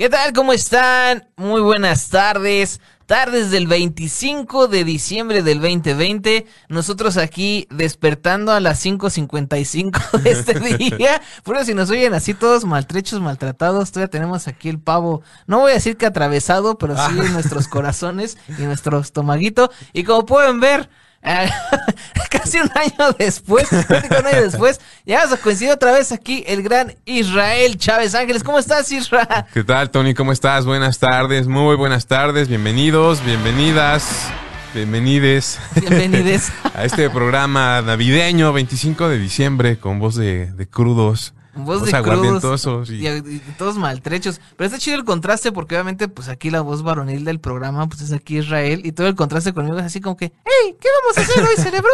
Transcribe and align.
¿Qué 0.00 0.08
tal? 0.08 0.32
¿Cómo 0.32 0.52
están? 0.52 1.26
Muy 1.36 1.60
buenas 1.60 2.08
tardes. 2.08 2.80
Tardes 3.06 3.50
del 3.50 3.66
25 3.66 4.68
de 4.68 4.84
diciembre 4.84 5.42
del 5.42 5.60
2020. 5.60 6.46
Nosotros 6.68 7.16
aquí 7.16 7.66
despertando 7.68 8.52
a 8.52 8.60
las 8.60 8.86
5.55 8.86 10.22
de 10.22 10.30
este 10.30 10.60
día. 10.78 11.20
Por 11.42 11.56
eso 11.56 11.64
si 11.64 11.74
nos 11.74 11.90
oyen 11.90 12.14
así 12.14 12.32
todos 12.32 12.64
maltrechos, 12.64 13.20
maltratados, 13.20 13.90
todavía 13.90 14.08
tenemos 14.08 14.46
aquí 14.46 14.68
el 14.68 14.78
pavo. 14.78 15.22
No 15.48 15.58
voy 15.58 15.72
a 15.72 15.74
decir 15.74 15.96
que 15.96 16.06
atravesado, 16.06 16.78
pero 16.78 16.96
sí 16.96 17.18
en 17.18 17.32
nuestros 17.32 17.66
corazones 17.66 18.38
y 18.56 18.62
nuestro 18.62 19.00
estomaguito. 19.00 19.68
Y 19.92 20.04
como 20.04 20.24
pueden 20.26 20.60
ver, 20.60 20.88
casi 22.30 22.58
un 22.58 22.70
año 22.74 23.12
después, 23.18 23.70
un 23.72 24.26
año 24.26 24.42
después, 24.42 24.80
ya 25.04 25.22
a 25.22 25.36
coincidir 25.36 25.72
otra 25.72 25.92
vez 25.92 26.12
aquí 26.12 26.44
el 26.46 26.62
gran 26.62 26.94
Israel 27.04 27.76
Chávez 27.76 28.14
Ángeles. 28.14 28.42
¿Cómo 28.44 28.58
estás, 28.58 28.90
Israel? 28.92 29.44
¿Qué 29.52 29.64
tal, 29.64 29.90
Tony? 29.90 30.14
¿Cómo 30.14 30.32
estás? 30.32 30.64
Buenas 30.64 30.98
tardes, 30.98 31.46
muy 31.46 31.76
buenas 31.76 32.06
tardes, 32.06 32.48
bienvenidos, 32.48 33.24
bienvenidas. 33.24 34.30
Bienvenides. 34.74 35.58
Bienvenides. 35.80 36.52
a 36.74 36.84
este 36.84 37.08
programa 37.08 37.80
navideño 37.80 38.52
25 38.52 39.08
de 39.08 39.18
diciembre 39.18 39.78
con 39.78 39.98
voz 39.98 40.14
de, 40.14 40.52
de 40.52 40.68
crudos 40.68 41.32
voz, 41.64 41.84
de 41.84 41.96
aguardientosos 41.96 42.90
y... 42.90 43.40
todos 43.56 43.76
maltrechos. 43.76 44.40
Pero 44.56 44.66
está 44.66 44.78
chido 44.78 44.96
el 44.96 45.04
contraste 45.04 45.52
porque 45.52 45.74
obviamente 45.74 46.08
pues 46.08 46.28
aquí 46.28 46.50
la 46.50 46.60
voz 46.60 46.82
varonil 46.82 47.24
del 47.24 47.40
programa 47.40 47.88
pues 47.88 48.02
es 48.02 48.12
aquí 48.12 48.38
Israel 48.38 48.82
y 48.84 48.92
todo 48.92 49.06
el 49.06 49.14
contraste 49.14 49.52
conmigo 49.52 49.78
es 49.78 49.84
así 49.84 50.00
como 50.00 50.16
que, 50.16 50.32
hey, 50.44 50.76
¿qué 50.80 50.88
vamos 51.02 51.18
a 51.18 51.20
hacer 51.20 51.44
hoy, 51.44 51.56
cerebro? 51.62 51.90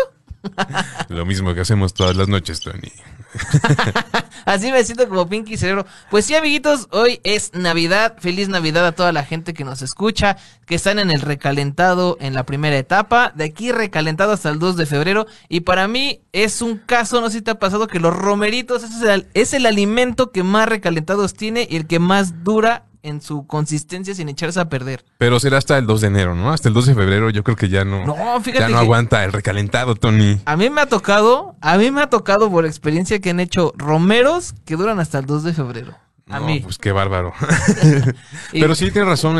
Lo 1.08 1.26
mismo 1.26 1.54
que 1.54 1.60
hacemos 1.60 1.94
todas 1.94 2.16
las 2.16 2.28
noches, 2.28 2.60
Tony. 2.60 2.92
Así 4.44 4.70
me 4.70 4.84
siento 4.84 5.08
como 5.08 5.28
Pinky 5.28 5.56
Cerebro. 5.56 5.86
Pues 6.10 6.26
sí, 6.26 6.34
amiguitos, 6.34 6.88
hoy 6.90 7.20
es 7.24 7.52
Navidad. 7.54 8.16
Feliz 8.18 8.48
Navidad 8.48 8.86
a 8.86 8.92
toda 8.92 9.12
la 9.12 9.24
gente 9.24 9.54
que 9.54 9.64
nos 9.64 9.82
escucha, 9.82 10.36
que 10.66 10.74
están 10.74 10.98
en 10.98 11.10
el 11.10 11.20
recalentado 11.20 12.16
en 12.20 12.34
la 12.34 12.44
primera 12.44 12.76
etapa. 12.76 13.32
De 13.34 13.44
aquí 13.44 13.72
recalentado 13.72 14.32
hasta 14.32 14.50
el 14.50 14.58
2 14.58 14.76
de 14.76 14.86
febrero. 14.86 15.26
Y 15.48 15.60
para 15.60 15.88
mí 15.88 16.20
es 16.32 16.62
un 16.62 16.78
caso, 16.78 17.20
no 17.20 17.28
sé 17.28 17.38
si 17.38 17.42
te 17.42 17.52
ha 17.52 17.58
pasado, 17.58 17.86
que 17.86 18.00
los 18.00 18.14
romeritos 18.14 18.82
es 18.84 19.02
el, 19.02 19.28
es 19.34 19.54
el 19.54 19.66
alimento 19.66 20.30
que 20.30 20.42
más 20.42 20.68
recalentados 20.68 21.34
tiene 21.34 21.66
y 21.68 21.76
el 21.76 21.86
que 21.86 21.98
más 21.98 22.44
dura 22.44 22.84
en 23.04 23.20
su 23.20 23.46
consistencia 23.46 24.14
sin 24.14 24.28
echarse 24.30 24.58
a 24.58 24.68
perder. 24.68 25.04
Pero 25.18 25.38
será 25.38 25.58
hasta 25.58 25.78
el 25.78 25.86
2 25.86 26.00
de 26.00 26.06
enero, 26.08 26.34
¿no? 26.34 26.50
Hasta 26.50 26.68
el 26.68 26.74
2 26.74 26.86
de 26.86 26.94
febrero 26.94 27.30
yo 27.30 27.44
creo 27.44 27.56
que 27.56 27.68
ya 27.68 27.84
no, 27.84 28.04
no 28.04 28.42
ya 28.42 28.68
no 28.70 28.78
aguanta 28.78 29.22
el 29.24 29.32
recalentado, 29.32 29.94
Tony. 29.94 30.40
A 30.46 30.56
mí 30.56 30.70
me 30.70 30.80
ha 30.80 30.86
tocado, 30.86 31.54
a 31.60 31.76
mí 31.76 31.90
me 31.90 32.00
ha 32.00 32.08
tocado 32.08 32.50
por 32.50 32.64
experiencia 32.64 33.20
que 33.20 33.30
han 33.30 33.40
hecho 33.40 33.72
romeros 33.76 34.54
que 34.64 34.76
duran 34.76 34.98
hasta 34.98 35.18
el 35.18 35.26
2 35.26 35.44
de 35.44 35.52
febrero. 35.52 35.94
A 36.30 36.40
mí. 36.40 36.60
Pues 36.60 36.78
qué 36.78 36.92
bárbaro. 36.92 37.34
Pero 38.52 38.74
sí 38.74 38.90
tienes 38.90 39.08
razón, 39.08 39.36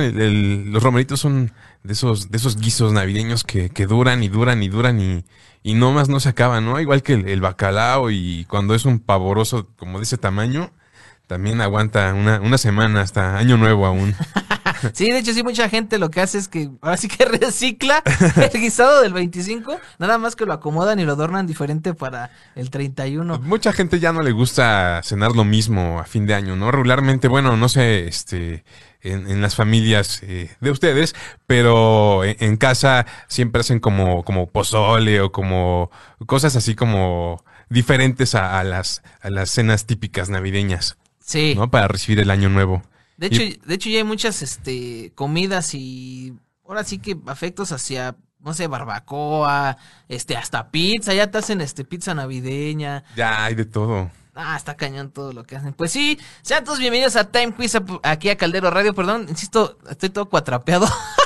los 0.70 0.82
romeritos 0.82 1.18
son 1.18 1.50
de 1.82 1.94
esos, 1.94 2.30
de 2.30 2.36
esos 2.36 2.58
guisos 2.58 2.92
navideños 2.92 3.44
que, 3.44 3.70
que 3.70 3.86
duran 3.86 4.22
y 4.22 4.28
duran 4.28 4.62
y 4.62 4.68
duran 4.68 5.00
y, 5.00 5.24
y 5.62 5.72
no 5.72 5.92
más 5.92 6.10
no 6.10 6.20
se 6.20 6.28
acaban, 6.28 6.66
¿no? 6.66 6.78
Igual 6.80 7.02
que 7.02 7.14
el, 7.14 7.28
el 7.28 7.40
bacalao 7.40 8.10
y 8.10 8.44
cuando 8.44 8.74
es 8.74 8.84
un 8.84 8.98
pavoroso 8.98 9.68
como 9.78 9.98
de 9.98 10.04
ese 10.04 10.18
tamaño, 10.18 10.70
también 11.27 11.61
aguanta 11.61 12.12
una, 12.14 12.41
una 12.41 12.58
semana 12.58 13.00
hasta 13.00 13.39
año 13.39 13.56
nuevo 13.56 13.86
aún. 13.86 14.15
sí, 14.93 15.10
de 15.10 15.19
hecho 15.19 15.32
sí 15.32 15.43
mucha 15.43 15.69
gente 15.69 15.98
lo 15.98 16.10
que 16.10 16.21
hace 16.21 16.38
es 16.38 16.48
que 16.48 16.71
ahora 16.82 16.97
sí 16.97 17.09
que 17.09 17.25
recicla 17.41 18.03
el 18.37 18.60
guisado 18.60 19.00
del 19.00 19.12
25, 19.12 19.78
nada 19.98 20.19
más 20.19 20.37
que 20.37 20.44
lo 20.44 20.53
acomodan 20.53 21.00
y 21.00 21.04
lo 21.04 21.12
adornan 21.12 21.47
diferente 21.47 21.94
para 21.94 22.31
el 22.54 22.71
31. 22.71 23.41
Mucha 23.41 23.72
gente 23.72 24.00
ya 24.00 24.12
no 24.12 24.22
le 24.22 24.32
gusta 24.32 25.00
cenar 25.03 25.32
lo 25.32 25.44
mismo 25.44 25.98
a 25.98 26.04
fin 26.04 26.26
de 26.26 26.34
año, 26.34 26.56
¿no? 26.56 26.71
Regularmente, 26.71 27.28
bueno, 27.28 27.56
no 27.56 27.69
sé, 27.69 28.06
este 28.06 28.65
en, 29.04 29.31
en, 29.31 29.41
las 29.43 29.54
familias 29.54 30.22
eh, 30.22 30.50
de 30.60 30.71
ustedes, 30.71 31.15
pero 31.47 32.25
en, 32.25 32.56
casa 32.56 33.06
siempre 33.28 33.60
hacen 33.60 33.78
como, 33.78 34.25
como 34.25 34.48
pozole 34.48 35.21
o 35.21 35.31
como 35.31 35.91
cosas 36.27 36.56
así 36.56 36.75
como 36.75 37.44
diferentes 37.69 38.34
a, 38.34 38.59
a, 38.59 38.65
las, 38.65 39.03
a 39.21 39.31
las 39.31 39.50
cenas 39.50 39.87
típicas 39.87 40.31
navideñas. 40.31 40.97
Sí. 41.24 41.54
¿No? 41.56 41.70
Para 41.70 41.88
recibir 41.88 42.20
el 42.20 42.30
año 42.30 42.50
nuevo. 42.50 42.82
De 43.16 43.28
hecho, 43.28 43.42
de 43.64 43.74
hecho 43.74 43.88
ya 43.88 43.98
hay 43.98 44.04
muchas 44.04 44.42
este, 44.42 45.12
comidas 45.14 45.74
y 45.74 46.34
ahora 46.66 46.84
sí 46.84 46.98
que 46.98 47.16
afectos 47.26 47.72
hacia, 47.72 48.16
no 48.40 48.52
sé, 48.52 48.66
barbacoa, 48.66 49.78
este, 50.08 50.36
hasta 50.36 50.70
pizza, 50.70 51.14
ya 51.14 51.30
te 51.30 51.38
hacen 51.38 51.60
este 51.60 51.84
pizza 51.84 52.12
navideña. 52.14 53.04
Ya 53.16 53.44
hay 53.44 53.54
de 53.54 53.64
todo. 53.64 54.10
Ah, 54.34 54.56
está 54.56 54.76
cañón 54.76 55.12
todo 55.12 55.32
lo 55.32 55.44
que 55.44 55.56
hacen. 55.56 55.72
Pues 55.72 55.92
sí, 55.92 56.18
sean 56.42 56.64
todos 56.64 56.78
bienvenidos 56.78 57.16
a 57.16 57.30
Time 57.30 57.54
Quiz 57.54 57.78
aquí 58.02 58.28
a 58.28 58.36
Caldero 58.36 58.70
Radio, 58.70 58.92
perdón, 58.92 59.26
insisto, 59.28 59.78
estoy 59.88 60.10
todo 60.10 60.28
cuatrapeado. 60.28 60.86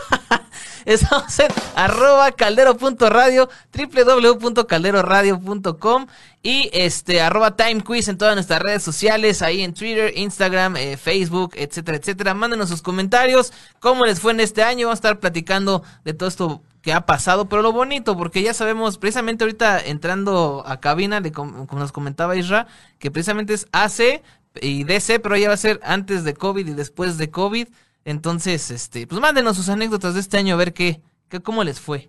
Estamos 0.88 1.38
en 1.38 1.48
arroba 1.76 2.32
caldero.radio, 2.32 3.48
www.calderoradio.com 3.76 6.06
y 6.42 6.70
este 6.72 7.20
arroba 7.20 7.54
Time 7.56 7.82
Quiz 7.82 8.08
en 8.08 8.16
todas 8.16 8.34
nuestras 8.34 8.62
redes 8.62 8.84
sociales, 8.84 9.42
ahí 9.42 9.60
en 9.60 9.74
Twitter, 9.74 10.14
Instagram, 10.16 10.78
eh, 10.78 10.96
Facebook, 10.96 11.52
etcétera, 11.56 11.98
etcétera. 11.98 12.32
Mándenos 12.32 12.70
sus 12.70 12.80
comentarios, 12.80 13.52
cómo 13.80 14.06
les 14.06 14.20
fue 14.20 14.32
en 14.32 14.40
este 14.40 14.62
año. 14.62 14.86
Vamos 14.86 14.96
a 14.96 15.00
estar 15.00 15.20
platicando 15.20 15.82
de 16.06 16.14
todo 16.14 16.30
esto 16.30 16.62
que 16.80 16.94
ha 16.94 17.04
pasado, 17.04 17.50
pero 17.50 17.60
lo 17.60 17.72
bonito, 17.72 18.16
porque 18.16 18.40
ya 18.40 18.54
sabemos, 18.54 18.96
precisamente 18.96 19.44
ahorita 19.44 19.78
entrando 19.78 20.64
a 20.66 20.80
cabina, 20.80 21.22
como 21.34 21.66
nos 21.72 21.92
comentaba 21.92 22.34
Isra, 22.34 22.66
que 22.98 23.10
precisamente 23.10 23.52
es 23.52 23.66
AC 23.72 24.22
y 24.62 24.84
DC, 24.84 25.20
pero 25.20 25.36
ya 25.36 25.48
va 25.48 25.54
a 25.54 25.58
ser 25.58 25.80
antes 25.82 26.24
de 26.24 26.32
COVID 26.32 26.66
y 26.66 26.72
después 26.72 27.18
de 27.18 27.28
COVID. 27.28 27.68
Entonces, 28.08 28.70
este, 28.70 29.06
pues 29.06 29.20
mándenos 29.20 29.54
sus 29.54 29.68
anécdotas 29.68 30.14
de 30.14 30.20
este 30.20 30.38
año 30.38 30.54
a 30.54 30.56
ver 30.56 30.72
qué, 30.72 31.02
qué 31.28 31.40
cómo 31.40 31.62
les 31.62 31.78
fue. 31.78 32.08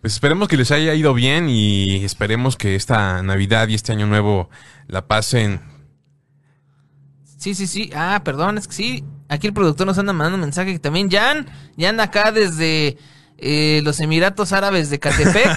Pues 0.00 0.14
esperemos 0.14 0.48
que 0.48 0.56
les 0.56 0.72
haya 0.72 0.92
ido 0.92 1.14
bien 1.14 1.48
y 1.48 2.04
esperemos 2.04 2.56
que 2.56 2.74
esta 2.74 3.22
Navidad 3.22 3.68
y 3.68 3.76
este 3.76 3.92
año 3.92 4.08
nuevo 4.08 4.50
la 4.88 5.06
pasen. 5.06 5.60
Sí, 7.38 7.54
sí, 7.54 7.68
sí. 7.68 7.92
Ah, 7.94 8.22
perdón, 8.24 8.58
es 8.58 8.66
que 8.66 8.74
sí. 8.74 9.04
Aquí 9.28 9.46
el 9.46 9.52
productor 9.52 9.86
nos 9.86 9.96
anda 9.98 10.12
mandando 10.12 10.34
un 10.34 10.40
mensaje 10.40 10.72
que 10.72 10.80
también 10.80 11.08
Jan, 11.08 11.46
Jan 11.78 12.00
acá 12.00 12.32
desde 12.32 12.98
eh, 13.38 13.80
los 13.84 14.00
Emiratos 14.00 14.52
Árabes 14.52 14.90
de 14.90 14.98
Catepec. 14.98 15.48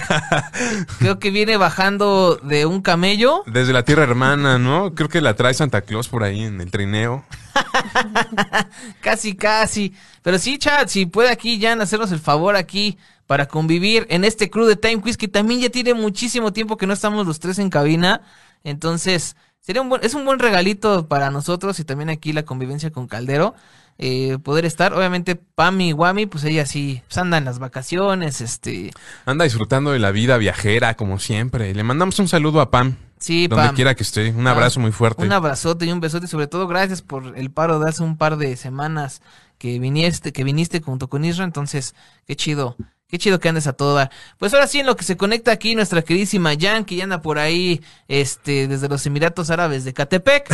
Creo 0.98 1.18
que 1.18 1.30
viene 1.30 1.56
bajando 1.56 2.36
de 2.36 2.66
un 2.66 2.82
camello. 2.82 3.42
Desde 3.46 3.72
la 3.72 3.84
tierra 3.84 4.02
hermana, 4.02 4.58
¿no? 4.58 4.94
Creo 4.94 5.08
que 5.08 5.20
la 5.20 5.34
trae 5.34 5.54
Santa 5.54 5.80
Claus 5.82 6.08
por 6.08 6.22
ahí 6.22 6.42
en 6.42 6.60
el 6.60 6.70
trineo. 6.70 7.24
casi, 9.00 9.34
casi. 9.34 9.94
Pero 10.22 10.38
sí, 10.38 10.58
chat, 10.58 10.88
si 10.88 11.06
puede 11.06 11.30
aquí 11.30 11.58
ya 11.58 11.72
hacernos 11.72 12.12
el 12.12 12.20
favor 12.20 12.56
aquí 12.56 12.98
para 13.26 13.46
convivir 13.46 14.06
en 14.10 14.24
este 14.24 14.50
crew 14.50 14.66
de 14.66 14.76
Time 14.76 15.00
Quiz 15.00 15.16
que 15.16 15.28
también 15.28 15.60
ya 15.60 15.70
tiene 15.70 15.94
muchísimo 15.94 16.52
tiempo 16.52 16.76
que 16.76 16.86
no 16.86 16.92
estamos 16.92 17.26
los 17.26 17.40
tres 17.40 17.58
en 17.58 17.70
cabina. 17.70 18.22
Entonces, 18.62 19.36
sería 19.60 19.80
un 19.80 19.88
buen, 19.88 20.04
es 20.04 20.14
un 20.14 20.24
buen 20.24 20.38
regalito 20.38 21.08
para 21.08 21.30
nosotros 21.30 21.80
y 21.80 21.84
también 21.84 22.10
aquí 22.10 22.32
la 22.32 22.42
convivencia 22.42 22.90
con 22.90 23.06
Caldero. 23.06 23.54
Eh, 24.02 24.38
poder 24.42 24.64
estar. 24.64 24.94
Obviamente, 24.94 25.36
Pam 25.36 25.78
y 25.82 25.92
Wami, 25.92 26.24
pues 26.24 26.44
ella 26.44 26.64
sí 26.64 27.02
pues 27.06 27.18
anda 27.18 27.36
en 27.36 27.44
las 27.44 27.58
vacaciones, 27.58 28.40
este. 28.40 28.92
Anda 29.26 29.44
disfrutando 29.44 29.90
de 29.92 29.98
la 29.98 30.10
vida 30.10 30.38
viajera, 30.38 30.94
como 30.94 31.18
siempre. 31.18 31.74
Le 31.74 31.82
mandamos 31.84 32.18
un 32.18 32.26
saludo 32.26 32.62
a 32.62 32.70
Pam. 32.70 32.96
Sí, 33.18 33.46
Donde 33.46 33.74
quiera 33.74 33.94
que 33.94 34.02
esté. 34.02 34.30
Un 34.30 34.46
abrazo 34.46 34.80
muy 34.80 34.92
fuerte. 34.92 35.22
Un 35.22 35.32
abrazote 35.32 35.84
y 35.84 35.92
un 35.92 36.00
besote. 36.00 36.28
Sobre 36.28 36.46
todo, 36.46 36.66
gracias 36.66 37.02
por 37.02 37.36
el 37.36 37.50
paro 37.50 37.78
de 37.78 37.90
hace 37.90 38.02
un 38.02 38.16
par 38.16 38.38
de 38.38 38.56
semanas 38.56 39.20
que 39.58 39.78
viniste, 39.78 40.32
que 40.32 40.44
viniste 40.44 40.80
junto 40.80 41.10
con 41.10 41.22
Isra. 41.26 41.44
Entonces, 41.44 41.94
qué 42.26 42.36
chido. 42.36 42.76
Qué 43.10 43.18
chido 43.18 43.40
que 43.40 43.48
andes 43.48 43.66
a 43.66 43.72
todo 43.72 43.96
dar. 43.96 44.12
Pues 44.38 44.54
ahora 44.54 44.68
sí, 44.68 44.78
en 44.78 44.86
lo 44.86 44.94
que 44.94 45.02
se 45.02 45.16
conecta 45.16 45.50
aquí 45.50 45.74
nuestra 45.74 46.02
queridísima 46.02 46.52
Jan, 46.58 46.84
que 46.84 46.94
ya 46.94 47.04
anda 47.04 47.20
por 47.20 47.40
ahí, 47.40 47.82
este, 48.06 48.68
desde 48.68 48.88
los 48.88 49.04
Emiratos 49.04 49.50
Árabes 49.50 49.82
de 49.84 49.92
Catepec. 49.92 50.48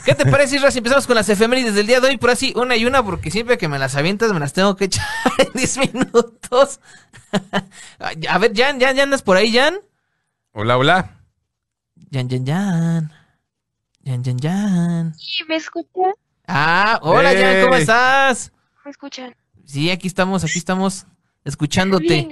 ¿Qué 0.04 0.16
te 0.16 0.26
parece, 0.26 0.56
Isra, 0.56 0.72
si 0.72 0.78
empezamos 0.78 1.06
con 1.06 1.14
las 1.14 1.28
efemérides 1.28 1.76
del 1.76 1.86
día 1.86 2.00
de 2.00 2.08
hoy? 2.08 2.16
Por 2.16 2.30
así, 2.30 2.52
una 2.56 2.74
y 2.76 2.84
una, 2.84 3.04
porque 3.04 3.30
siempre 3.30 3.58
que 3.58 3.68
me 3.68 3.78
las 3.78 3.94
avientas 3.94 4.32
me 4.32 4.40
las 4.40 4.52
tengo 4.52 4.74
que 4.74 4.84
echar 4.86 5.06
en 5.38 5.52
10 5.54 5.78
minutos. 5.78 6.80
a 8.28 8.38
ver, 8.38 8.56
Jan, 8.56 8.80
Jan, 8.80 8.96
¿ya 8.96 9.02
andas 9.04 9.22
por 9.22 9.36
ahí, 9.36 9.52
Jan? 9.52 9.78
Hola, 10.50 10.78
hola. 10.78 11.16
Jan, 12.12 12.28
Jan, 12.28 12.44
Jan. 12.44 13.12
Jan, 14.04 14.24
Jan, 14.24 14.38
Jan. 14.40 15.14
Sí, 15.14 15.44
¿me 15.48 15.54
escuchan? 15.54 16.12
Ah, 16.48 16.98
hola, 17.02 17.30
Jan, 17.34 17.62
¿cómo 17.62 17.76
estás? 17.76 18.50
¿Me 18.84 18.90
escuchan? 18.90 19.36
Sí, 19.64 19.92
aquí 19.92 20.08
estamos, 20.08 20.42
aquí 20.42 20.58
estamos 20.58 21.06
escuchándote. 21.44 22.28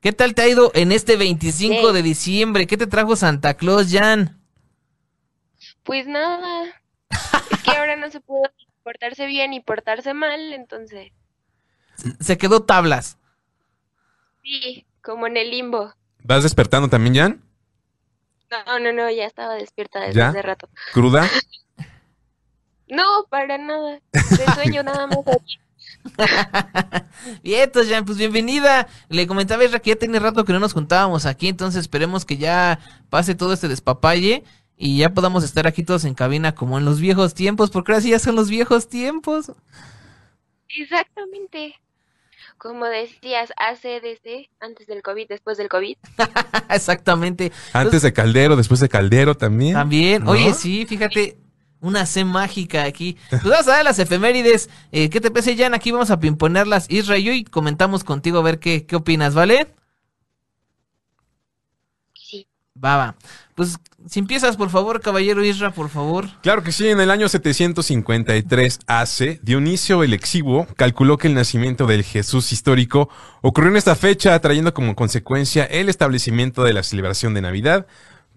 ¿Qué 0.00 0.12
tal 0.12 0.34
te 0.34 0.42
ha 0.42 0.48
ido 0.48 0.72
en 0.74 0.90
este 0.92 1.16
25 1.16 1.92
de 1.92 2.02
diciembre? 2.02 2.66
¿Qué 2.66 2.76
te 2.76 2.86
trajo 2.86 3.14
Santa 3.14 3.54
Claus, 3.54 3.92
Jan? 3.92 4.40
Pues 5.84 6.06
nada. 6.06 6.64
es 7.50 7.62
que 7.62 7.70
ahora 7.70 7.96
no 7.96 8.10
se 8.10 8.20
puede 8.20 8.50
portarse 8.82 9.26
bien 9.26 9.52
y 9.52 9.60
portarse 9.60 10.12
mal, 10.14 10.52
entonces. 10.52 11.12
Se 12.20 12.36
quedó 12.36 12.62
tablas. 12.64 13.18
Sí, 14.42 14.86
como 15.02 15.26
en 15.26 15.36
el 15.36 15.50
limbo. 15.50 15.94
¿Vas 16.24 16.42
despertando 16.42 16.88
también, 16.88 17.14
Jan? 17.14 17.42
No, 18.66 18.78
no, 18.80 18.92
no, 18.92 19.10
ya 19.10 19.24
estaba 19.24 19.54
despierta 19.54 20.00
desde 20.00 20.22
hace 20.22 20.42
rato. 20.42 20.68
¿Cruda? 20.92 21.28
No, 22.88 23.24
para 23.30 23.56
nada. 23.56 24.00
De 24.12 24.52
sueño 24.54 24.82
nada 24.82 25.06
más. 25.06 25.26
aquí. 25.26 25.58
Bien, 27.42 27.62
entonces, 27.62 27.92
Jan, 27.92 28.04
pues 28.04 28.18
bienvenida. 28.18 28.88
Le 29.08 29.26
comentaba 29.26 29.62
a 29.62 29.66
Isra 29.66 29.80
que 29.80 29.90
ya 29.90 29.96
tiene 29.96 30.18
rato 30.18 30.44
que 30.44 30.52
no 30.52 30.60
nos 30.60 30.72
juntábamos 30.72 31.26
aquí, 31.26 31.48
entonces 31.48 31.80
esperemos 31.80 32.24
que 32.24 32.36
ya 32.36 32.78
pase 33.10 33.34
todo 33.34 33.52
este 33.52 33.68
despapalle 33.68 34.44
y 34.76 34.98
ya 34.98 35.10
podamos 35.10 35.44
estar 35.44 35.66
aquí 35.66 35.82
todos 35.82 36.04
en 36.04 36.14
cabina 36.14 36.54
como 36.54 36.78
en 36.78 36.84
los 36.84 37.00
viejos 37.00 37.34
tiempos, 37.34 37.70
porque 37.70 37.92
ahora 37.92 38.02
sí 38.02 38.10
ya 38.10 38.18
son 38.18 38.34
los 38.34 38.50
viejos 38.50 38.88
tiempos. 38.88 39.52
Exactamente. 40.68 41.76
Como 42.58 42.86
decías, 42.86 43.52
ACDC, 43.56 44.48
antes 44.60 44.86
del 44.86 45.02
COVID, 45.02 45.28
después 45.28 45.58
del 45.58 45.68
COVID. 45.68 45.96
Exactamente. 46.70 47.52
Antes 47.72 48.02
de 48.02 48.12
Caldero, 48.12 48.56
después 48.56 48.80
de 48.80 48.88
Caldero 48.88 49.36
también. 49.36 49.74
También, 49.74 50.24
¿no? 50.24 50.30
oye, 50.30 50.54
sí, 50.54 50.86
fíjate, 50.86 51.38
una 51.82 52.06
C 52.06 52.24
mágica 52.24 52.84
aquí. 52.84 53.18
Pues 53.28 53.42
vamos 53.42 53.68
a 53.68 53.72
dar 53.72 53.84
las 53.84 53.98
efemérides. 53.98 54.70
Eh, 54.92 55.10
¿Qué 55.10 55.20
te 55.20 55.30
parece, 55.30 55.56
Jan? 55.56 55.74
Aquí 55.74 55.90
vamos 55.90 56.10
a 56.10 56.20
pimponerlas. 56.20 56.86
Isra 56.88 57.18
y 57.18 57.24
yo 57.24 57.32
y 57.32 57.44
comentamos 57.44 58.04
contigo 58.04 58.38
a 58.38 58.42
ver 58.42 58.58
qué, 58.58 58.86
qué 58.86 58.96
opinas, 58.96 59.34
¿vale? 59.34 59.74
Sí. 62.14 62.46
Va, 62.82 62.96
va. 62.96 63.16
Pues 63.54 63.78
si 64.08 64.20
empiezas, 64.20 64.56
por 64.56 64.70
favor, 64.70 65.00
caballero 65.00 65.44
Isra, 65.44 65.72
por 65.72 65.88
favor. 65.88 66.28
Claro 66.42 66.62
que 66.62 66.72
sí, 66.72 66.88
en 66.88 67.00
el 67.00 67.10
año 67.10 67.28
753 67.28 68.78
AC, 68.86 69.40
Dionisio 69.42 70.02
el 70.04 70.14
Exiguo 70.14 70.66
calculó 70.76 71.18
que 71.18 71.28
el 71.28 71.34
nacimiento 71.34 71.86
del 71.86 72.04
Jesús 72.04 72.52
histórico 72.52 73.08
ocurrió 73.42 73.70
en 73.70 73.76
esta 73.76 73.94
fecha, 73.96 74.38
trayendo 74.40 74.72
como 74.72 74.94
consecuencia 74.94 75.64
el 75.64 75.88
establecimiento 75.88 76.64
de 76.64 76.72
la 76.72 76.82
celebración 76.82 77.34
de 77.34 77.42
Navidad 77.42 77.86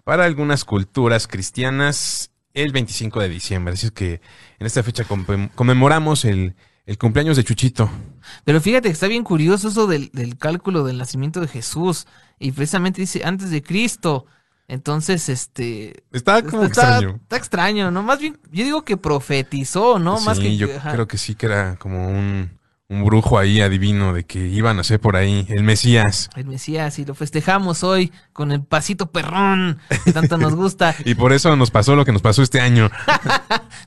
para 0.04 0.24
algunas 0.24 0.64
culturas 0.64 1.26
cristianas 1.26 2.30
el 2.56 2.72
25 2.72 3.20
de 3.20 3.28
diciembre. 3.28 3.74
Así 3.74 3.86
es 3.86 3.92
que 3.92 4.20
en 4.58 4.66
esta 4.66 4.82
fecha 4.82 5.04
conmemoramos 5.04 6.24
el, 6.24 6.56
el 6.86 6.98
cumpleaños 6.98 7.36
de 7.36 7.44
Chuchito. 7.44 7.88
Pero 8.44 8.60
fíjate 8.60 8.88
que 8.88 8.92
está 8.92 9.06
bien 9.06 9.22
curioso 9.22 9.68
eso 9.68 9.86
del, 9.86 10.10
del 10.12 10.36
cálculo 10.38 10.82
del 10.82 10.98
nacimiento 10.98 11.40
de 11.40 11.48
Jesús. 11.48 12.06
Y 12.38 12.52
precisamente 12.52 13.00
dice 13.00 13.22
antes 13.24 13.50
de 13.50 13.62
Cristo. 13.62 14.26
Entonces, 14.68 15.28
este. 15.28 16.04
Está 16.10 16.42
como 16.42 16.64
está, 16.64 16.98
extraño. 16.98 17.20
Está 17.22 17.36
extraño, 17.36 17.90
¿no? 17.90 18.02
Más 18.02 18.18
bien, 18.18 18.38
yo 18.50 18.64
digo 18.64 18.84
que 18.84 18.96
profetizó, 18.96 19.98
¿no? 19.98 20.20
Más 20.20 20.38
sí, 20.38 20.42
que. 20.42 20.56
yo 20.56 20.68
ajá. 20.76 20.92
creo 20.92 21.06
que 21.06 21.18
sí 21.18 21.36
que 21.36 21.46
era 21.46 21.76
como 21.76 22.08
un, 22.08 22.55
un 22.88 23.04
brujo 23.04 23.38
ahí 23.38 23.60
adivino 23.60 24.12
de 24.12 24.24
que 24.24 24.38
iban 24.38 24.78
a 24.78 24.84
ser 24.84 25.00
por 25.00 25.16
ahí 25.16 25.46
el 25.48 25.64
Mesías. 25.64 26.30
El 26.36 26.46
Mesías, 26.46 26.98
y 26.98 27.04
lo 27.04 27.14
festejamos 27.14 27.82
hoy 27.82 28.12
con 28.32 28.52
el 28.52 28.62
pasito 28.62 29.10
perrón 29.10 29.80
que 30.04 30.12
tanto 30.12 30.38
nos 30.38 30.54
gusta. 30.54 30.94
Y 31.04 31.14
por 31.14 31.32
eso 31.32 31.56
nos 31.56 31.70
pasó 31.70 31.96
lo 31.96 32.04
que 32.04 32.12
nos 32.12 32.22
pasó 32.22 32.42
este 32.42 32.60
año. 32.60 32.90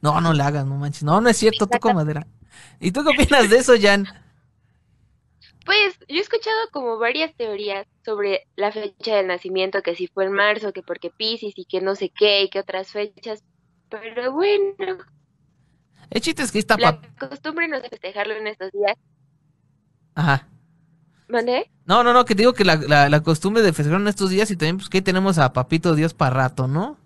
No, 0.01 0.21
no 0.21 0.33
le 0.33 0.43
hagas, 0.43 0.65
no 0.65 0.75
manches. 0.75 1.03
No, 1.03 1.19
no 1.19 1.27
es 1.27 1.35
cierto, 1.35 1.67
toco 1.67 1.93
madera. 1.93 2.25
¿Y 2.79 2.91
tú 2.91 3.03
qué 3.03 3.09
opinas 3.09 3.49
de 3.49 3.57
eso, 3.57 3.73
Jan? 3.77 4.07
Pues 5.65 5.99
yo 6.07 6.15
he 6.15 6.21
escuchado 6.21 6.57
como 6.71 6.97
varias 6.97 7.35
teorías 7.35 7.85
sobre 8.05 8.47
la 8.55 8.71
fecha 8.71 9.17
del 9.17 9.27
nacimiento, 9.27 9.81
que 9.81 9.95
si 9.95 10.07
fue 10.07 10.25
en 10.25 10.31
marzo, 10.31 10.71
que 10.71 10.81
porque 10.81 11.09
Piscis 11.09 11.53
y 11.57 11.65
que 11.65 11.81
no 11.81 11.95
sé 11.95 12.13
qué 12.17 12.43
y 12.43 12.49
que 12.49 12.59
otras 12.59 12.91
fechas. 12.91 13.43
Pero 13.89 14.31
bueno, 14.31 14.99
El 16.09 16.21
chiste 16.21 16.43
es 16.43 16.51
que 16.51 16.59
está 16.59 16.77
la 16.77 16.99
costumbre 17.19 17.67
no 17.67 17.77
es 17.77 17.89
festejarlo 17.89 18.33
en 18.33 18.47
estos 18.47 18.71
días. 18.71 18.97
Ajá. 20.15 20.47
¿Mandé? 21.27 21.69
No, 21.85 22.03
no, 22.03 22.13
no, 22.13 22.25
que 22.25 22.33
te 22.33 22.41
digo 22.41 22.53
que 22.53 22.65
la, 22.65 22.75
la, 22.75 23.07
la 23.09 23.21
costumbre 23.21 23.61
de 23.61 23.73
festejar 23.73 24.01
en 24.01 24.07
estos 24.07 24.31
días 24.31 24.49
y 24.49 24.57
también 24.57 24.77
pues 24.77 24.89
que 24.89 24.97
ahí 24.97 25.01
tenemos 25.03 25.37
a 25.37 25.53
Papito 25.53 25.93
Dios 25.93 26.13
para 26.13 26.35
rato, 26.35 26.67
¿no? 26.67 26.97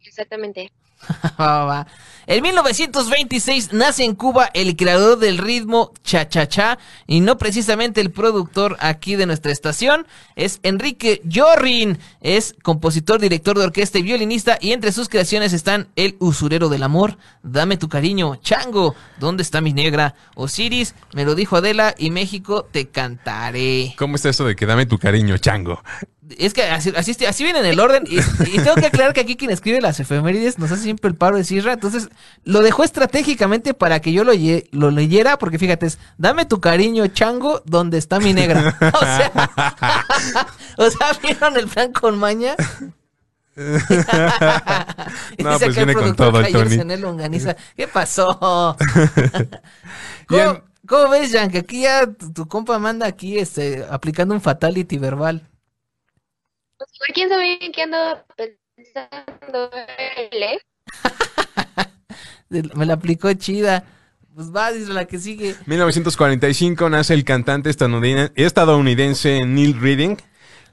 Exactamente. 0.00 0.72
En 2.30 2.44
1926 2.44 3.72
nace 3.72 4.04
en 4.04 4.14
Cuba 4.14 4.50
el 4.54 4.76
creador 4.76 5.18
del 5.18 5.36
ritmo 5.36 5.92
cha-cha-cha 6.04 6.78
y 7.08 7.18
no 7.18 7.38
precisamente 7.38 8.00
el 8.00 8.12
productor 8.12 8.76
aquí 8.78 9.16
de 9.16 9.26
nuestra 9.26 9.50
estación, 9.50 10.06
es 10.36 10.60
Enrique 10.62 11.22
Jorrin, 11.28 11.98
es 12.20 12.54
compositor, 12.62 13.20
director 13.20 13.58
de 13.58 13.64
orquesta 13.64 13.98
y 13.98 14.02
violinista 14.02 14.58
y 14.60 14.70
entre 14.70 14.92
sus 14.92 15.08
creaciones 15.08 15.52
están 15.52 15.88
El 15.96 16.14
usurero 16.20 16.68
del 16.68 16.84
amor, 16.84 17.18
Dame 17.42 17.76
tu 17.78 17.88
cariño, 17.88 18.36
Chango, 18.36 18.94
¿Dónde 19.18 19.42
está 19.42 19.60
mi 19.60 19.72
negra? 19.72 20.14
Osiris, 20.36 20.94
me 21.14 21.24
lo 21.24 21.34
dijo 21.34 21.56
Adela 21.56 21.96
y 21.98 22.10
México 22.10 22.64
te 22.70 22.90
cantaré. 22.90 23.94
¿Cómo 23.98 24.14
está 24.14 24.28
eso 24.28 24.44
de 24.44 24.54
que 24.54 24.66
dame 24.66 24.86
tu 24.86 24.98
cariño, 24.98 25.36
chango? 25.38 25.82
Es 26.38 26.54
que 26.54 26.62
así, 26.62 26.92
así, 26.96 27.24
así 27.24 27.44
viene 27.44 27.60
en 27.60 27.66
el 27.66 27.80
orden. 27.80 28.04
Y, 28.06 28.18
y 28.18 28.58
tengo 28.58 28.76
que 28.76 28.86
aclarar 28.86 29.12
que 29.12 29.20
aquí 29.20 29.36
quien 29.36 29.50
escribe 29.50 29.80
las 29.80 30.00
efemérides 30.00 30.58
nos 30.58 30.70
hace 30.70 30.84
siempre 30.84 31.08
el 31.08 31.16
paro 31.16 31.36
de 31.36 31.44
Sierra. 31.44 31.72
Entonces 31.72 32.08
lo 32.44 32.62
dejó 32.62 32.84
estratégicamente 32.84 33.74
para 33.74 34.00
que 34.00 34.12
yo 34.12 34.24
lo, 34.24 34.32
lo 34.72 34.90
leyera. 34.90 35.38
Porque 35.38 35.58
fíjate, 35.58 35.86
es 35.86 35.98
dame 36.18 36.44
tu 36.44 36.60
cariño, 36.60 37.06
chango, 37.08 37.62
donde 37.64 37.98
está 37.98 38.20
mi 38.20 38.32
negra. 38.32 38.76
O 38.92 38.98
sea, 38.98 39.32
o 40.76 40.90
sea 40.90 41.12
¿vieron 41.22 41.56
el 41.56 41.68
plan 41.68 41.92
con 41.92 42.18
maña? 42.18 42.54
No, 45.38 45.58
pues 45.58 45.76
viene 45.76 45.94
con 45.94 46.14
todo 46.14 46.42
Tony. 46.44 46.96
Longaniza. 46.96 47.56
¿Qué 47.76 47.88
pasó? 47.88 48.76
Bien. 50.28 50.46
¿Cómo, 50.46 50.62
cómo 50.86 51.08
ves, 51.10 51.32
Jan? 51.32 51.50
Que 51.50 51.58
aquí 51.58 51.82
ya 51.82 52.06
tu, 52.06 52.32
tu 52.32 52.48
compa 52.48 52.78
manda 52.78 53.06
aquí 53.06 53.38
este, 53.38 53.84
aplicando 53.90 54.34
un 54.34 54.40
fatality 54.40 54.98
verbal. 54.98 55.49
Pues, 56.80 56.90
¿Quién 57.12 57.28
sabe 57.28 57.62
en 57.62 57.72
qué 57.72 57.82
andaba 57.82 58.24
pensando 58.74 59.70
él, 60.16 60.42
eh? 60.42 60.58
Me 62.74 62.86
la 62.86 62.94
aplicó 62.94 63.30
chida. 63.34 63.84
Pues 64.34 64.50
va, 64.50 64.72
dice 64.72 64.90
la 64.94 65.04
que 65.04 65.18
sigue. 65.18 65.54
1945 65.66 66.88
nace 66.88 67.12
el 67.12 67.24
cantante 67.24 67.68
estadounidense 67.68 69.44
Neil 69.44 69.78
Reading, 69.78 70.16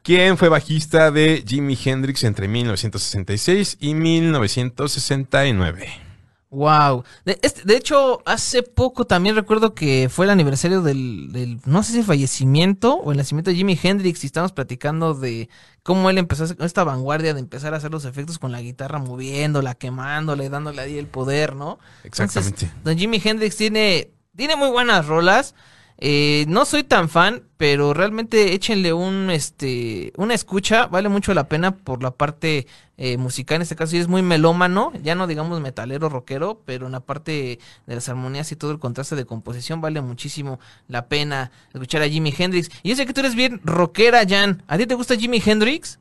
quien 0.01 0.38
fue 0.38 0.48
bajista 0.48 1.12
de 1.12 1.44
Jimi 1.45 1.77
Hendrix 1.83 2.24
entre 2.24 2.48
1966 2.48 3.75
y 3.82 3.93
1969. 3.93 6.07
Wow. 6.50 7.04
De, 7.25 7.38
este- 7.42 7.63
de 7.66 7.75
hecho, 7.75 8.22
hace 8.25 8.63
poco 8.63 9.06
también 9.06 9.36
recuerdo 9.36 9.74
que 9.74 10.08
fue 10.10 10.25
el 10.25 10.32
aniversario 10.32 10.82
del, 10.82 11.30
del, 11.34 11.60
no 11.66 11.84
sé 11.84 11.92
si 11.92 12.04
fallecimiento 12.04 12.96
o 12.96 13.12
el 13.12 13.18
nacimiento 13.18 13.50
de 13.51 13.58
Jimi 13.58 13.77
Hendrix 13.82 14.24
y 14.24 14.27
estamos 14.27 14.54
platicando 14.54 15.13
de 15.13 15.50
cómo 15.84 16.10
él 16.10 16.18
empezó 16.18 16.44
a 16.44 16.46
hacer- 16.46 16.58
esta 16.62 16.86
vanguardia 16.86 17.34
de 17.34 17.42
empezar 17.42 17.74
a 17.74 17.77
hacer 17.77 17.92
los 17.92 18.06
efectos 18.06 18.39
con 18.39 18.54
la 18.54 18.62
guitarra 18.62 18.98
moviéndola, 19.00 19.75
quemándola 19.75 20.46
y 20.46 20.50
dándole 20.50 20.82
ahí 20.82 20.98
el 20.98 21.08
poder, 21.08 21.54
¿no? 21.56 21.80
Exactamente. 22.06 22.66
Entonces, 22.66 22.84
don 22.84 22.98
Jimi 22.98 23.22
Hendrix 23.24 23.58
tiene, 23.58 24.12
tiene 24.36 24.56
muy 24.56 24.70
buenas 24.70 25.06
rolas. 25.06 25.54
Eh, 26.00 26.46
no 26.48 26.66
soy 26.66 26.84
tan 26.84 27.10
fan, 27.10 27.44
pero 27.58 27.94
realmente 27.94 28.54
échenle 28.54 28.94
un, 28.94 29.32
este, 29.32 30.13
una 30.18 30.36
escucha, 30.36 30.86
vale 30.88 31.10
mucho 31.10 31.34
la 31.34 31.48
pena 31.50 31.75
por 31.75 32.04
la 32.04 32.12
parte 32.12 32.68
eh, 32.98 33.18
musical, 33.18 33.56
en 33.58 33.62
este 33.63 33.75
caso 33.75 33.92
sí 33.92 33.98
es 33.98 34.08
muy 34.08 34.22
melómano, 34.22 34.92
ya 35.01 35.16
no 35.16 35.25
digamos 35.25 35.60
metalero, 35.60 36.08
rockero, 36.10 36.62
pero 36.66 36.86
en 36.86 36.92
la 36.92 37.00
parte 37.00 37.60
de 37.88 37.96
las 37.96 38.10
armonías 38.10 38.51
y 38.51 38.56
todo 38.56 38.72
el 38.72 38.80
contraste 38.80 39.16
de 39.16 39.25
composición 39.25 39.82
vale 39.82 40.01
muchísimo 40.01 40.60
la 40.88 41.08
pena 41.08 41.51
escuchar 41.74 42.04
a 42.04 42.10
Jimi 42.10 42.34
Hendrix. 42.38 42.70
Y 42.84 42.89
yo 42.89 42.96
sé 42.96 43.06
que 43.08 43.13
tú 43.13 43.22
eres 43.22 43.34
bien 43.36 43.60
rockera, 43.63 44.22
Jan, 44.27 44.63
¿a 44.68 44.77
ti 44.77 44.86
te 44.86 44.96
gusta 44.96 45.16
Jimi 45.16 45.42
Hendrix? 45.44 46.00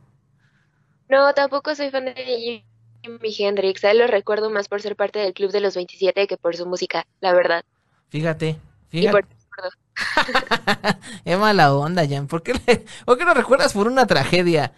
No, 1.08 1.34
tampoco 1.34 1.74
soy 1.74 1.90
fan 1.90 2.04
de 2.04 2.62
Jimi 3.02 3.34
Hendrix. 3.38 3.82
A 3.84 3.90
él 3.90 3.98
lo 3.98 4.06
recuerdo 4.06 4.50
más 4.50 4.68
por 4.68 4.80
ser 4.80 4.94
parte 4.94 5.18
del 5.18 5.34
Club 5.34 5.50
de 5.50 5.58
los 5.60 5.74
27 5.74 6.28
que 6.28 6.36
por 6.36 6.54
su 6.56 6.64
música, 6.64 7.06
la 7.20 7.32
verdad. 7.32 7.64
Fíjate, 8.10 8.58
Y 8.98 9.08
fíjate. 9.08 9.08
por 9.08 9.26
recuerdo. 9.56 10.98
Qué 11.24 11.36
mala 11.36 11.74
onda, 11.74 12.06
Jan, 12.08 12.26
¿por 12.26 12.42
qué, 12.42 12.54
le- 12.66 12.84
¿por 13.04 13.16
qué 13.18 13.24
lo 13.24 13.34
recuerdas 13.34 13.72
por 13.72 13.86
una 13.88 14.06
tragedia? 14.06 14.72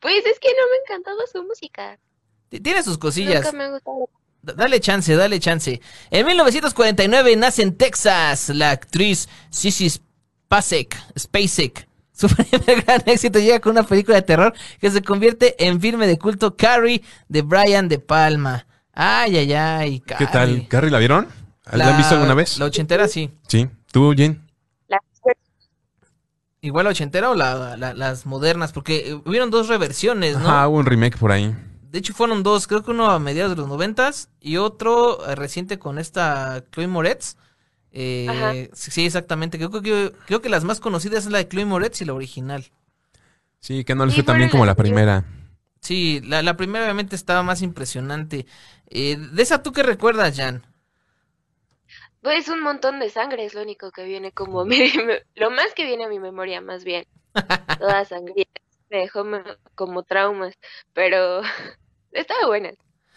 Pues 0.00 0.24
es 0.26 0.38
que 0.38 0.48
no 0.48 0.66
me 0.68 0.76
ha 0.76 0.80
encantado 0.86 1.18
su 1.30 1.42
música. 1.44 1.98
Tiene 2.48 2.82
sus 2.82 2.98
cosillas. 2.98 3.44
Nunca 3.44 3.56
me. 3.56 3.64
D- 4.42 4.52
Dale 4.54 4.78
chance, 4.80 5.14
dale 5.16 5.40
chance. 5.40 5.80
En 6.10 6.26
1949 6.26 7.36
nace 7.36 7.62
en 7.62 7.76
Texas 7.76 8.50
la 8.50 8.70
actriz 8.70 9.28
Sissy 9.50 9.88
Spacek, 9.90 10.96
Spacek. 11.18 11.88
Su 12.14 12.28
primer 12.28 12.82
gran 12.84 13.02
éxito 13.06 13.40
llega 13.40 13.58
con 13.58 13.72
una 13.72 13.82
película 13.82 14.16
de 14.18 14.22
terror 14.22 14.54
que 14.80 14.88
se 14.90 15.02
convierte 15.02 15.56
en 15.66 15.80
filme 15.80 16.06
de 16.06 16.16
culto 16.18 16.56
Carrie 16.56 17.02
de 17.28 17.42
Brian 17.42 17.88
De 17.88 17.98
Palma. 17.98 18.66
Ay, 18.92 19.36
ay, 19.38 19.52
ay, 19.54 20.00
¿Qué 20.00 20.14
Carrie. 20.14 20.28
tal? 20.30 20.68
¿Carrie 20.68 20.90
la 20.92 20.98
vieron? 21.00 21.26
¿La, 21.72 21.88
han 21.90 21.96
visto 21.96 22.14
alguna 22.14 22.34
vez? 22.34 22.58
La 22.58 22.66
ochentera, 22.66 23.08
sí. 23.08 23.30
Sí. 23.48 23.68
¿Tú, 23.90 24.12
Jen? 24.16 24.46
La- 24.88 24.98
Igual 26.60 26.84
la 26.84 26.90
ochentera 26.90 27.30
o 27.30 27.34
la- 27.34 27.76
la- 27.76 27.92
las 27.94 28.24
modernas, 28.26 28.72
porque 28.72 29.10
eh, 29.10 29.14
hubieron 29.26 29.50
dos 29.50 29.68
reversiones, 29.68 30.38
¿no? 30.38 30.48
Ajá, 30.48 30.68
hubo 30.68 30.78
un 30.78 30.86
remake 30.86 31.18
por 31.18 31.30
ahí. 31.32 31.54
De 31.90 31.98
hecho, 31.98 32.14
fueron 32.14 32.42
dos, 32.42 32.66
creo 32.66 32.82
que 32.82 32.90
uno 32.90 33.10
a 33.10 33.18
mediados 33.18 33.50
de 33.52 33.56
los 33.56 33.68
noventas 33.68 34.28
y 34.40 34.56
otro 34.56 35.26
eh, 35.28 35.34
reciente 35.34 35.78
con 35.78 35.98
esta 35.98 36.64
Chloe 36.72 36.86
Moretz. 36.88 37.36
Eh, 37.92 38.26
Ajá. 38.28 38.52
sí, 38.72 39.04
exactamente. 39.06 39.58
Creo 39.58 39.70
que, 39.70 40.12
creo 40.26 40.40
que 40.42 40.48
las 40.48 40.64
más 40.64 40.80
conocidas 40.80 41.26
es 41.26 41.30
la 41.30 41.38
de 41.38 41.48
Chloe 41.48 41.66
Moretz 41.66 42.00
y 42.00 42.04
la 42.06 42.14
original. 42.14 42.64
Sí, 43.60 43.84
que 43.84 43.94
no 43.94 44.04
les 44.06 44.14
Sí, 44.14 44.20
fue 44.22 44.26
tan 44.26 44.38
bien 44.38 44.50
como 44.50 44.66
la 44.66 44.74
que- 44.74 44.82
primera. 44.82 45.24
Sí, 45.80 46.20
la, 46.24 46.42
la 46.42 46.56
primera 46.56 46.84
obviamente 46.86 47.14
estaba 47.14 47.42
más 47.42 47.60
impresionante. 47.62 48.46
Eh, 48.88 49.16
¿De 49.18 49.42
esa 49.42 49.62
tú 49.62 49.72
qué 49.72 49.82
recuerdas, 49.82 50.34
Jan? 50.36 50.66
Pues 52.24 52.48
un 52.48 52.62
montón 52.62 53.00
de 53.00 53.10
sangre 53.10 53.44
es 53.44 53.52
lo 53.52 53.60
único 53.60 53.90
que 53.90 54.02
viene 54.02 54.32
como 54.32 54.62
a 54.62 54.64
mi, 54.64 54.78
lo 55.34 55.50
más 55.50 55.74
que 55.74 55.84
viene 55.84 56.06
a 56.06 56.08
mi 56.08 56.18
memoria 56.18 56.62
más 56.62 56.82
bien. 56.82 57.04
Toda 57.78 58.06
sangre 58.06 58.48
me 58.88 59.00
dejó 59.00 59.26
como 59.74 60.04
traumas, 60.04 60.54
pero 60.94 61.42
estaba 62.12 62.46
buena. 62.46 62.70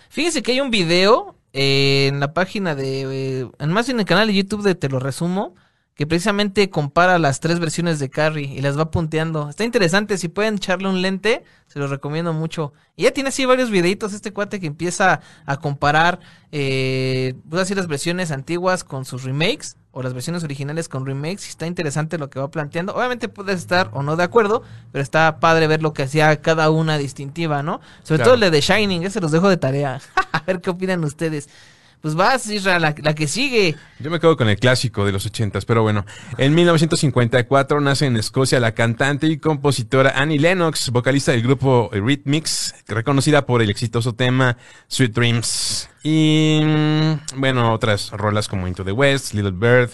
Fíjese 0.10 0.44
que 0.44 0.52
hay 0.52 0.60
un 0.60 0.72
video 0.72 1.38
eh, 1.54 2.08
en 2.08 2.20
la 2.20 2.34
página 2.34 2.76
de, 2.76 3.04
eh, 3.44 3.50
en 3.58 3.72
más 3.72 3.88
en 3.88 4.02
el 4.02 4.06
canal 4.06 4.28
de 4.28 4.34
YouTube 4.34 4.64
de 4.64 4.76
Te 4.76 4.90
lo 4.90 5.00
resumo, 5.00 5.56
que 5.98 6.06
precisamente 6.06 6.70
compara 6.70 7.18
las 7.18 7.40
tres 7.40 7.60
versiones 7.60 7.98
de 7.98 8.10
Carrie 8.10 8.54
y 8.54 8.62
las 8.62 8.78
va 8.78 8.92
punteando. 8.92 9.50
Está 9.50 9.64
interesante, 9.64 10.18
si 10.20 10.28
pueden 10.28 10.56
echarle 10.56 10.88
un 10.88 11.02
lente, 11.02 11.44
se 11.66 11.80
los 11.80 11.90
recomiendo 11.90 12.34
mucho. 12.34 12.72
Y 12.96 13.04
ya 13.04 13.12
tiene 13.12 13.30
así 13.30 13.46
varios 13.46 13.72
videitos 13.72 14.14
este 14.14 14.32
cuate 14.32 14.60
que 14.60 14.68
empieza 14.68 15.22
a 15.48 15.58
comparar, 15.58 16.20
eh, 16.52 17.34
pues 17.50 17.64
así 17.64 17.74
las 17.74 17.88
versiones 17.88 18.30
antiguas 18.30 18.84
con 18.84 19.06
sus 19.06 19.24
remakes 19.24 19.76
o 19.92 20.04
las 20.04 20.14
versiones 20.14 20.44
originales 20.44 20.88
con 20.88 21.04
remakes. 21.04 21.48
Y 21.48 21.50
está 21.50 21.66
interesante 21.66 22.20
lo 22.20 22.30
que 22.30 22.40
va 22.40 22.52
planteando. 22.52 22.94
Obviamente 22.94 23.28
puedes 23.28 23.58
estar 23.60 23.90
o 23.94 24.04
no 24.04 24.16
de 24.16 24.24
acuerdo, 24.24 24.62
pero 24.92 25.02
está 25.02 25.40
padre 25.40 25.66
ver 25.66 25.82
lo 25.82 25.94
que 25.94 26.04
hacía 26.04 26.40
cada 26.44 26.70
una 26.70 27.00
distintiva, 27.00 27.64
¿no? 27.64 27.82
Sobre 28.04 28.18
Claro. 28.20 28.24
todo 28.26 28.34
el 28.36 28.42
de 28.42 28.52
The 28.52 28.62
Shining, 28.62 29.04
ese 29.04 29.20
los 29.20 29.32
dejo 29.32 29.50
de 29.50 29.58
tarea. 29.58 30.00
a 30.32 30.42
ver 30.42 30.62
qué 30.62 30.70
opinan 30.70 31.04
ustedes. 31.04 31.50
Pues 32.02 32.14
vas, 32.14 32.48
Isra, 32.48 32.80
la, 32.80 32.94
la 33.02 33.16
que 33.16 33.28
sigue. 33.28 33.76
Yo 34.00 34.12
me 34.12 34.20
quedo 34.20 34.38
con 34.38 34.48
el 34.48 34.58
clásico 34.58 35.06
de 35.06 35.12
los 35.12 35.26
ochentas, 35.26 35.66
pero 35.66 35.82
bueno. 35.82 36.06
En 36.38 36.54
1954 36.54 37.82
nace 37.82 38.06
en 38.06 38.18
Escocia 38.18 38.60
la 38.60 38.74
cantante 38.74 39.28
y 39.28 39.38
compositora 39.38 40.14
Annie 40.16 40.40
Lennox, 40.40 40.92
vocalista 40.92 41.32
del 41.32 41.42
grupo 41.42 41.90
Rhythmics, 41.92 42.76
reconocida 42.88 43.46
por 43.46 43.62
el 43.62 43.70
exitoso 43.70 44.14
tema 44.14 44.58
Sweet 44.88 45.12
Dreams. 45.12 45.90
Y, 46.04 46.62
mm, 46.64 47.40
bueno, 47.40 47.74
otras 47.74 48.12
rolas 48.12 48.48
como 48.48 48.68
Into 48.68 48.86
the 48.86 48.92
West, 48.92 49.34
Little 49.34 49.52
Bird, 49.52 49.90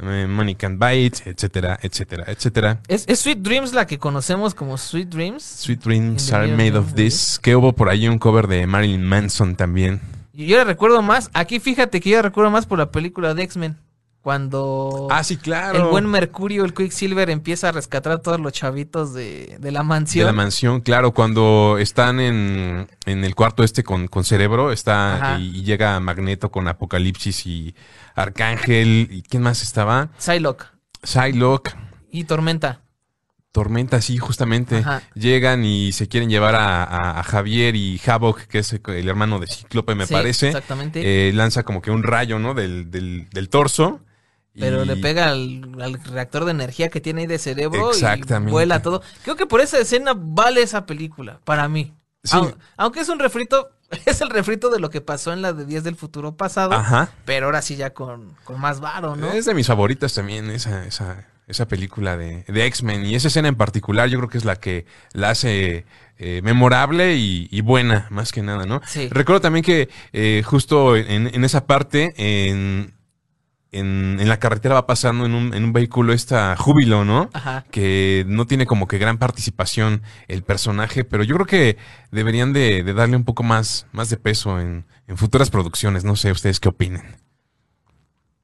eh, 0.00 0.26
Money 0.26 0.54
Can't 0.54 0.82
Bite, 0.82 1.30
etcétera, 1.30 1.78
etcétera, 1.82 2.24
etcétera. 2.26 2.80
¿Es, 2.88 3.04
es 3.06 3.20
Sweet 3.20 3.38
Dreams 3.38 3.72
la 3.72 3.86
que 3.86 3.98
conocemos 3.98 4.54
como 4.54 4.78
Sweet 4.78 5.08
Dreams? 5.08 5.42
Sweet 5.44 5.84
Dreams 5.84 6.32
are 6.32 6.48
made 6.48 6.76
of 6.76 6.94
this. 6.94 7.38
Que 7.40 7.54
hubo 7.54 7.74
por 7.74 7.90
ahí 7.90 8.08
un 8.08 8.18
cover 8.18 8.48
de 8.48 8.66
Marilyn 8.66 9.04
Manson 9.04 9.54
también. 9.54 10.00
Yo 10.46 10.56
la 10.58 10.64
recuerdo 10.64 11.02
más. 11.02 11.30
Aquí 11.34 11.60
fíjate 11.60 12.00
que 12.00 12.10
yo 12.10 12.16
la 12.16 12.22
recuerdo 12.22 12.50
más 12.50 12.66
por 12.66 12.78
la 12.78 12.90
película 12.90 13.34
de 13.34 13.42
X-Men. 13.44 13.78
Cuando 14.22 15.08
Ah, 15.10 15.24
sí, 15.24 15.36
claro. 15.36 15.78
el 15.78 15.84
buen 15.90 16.06
Mercurio, 16.06 16.64
el 16.64 16.74
Quicksilver, 16.74 17.28
empieza 17.28 17.70
a 17.70 17.72
rescatar 17.72 18.12
a 18.12 18.18
todos 18.22 18.38
los 18.38 18.52
chavitos 18.52 19.12
de, 19.14 19.56
de 19.58 19.72
la 19.72 19.80
De 19.80 19.84
mansión. 19.84 20.26
la 20.26 20.32
mansión, 20.32 20.80
claro, 20.80 21.10
cuando 21.12 21.76
están 21.80 22.20
en, 22.20 22.86
en 23.04 23.24
el 23.24 23.34
cuarto 23.34 23.64
este 23.64 23.82
con, 23.82 24.06
con 24.06 24.22
cerebro, 24.22 24.70
está 24.70 25.38
y, 25.40 25.58
y 25.58 25.62
llega 25.64 25.98
Magneto 25.98 26.52
con 26.52 26.68
Apocalipsis 26.68 27.46
y 27.46 27.74
Arcángel, 28.14 29.08
y 29.10 29.22
¿quién 29.22 29.42
más 29.42 29.60
estaba? 29.62 30.10
Psylocke 30.18 30.66
Psylocke, 31.02 31.74
y 32.12 32.22
Tormenta. 32.22 32.81
Tormenta, 33.52 34.00
sí, 34.00 34.16
justamente. 34.16 34.78
Ajá. 34.78 35.02
Llegan 35.14 35.64
y 35.64 35.92
se 35.92 36.08
quieren 36.08 36.30
llevar 36.30 36.54
a, 36.54 36.82
a- 36.84 37.20
a 37.20 37.22
Javier 37.22 37.76
y 37.76 38.00
Havok, 38.04 38.40
que 38.46 38.60
es 38.60 38.72
el 38.72 39.08
hermano 39.08 39.38
de 39.38 39.46
Cíclope, 39.46 39.94
me 39.94 40.06
Sí, 40.06 40.14
parece. 40.14 40.48
Exactamente. 40.48 41.28
Eh, 41.28 41.32
lanza 41.34 41.62
como 41.62 41.82
que 41.82 41.90
un 41.90 42.02
rayo, 42.02 42.38
¿no? 42.38 42.54
Del, 42.54 42.90
del, 42.90 43.28
del 43.30 43.48
torso. 43.50 44.00
pero 44.58 44.82
y- 44.84 44.86
le 44.86 44.96
pega 44.96 45.28
al, 45.30 45.76
al 45.82 46.02
reactor 46.02 46.46
de 46.46 46.50
energía 46.52 46.88
que 46.88 47.00
tiene 47.02 47.22
ahí 47.22 47.26
de 47.26 47.38
cerebro 47.38 47.90
Exactamente. 47.90 48.50
y 48.50 48.52
vuela 48.52 48.80
todo. 48.82 49.02
Creo 49.22 49.36
que 49.36 49.44
por 49.46 49.60
esa 49.60 49.78
escena 49.78 50.14
vale 50.16 50.62
esa 50.62 50.86
película, 50.86 51.40
para 51.44 51.68
mí. 51.68 51.94
Sí. 52.24 52.36
Au- 52.36 52.56
aunque 52.78 53.00
es 53.00 53.08
un 53.10 53.18
refrito, 53.18 53.68
es 54.06 54.22
el 54.22 54.30
refrito 54.30 54.70
de 54.70 54.78
lo 54.80 54.88
que 54.88 55.02
pasó 55.02 55.32
en 55.34 55.42
la 55.42 55.52
de 55.52 55.66
10 55.66 55.84
del 55.84 55.96
futuro 55.96 56.36
pasado, 56.38 56.72
Ajá. 56.72 57.10
pero 57.26 57.46
ahora 57.46 57.60
sí 57.60 57.76
ya 57.76 57.90
con, 57.92 58.34
con 58.44 58.58
más 58.60 58.80
varo, 58.80 59.14
¿no? 59.14 59.30
Es 59.32 59.44
de 59.44 59.52
mis 59.54 59.66
favoritas 59.66 60.14
también, 60.14 60.48
esa, 60.50 60.86
esa, 60.86 61.26
esa 61.52 61.68
película 61.68 62.16
de, 62.16 62.44
de 62.48 62.66
X-Men. 62.66 63.06
Y 63.06 63.14
esa 63.14 63.28
escena 63.28 63.48
en 63.48 63.54
particular, 63.54 64.08
yo 64.08 64.18
creo 64.18 64.28
que 64.28 64.38
es 64.38 64.44
la 64.44 64.56
que 64.56 64.86
la 65.12 65.30
hace 65.30 65.86
eh, 66.18 66.40
memorable 66.42 67.16
y, 67.16 67.48
y 67.50 67.60
buena, 67.60 68.06
más 68.10 68.32
que 68.32 68.42
nada, 68.42 68.66
¿no? 68.66 68.80
Sí. 68.86 69.08
Recuerdo 69.10 69.40
también 69.40 69.64
que 69.64 69.88
eh, 70.12 70.42
justo 70.44 70.96
en, 70.96 71.32
en 71.32 71.44
esa 71.44 71.66
parte, 71.66 72.14
en, 72.16 72.94
en, 73.70 74.18
en 74.20 74.28
la 74.28 74.38
carretera 74.38 74.74
va 74.74 74.86
pasando 74.86 75.24
en 75.24 75.34
un, 75.34 75.54
en 75.54 75.64
un 75.64 75.72
vehículo 75.72 76.12
esta 76.12 76.56
júbilo, 76.56 77.04
¿no? 77.04 77.30
Ajá. 77.32 77.64
Que 77.70 78.24
no 78.26 78.46
tiene 78.46 78.66
como 78.66 78.86
que 78.86 78.98
gran 78.98 79.18
participación 79.18 80.02
el 80.28 80.42
personaje, 80.42 81.04
pero 81.04 81.24
yo 81.24 81.34
creo 81.36 81.46
que 81.46 81.76
deberían 82.10 82.52
de, 82.52 82.82
de 82.82 82.94
darle 82.94 83.16
un 83.16 83.24
poco 83.24 83.42
más, 83.42 83.86
más 83.92 84.10
de 84.10 84.16
peso 84.16 84.60
en, 84.60 84.84
en 85.08 85.16
futuras 85.16 85.50
producciones. 85.50 86.04
No 86.04 86.16
sé, 86.16 86.32
ustedes 86.32 86.60
qué 86.60 86.68
opinen. 86.68 87.21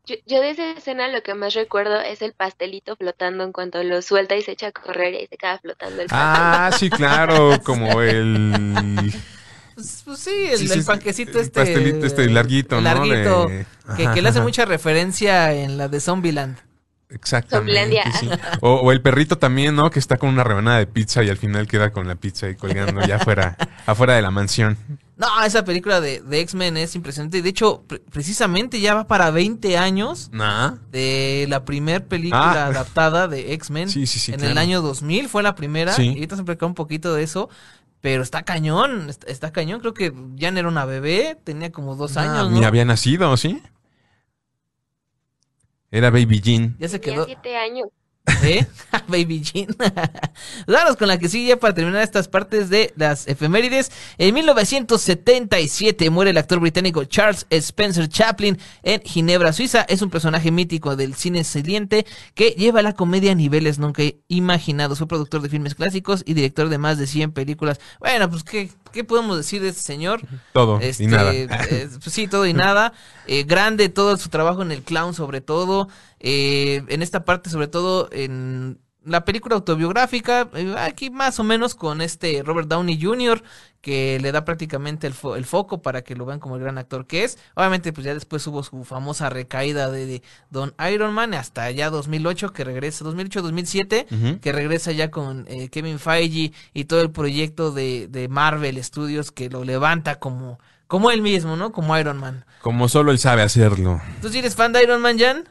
Yo, 0.09 0.17
yo 0.27 0.41
de 0.41 0.51
esa 0.51 0.71
escena 0.71 1.09
lo 1.09 1.23
que 1.23 1.35
más 1.35 1.53
recuerdo 1.53 2.01
es 2.01 2.23
el 2.23 2.33
pastelito 2.33 2.97
flotando 2.97 3.45
en 3.45 3.53
cuanto 3.53 3.83
lo 3.85 4.01
suelta 4.01 4.37
y 4.37 4.43
se 4.43 4.53
echa 4.53 4.69
a 4.69 4.73
correr 4.73 5.13
y 5.15 5.27
se 5.27 5.37
queda 5.37 5.59
flotando 5.59 6.01
el. 6.01 6.09
Ah, 6.11 6.71
sí, 6.79 6.89
claro, 6.89 7.61
como 7.65 8.01
el... 8.01 9.13
Pues, 9.75 10.03
pues 10.07 10.19
sí, 10.19 10.31
el, 10.51 10.59
Sí, 10.59 10.67
sí, 10.69 10.79
el 10.79 10.85
panquecito 10.87 11.33
el 11.39 11.45
este. 11.45 11.61
pastelito 11.61 12.07
este 12.07 12.27
larguito, 12.31 12.79
el 12.79 12.85
¿no? 12.85 12.95
Larguito, 12.95 13.47
De- 13.49 13.67
que, 13.99 14.11
que 14.15 14.23
le 14.23 14.29
hace 14.31 14.41
mucha 14.41 14.65
referencia 14.65 15.53
en 15.53 15.77
la 15.77 15.89
de 15.89 16.01
Zombieland. 16.01 16.57
Exactamente, 17.11 18.03
sí. 18.19 18.29
O, 18.61 18.75
o 18.77 18.93
el 18.93 19.01
perrito 19.01 19.39
también, 19.39 19.75
¿no? 19.77 19.91
Que 19.91 19.99
está 19.99 20.17
con 20.17 20.31
una 20.31 20.43
rebanada 20.45 20.79
de 20.79 20.87
pizza 20.87 21.23
y 21.23 21.29
al 21.31 21.37
final 21.37 21.67
queda 21.67 21.91
con 21.91 22.09
la 22.09 22.17
pizza 22.17 22.47
ahí 22.47 22.55
colgando 22.55 23.01
ya 23.07 23.17
afuera, 23.17 23.57
afuera 23.87 24.15
de 24.15 24.23
la 24.23 24.31
mansión. 24.31 24.77
No, 25.19 25.27
esa 25.45 25.65
película 25.65 26.01
de, 26.01 26.21
de 26.21 26.41
X-Men 26.41 26.77
es 26.77 26.95
impresionante. 26.95 27.43
De 27.43 27.49
hecho, 27.49 27.83
pre- 27.89 27.99
precisamente 27.99 28.81
ya 28.81 28.95
va 28.95 29.09
para 29.09 29.31
20 29.33 29.77
años 29.77 30.31
¿Nah? 30.33 30.77
de 30.93 31.47
la 31.49 31.65
primer 31.65 32.07
película 32.07 32.53
Ah. 32.53 32.67
adaptada 32.69 33.27
de 33.29 33.53
X-Men. 33.55 33.89
Sí, 33.91 34.07
sí, 34.07 34.21
sí, 34.21 34.31
En 34.33 34.39
claro. 34.39 34.53
el 34.53 34.59
año 34.59 34.81
2000 34.81 35.29
fue 35.29 35.43
la 35.43 35.57
primera. 35.57 35.93
Sí. 35.93 36.05
Y 36.05 36.09
ahorita 36.11 36.37
se 36.37 36.45
platicó 36.45 36.67
un 36.67 36.75
poquito 36.75 37.15
de 37.15 37.25
eso. 37.25 37.49
Pero 38.01 38.23
está 38.23 38.45
cañón, 38.45 39.11
está, 39.11 39.27
está 39.27 39.51
cañón. 39.51 39.81
Creo 39.81 39.93
que 39.93 40.15
Jan 40.39 40.57
era 40.57 40.69
una 40.69 40.85
bebé, 40.85 41.37
tenía 41.43 41.73
como 41.73 41.97
dos 41.97 42.17
Ah, 42.17 42.23
años, 42.23 42.53
Ni 42.53 42.61
¿no? 42.61 42.67
había 42.69 42.85
nacido, 42.85 43.37
¿sí? 43.37 43.61
Era 45.91 46.11
Baby 46.11 46.41
Jean. 46.41 46.77
Ya 46.79 46.89
se 46.89 46.99
Tenía 46.99 47.17
quedó. 47.17 47.27
siete 47.27 47.57
años. 47.57 47.89
¿Eh? 48.43 48.67
Baby 49.09 49.43
Jean. 49.43 49.69
Vamos 50.67 50.97
con 50.97 51.09
la 51.09 51.19
que 51.19 51.29
sigue 51.29 51.57
para 51.57 51.75
terminar 51.75 52.03
estas 52.03 52.29
partes 52.29 52.69
de 52.69 52.93
las 52.97 53.27
efemérides. 53.27 53.91
En 54.19 54.35
1977 54.35 56.11
muere 56.11 56.31
el 56.31 56.39
actor 56.39 56.61
británico 56.61 57.05
Charles 57.05 57.47
Spencer 57.51 58.09
Chaplin 58.09 58.59
en 58.83 59.01
Ginebra, 59.03 59.53
Suiza. 59.53 59.83
Es 59.83 60.03
un 60.03 60.11
personaje 60.11 60.51
mítico 60.51 60.97
del 60.97 61.15
cine 61.15 61.45
saliente 61.45 62.07
que 62.35 62.51
lleva 62.51 62.83
la 62.83 62.93
comedia 62.93 63.33
a 63.33 63.35
niveles 63.35 63.79
nunca 63.79 64.03
imaginados. 64.29 64.99
Fue 64.99 65.09
productor 65.09 65.43
de 65.43 65.49
filmes 65.49 65.75
clásicos 65.75 66.23
y 66.27 66.35
director 66.35 66.69
de 66.69 66.79
más 66.79 66.99
de 66.99 67.07
100 67.07 67.33
películas. 67.33 67.81
Bueno, 68.01 68.31
pues, 68.31 68.45
¿qué, 68.45 68.71
qué 68.93 69.05
podemos 69.05 69.37
decir 69.37 69.63
de 69.63 69.69
este 69.69 69.83
señor? 69.83 70.21
Todo 70.53 70.79
Este, 70.81 71.05
y 71.05 71.07
nada. 71.07 71.33
eh, 71.35 71.49
pues 72.03 72.15
sí, 72.15 72.27
todo 72.29 72.47
y 72.47 72.53
nada. 72.53 72.93
Eh, 73.27 73.45
grande 73.45 73.89
todo 73.89 74.17
su 74.17 74.29
trabajo 74.29 74.63
en 74.63 74.73
el 74.73 74.83
clown, 74.83 75.15
sobre 75.15 75.41
todo. 75.41 75.89
Eh, 76.21 76.83
en 76.89 77.03
esta 77.03 77.25
parte, 77.25 77.51
sobre 77.51 77.69
todo 77.69 78.09
en 78.13 78.79
la 79.09 79.25
película 79.25 79.55
autobiográfica. 79.57 80.49
eh, 80.55 80.75
aquí 80.79 81.11
más 81.11 81.39
o 81.41 81.45
menos 81.45 81.75
con 81.75 82.01
este 82.01 82.43
Robert 82.45 82.69
Downey 82.69 83.01
Jr., 83.01 83.43
que 83.81 84.19
le 84.21 84.33
da 84.33 84.45
prácticamente 84.45 85.07
el, 85.07 85.15
fo- 85.15 85.37
el 85.37 85.45
foco 85.45 85.83
para 85.83 86.03
que 86.03 86.17
lo 86.17 86.27
vean 86.27 86.41
como 86.41 86.57
el 86.57 86.63
gran 86.63 86.79
actor 86.79 87.07
que 87.07 87.23
es. 87.25 87.39
Obviamente, 87.55 87.93
pues 87.93 88.05
ya 88.05 88.13
después 88.13 88.45
hubo 88.49 88.63
su 88.65 88.83
famosa 88.85 89.31
recaída 89.31 89.89
de, 89.91 90.05
de 90.07 90.23
Don 90.51 90.75
Iron 90.93 91.15
Man 91.15 91.33
hasta 91.33 91.71
ya 91.71 91.89
2008, 91.89 92.53
que 92.53 92.65
regresa, 92.65 93.05
2008-2007 93.05 94.07
Ujú. 94.11 94.41
que 94.41 94.53
regresa 94.53 94.91
ya 94.93 95.11
con 95.13 95.47
eh, 95.49 95.69
Kevin 95.69 95.99
Feige 96.01 96.53
y 96.75 96.85
todo 96.87 97.01
el 97.03 97.11
proyecto 97.13 97.71
de, 97.71 98.09
de 98.09 98.27
Marvel 98.29 98.83
Studios 98.83 99.31
que 99.31 99.49
lo 99.49 99.63
levanta 99.65 100.19
como, 100.19 100.59
como 100.89 101.13
él 101.13 101.23
mismo, 101.23 101.55
¿no? 101.57 101.71
Como 101.71 101.97
Iron 101.97 102.19
Man. 102.19 102.45
Como 102.63 102.89
solo 102.89 103.13
él 103.13 103.21
sabe 103.21 103.43
hacerlo. 103.43 104.01
¿Tú 104.21 104.29
sí 104.29 104.41
eres 104.41 104.57
fan 104.57 104.73
de 104.73 104.83
Iron 104.83 105.01
Man, 105.01 105.19
Jan? 105.21 105.49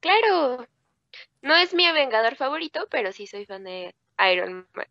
Claro. 0.00 0.66
No 1.42 1.54
es 1.54 1.74
mi 1.74 1.90
vengador 1.92 2.36
favorito, 2.36 2.88
pero 2.90 3.12
sí 3.12 3.26
soy 3.26 3.44
fan 3.44 3.64
de 3.64 3.94
Iron 4.32 4.66
Man. 4.74 4.86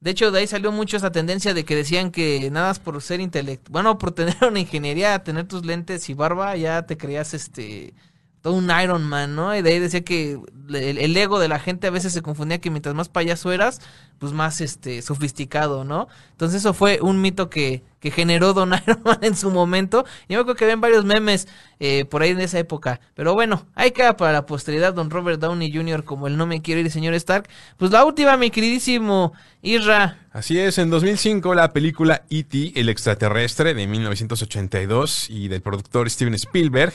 De 0.00 0.10
hecho, 0.12 0.30
de 0.30 0.38
ahí 0.40 0.46
salió 0.46 0.72
mucho 0.72 0.96
esa 0.96 1.12
tendencia 1.12 1.52
de 1.52 1.64
que 1.64 1.76
decían 1.76 2.10
que 2.10 2.50
nada 2.50 2.68
más 2.68 2.78
por 2.78 3.00
ser 3.02 3.20
intelectual, 3.20 3.70
bueno, 3.72 3.98
por 3.98 4.12
tener 4.12 4.36
una 4.48 4.60
ingeniería, 4.60 5.22
tener 5.22 5.46
tus 5.46 5.64
lentes 5.66 6.08
y 6.08 6.14
barba, 6.14 6.56
ya 6.56 6.86
te 6.86 6.96
creías 6.96 7.34
este 7.34 7.94
todo 8.40 8.54
un 8.54 8.70
Iron 8.82 9.02
Man, 9.04 9.36
¿no? 9.36 9.54
Y 9.54 9.60
de 9.60 9.70
ahí 9.70 9.78
decía 9.78 10.02
que 10.02 10.40
el, 10.70 10.98
el 10.98 11.16
ego 11.16 11.38
de 11.38 11.48
la 11.48 11.58
gente 11.58 11.86
a 11.86 11.90
veces 11.90 12.14
se 12.14 12.22
confundía 12.22 12.58
que 12.58 12.70
mientras 12.70 12.94
más 12.94 13.10
payaso 13.10 13.52
eras, 13.52 13.82
pues 14.20 14.32
más 14.34 14.60
este 14.60 15.00
sofisticado, 15.00 15.82
¿no? 15.82 16.06
Entonces 16.32 16.60
eso 16.60 16.74
fue 16.74 17.00
un 17.00 17.22
mito 17.22 17.48
que, 17.48 17.82
que 18.00 18.10
generó 18.10 18.52
Don 18.52 18.72
Iron 18.86 19.00
Man 19.02 19.18
en 19.22 19.34
su 19.34 19.50
momento. 19.50 20.04
Yo 20.28 20.36
me 20.36 20.42
acuerdo 20.42 20.56
que 20.56 20.66
ven 20.66 20.80
varios 20.80 21.06
memes 21.06 21.48
eh, 21.80 22.04
por 22.04 22.20
ahí 22.22 22.30
en 22.30 22.40
esa 22.40 22.58
época. 22.58 23.00
Pero 23.14 23.32
bueno, 23.32 23.66
ahí 23.74 23.92
queda 23.92 24.18
para 24.18 24.32
la 24.32 24.46
posteridad 24.46 24.92
Don 24.92 25.08
Robert 25.08 25.40
Downey 25.40 25.72
Jr. 25.74 26.04
como 26.04 26.26
el 26.26 26.36
no 26.36 26.46
me 26.46 26.60
quiero 26.60 26.82
ir, 26.82 26.90
señor 26.90 27.14
Stark. 27.14 27.48
Pues 27.78 27.90
la 27.90 28.04
última, 28.04 28.36
mi 28.36 28.50
queridísimo 28.50 29.32
Isra, 29.62 30.18
Así 30.32 30.60
es, 30.60 30.78
en 30.78 30.90
2005 30.90 31.56
la 31.56 31.72
película 31.72 32.22
E.T., 32.30 32.72
el 32.76 32.88
extraterrestre 32.88 33.74
de 33.74 33.88
1982 33.88 35.28
y 35.28 35.48
del 35.48 35.60
productor 35.60 36.08
Steven 36.08 36.34
Spielberg. 36.34 36.92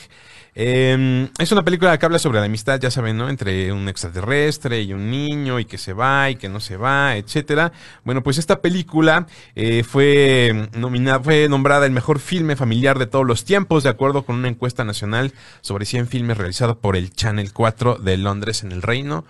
eh, 0.56 1.30
es 1.38 1.52
una 1.52 1.64
película 1.64 1.98
que 1.98 2.06
habla 2.06 2.18
sobre 2.18 2.40
la 2.40 2.46
amistad, 2.46 2.80
ya 2.80 2.90
saben, 2.90 3.18
¿no? 3.18 3.28
Entre 3.28 3.74
un 3.74 3.90
extraterrestre 3.90 4.82
y 4.84 4.94
un 4.94 5.12
niño 5.12 5.60
y 5.60 5.66
que 5.66 5.78
se 5.78 5.92
va 5.92 6.30
y 6.30 6.38
que 6.38 6.48
no 6.48 6.62
se 6.62 6.78
va, 6.78 7.15
etcétera. 7.18 7.72
Bueno, 8.04 8.24
pues 8.24 8.38
esta 8.38 8.62
película 8.62 9.28
eh, 9.56 9.84
fue 9.84 10.70
nominada, 10.74 11.20
fue 11.20 11.48
nombrada 11.50 11.86
el 11.86 11.92
mejor 11.92 12.20
filme 12.20 12.56
familiar 12.56 13.00
de 13.00 13.08
todos 13.08 13.26
los 13.26 13.46
tiempos, 13.46 13.84
de 13.84 13.90
acuerdo 13.90 14.26
con 14.26 14.36
una 14.36 14.48
encuesta 14.48 14.84
nacional 14.84 15.34
sobre 15.62 15.86
100 15.86 16.08
filmes 16.08 16.38
realizada 16.38 16.76
por 16.76 16.96
el 16.96 17.12
Channel 17.12 17.54
4 17.54 17.96
de 17.96 18.18
Londres 18.18 18.64
en 18.64 18.72
el 18.72 18.82
Reino 18.82 19.26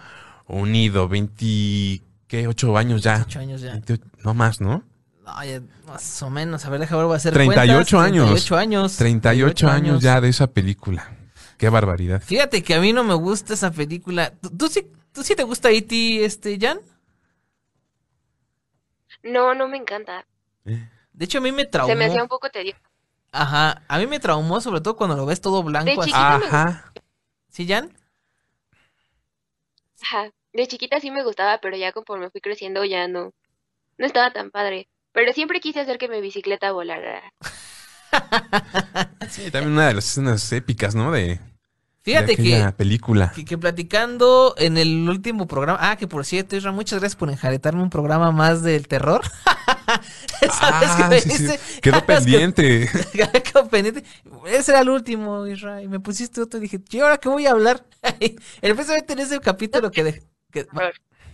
Unido. 0.48 1.08
20 1.08 2.02
¿Qué? 2.28 2.48
¿Ocho 2.48 2.78
años 2.78 3.04
ya? 3.04 3.24
8 3.28 3.40
años 3.40 3.62
ya. 3.62 3.72
28, 3.72 4.04
no 4.24 4.34
más, 4.34 4.62
¿no? 4.62 4.84
No, 5.26 5.44
ya 5.44 5.62
más 5.88 6.22
o 6.22 6.30
menos. 6.30 6.66
A 6.66 6.70
ver, 6.70 6.80
déjame 6.80 7.00
ver, 7.00 7.06
voy 7.08 7.14
a 7.14 7.18
hacer 7.18 7.34
38 7.34 7.98
cuentas. 7.98 8.00
años. 8.00 8.26
38 8.26 8.58
años. 8.58 8.98
38 8.98 9.70
años 9.70 10.02
ya 10.02 10.22
de 10.22 10.30
esa 10.30 10.48
película. 10.48 11.12
Qué 11.58 11.70
barbaridad. 11.70 12.22
Fíjate 12.24 12.64
que 12.64 12.76
a 12.76 12.82
mí 12.82 12.94
no 12.94 13.04
me 13.04 13.14
gusta 13.14 13.54
esa 13.54 13.72
película. 13.72 14.34
¿Tú, 14.42 14.50
tú 14.50 14.68
sí, 14.68 14.88
tú 15.14 15.24
sí 15.24 15.36
te 15.36 15.44
gusta 15.44 15.72
E.T., 15.72 16.26
este, 16.26 16.60
Jan? 16.60 16.80
No, 19.26 19.56
no 19.56 19.68
me 19.68 19.78
encanta. 19.78 20.26
De 20.64 21.26
hecho, 21.26 21.40
a 21.40 21.42
mí 21.42 21.52
me 21.52 21.66
traumó. 21.66 21.92
Se 21.92 21.98
me 21.98 22.06
hacía 22.06 22.22
un 22.22 22.30
poco 22.30 22.50
tedioso. 22.50 22.80
Ajá, 23.32 23.82
a 23.88 23.98
mí 23.98 24.06
me 24.06 24.20
traumó, 24.20 24.62
sobre 24.62 24.82
todo 24.82 24.96
cuando 24.96 25.16
lo 25.16 25.26
ves 25.26 25.42
todo 25.42 25.64
blanco 25.64 25.86
De 25.86 26.00
así. 26.00 26.12
me 26.12 26.18
Ajá. 26.18 26.94
¿Sí, 27.50 27.68
Jan? 27.68 27.92
Ajá. 30.02 30.32
De 30.54 30.68
chiquita 30.68 31.00
sí 31.00 31.10
me 31.10 31.24
gustaba, 31.24 31.58
pero 31.58 31.76
ya 31.76 31.92
conforme 31.92 32.30
fui 32.30 32.40
creciendo 32.40 32.86
ya 32.86 33.08
no. 33.08 33.34
No 33.98 34.06
estaba 34.06 34.32
tan 34.32 34.52
padre. 34.52 34.88
Pero 35.12 35.34
siempre 35.34 35.60
quise 35.60 35.80
hacer 35.80 35.98
que 35.98 36.08
mi 36.08 36.22
bicicleta 36.22 36.72
volara. 36.72 37.34
Sí, 39.30 39.50
también 39.52 39.74
una 39.74 39.88
de 39.88 39.96
las 39.96 40.06
escenas 40.06 40.50
épicas, 40.54 40.94
¿no? 40.94 41.12
De, 41.12 41.40
Fíjate 42.06 42.38
que, 42.38 42.72
película. 42.78 43.32
que, 43.36 43.44
que 43.44 43.58
platicando 43.58 44.54
en 44.58 44.78
el 44.78 45.10
último 45.10 45.48
programa. 45.48 45.80
Ah, 45.82 45.98
que 45.98 46.08
por 46.08 46.24
cierto, 46.24 46.56
Isra, 46.56 46.72
muchas 46.72 47.00
gracias 47.00 47.16
por 47.18 47.30
enjaretarme 47.32 47.82
un 47.82 47.90
programa 47.90 48.32
más 48.32 48.62
del 48.62 48.88
terror. 48.88 49.22
¿Sabes 50.40 50.90
Ah, 50.92 50.96
qué 50.98 51.04
me 51.16 51.20
sí, 51.22 51.30
sí. 51.32 51.44
dice? 51.44 51.60
Quedó 51.82 52.06
pendiente. 52.06 52.90
Quedó 53.44 53.68
pendiente. 53.68 54.04
Ese 54.48 54.72
era 54.72 54.82
el 54.82 54.90
último, 54.90 55.46
Isra. 55.48 55.82
Y 55.82 55.88
me 55.88 56.00
pusiste 56.00 56.42
otro 56.42 56.60
y 56.60 56.64
dije, 56.64 56.80
¿y 56.92 57.00
ahora 57.00 57.18
qué 57.18 57.30
voy 57.30 57.48
a 57.48 57.52
hablar? 57.52 57.84
Precisamente 58.62 59.14
en 59.14 59.20
ese 59.20 59.40
capítulo 59.40 59.90
que, 59.92 60.04
de- 60.04 60.24
que- 60.52 60.68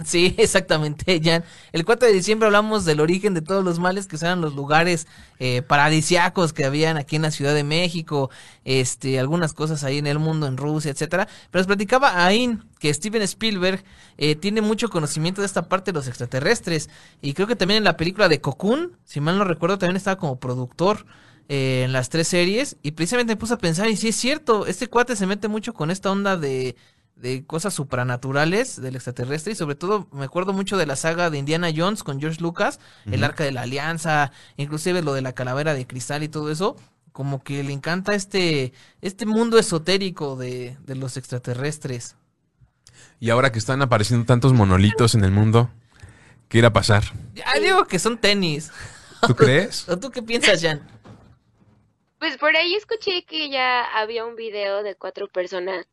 Sí, 0.06 0.36
exactamente, 0.38 1.22
Jan. 1.24 1.44
El 1.72 1.86
4 1.86 2.08
de 2.08 2.14
diciembre 2.14 2.48
hablamos 2.48 2.86
del 2.86 3.00
origen 3.00 3.34
de 3.34 3.42
todos 3.42 3.64
los 3.64 3.80
males 3.80 4.08
que 4.08 4.16
eran 4.16 4.42
los 4.42 4.56
lugares 4.56 5.08
eh, 5.40 5.62
paradisiacos 5.62 6.54
que 6.54 6.66
habían 6.66 6.98
aquí 6.98 7.16
en 7.16 7.24
la 7.24 7.32
Ciudad 7.32 7.54
de 7.54 7.64
México, 7.64 8.30
este, 8.66 9.20
algunas 9.20 9.54
cosas 9.54 9.84
ahí 9.84 9.98
en 9.98 10.08
el 10.08 10.20
mundo, 10.20 10.48
en 10.48 10.58
Rusia, 10.58 10.92
etcétera. 10.92 11.28
Pero 11.50 11.62
os 11.62 11.68
platicaba 11.68 12.26
Ain 12.26 12.64
que 12.80 12.94
Steven 12.94 13.22
Spielberg 13.22 13.84
eh, 14.18 14.36
tiene 14.36 14.62
mucho 14.62 14.90
conocimiento 14.90 15.42
de 15.42 15.48
esta 15.48 15.70
parte 15.70 15.92
de 15.92 15.98
los 15.98 16.08
extraterrestres. 16.08 16.90
Y 17.22 17.34
creo 17.34 17.48
que 17.48 17.56
también 17.56 17.80
en 17.80 17.84
la 17.84 17.98
película 17.98 18.28
de 18.28 18.42
Cocoon, 18.42 18.98
si 19.06 19.22
mal 19.22 19.38
no 19.38 19.44
recuerdo, 19.44 19.78
también 19.78 19.98
estaba 19.98 20.18
como 20.18 20.40
productor 20.40 21.06
eh, 21.50 21.84
en 21.84 21.92
las 21.92 22.10
tres 22.10 22.28
series. 22.28 22.78
Y 22.82 22.92
precisamente 22.92 23.34
me 23.34 23.38
puse 23.38 23.54
a 23.54 23.58
pensar, 23.58 23.90
y 23.90 23.98
sí 23.98 24.10
es 24.10 24.16
cierto, 24.16 24.66
este 24.66 24.88
cuate 24.88 25.16
se 25.16 25.28
mete 25.28 25.48
mucho 25.48 25.74
con 25.74 25.92
esta 25.92 26.12
onda 26.12 26.38
de 26.38 26.76
de 27.16 27.46
cosas 27.46 27.74
supranaturales 27.74 28.82
del 28.82 28.96
extraterrestre 28.96 29.54
y 29.54 29.56
sobre 29.56 29.76
todo 29.76 30.08
me 30.12 30.26
acuerdo 30.26 30.54
mucho 30.54 30.78
de 30.78 30.86
la 30.86 30.96
saga 30.96 31.30
de 31.30 31.38
Indiana 31.38 31.70
Jones 31.76 32.04
con 32.04 32.20
George 32.20 32.42
Lucas, 32.42 32.80
el 33.06 33.24
arca 33.24 33.44
de 33.44 33.52
la 33.52 33.62
alianza, 33.62 34.32
inclusive 34.58 35.02
lo 35.02 35.14
de 35.14 35.22
la 35.22 35.34
calavera 35.34 35.74
de 35.74 35.86
cristal 35.86 36.24
y 36.24 36.30
todo 36.30 36.52
eso, 36.52 36.76
como 37.12 37.44
que 37.44 37.64
le 37.64 37.74
encanta 37.74 38.16
este, 38.16 38.74
este 39.02 39.26
mundo 39.26 39.60
esotérico 39.60 40.36
de, 40.36 40.78
de 40.82 40.96
los 40.96 41.18
extraterrestres. 41.18 42.16
Y 43.20 43.30
ahora 43.30 43.52
que 43.52 43.60
están 43.60 43.82
apareciendo 43.82 44.26
tantos 44.26 44.54
monolitos 44.54 45.14
en 45.14 45.24
el 45.24 45.32
mundo, 45.32 45.70
¿qué 46.50 46.58
irá 46.58 46.70
a 46.70 46.74
pasar? 46.74 47.04
Ya 47.36 47.46
digo 47.60 47.86
que 47.86 48.00
son 48.00 48.18
tenis. 48.18 48.72
¿Tú 49.28 49.36
crees? 49.36 49.88
¿O 49.90 49.98
tú 50.00 50.10
qué 50.10 50.24
piensas, 50.24 50.62
Jan? 50.62 50.82
Pues 52.18 52.38
por 52.38 52.56
ahí 52.56 52.76
escuché 52.76 53.26
que 53.26 53.50
ya 53.50 53.84
había 54.00 54.26
un 54.26 54.36
video 54.36 54.84
de 54.84 54.96
cuatro 54.96 55.28
personas 55.28 55.88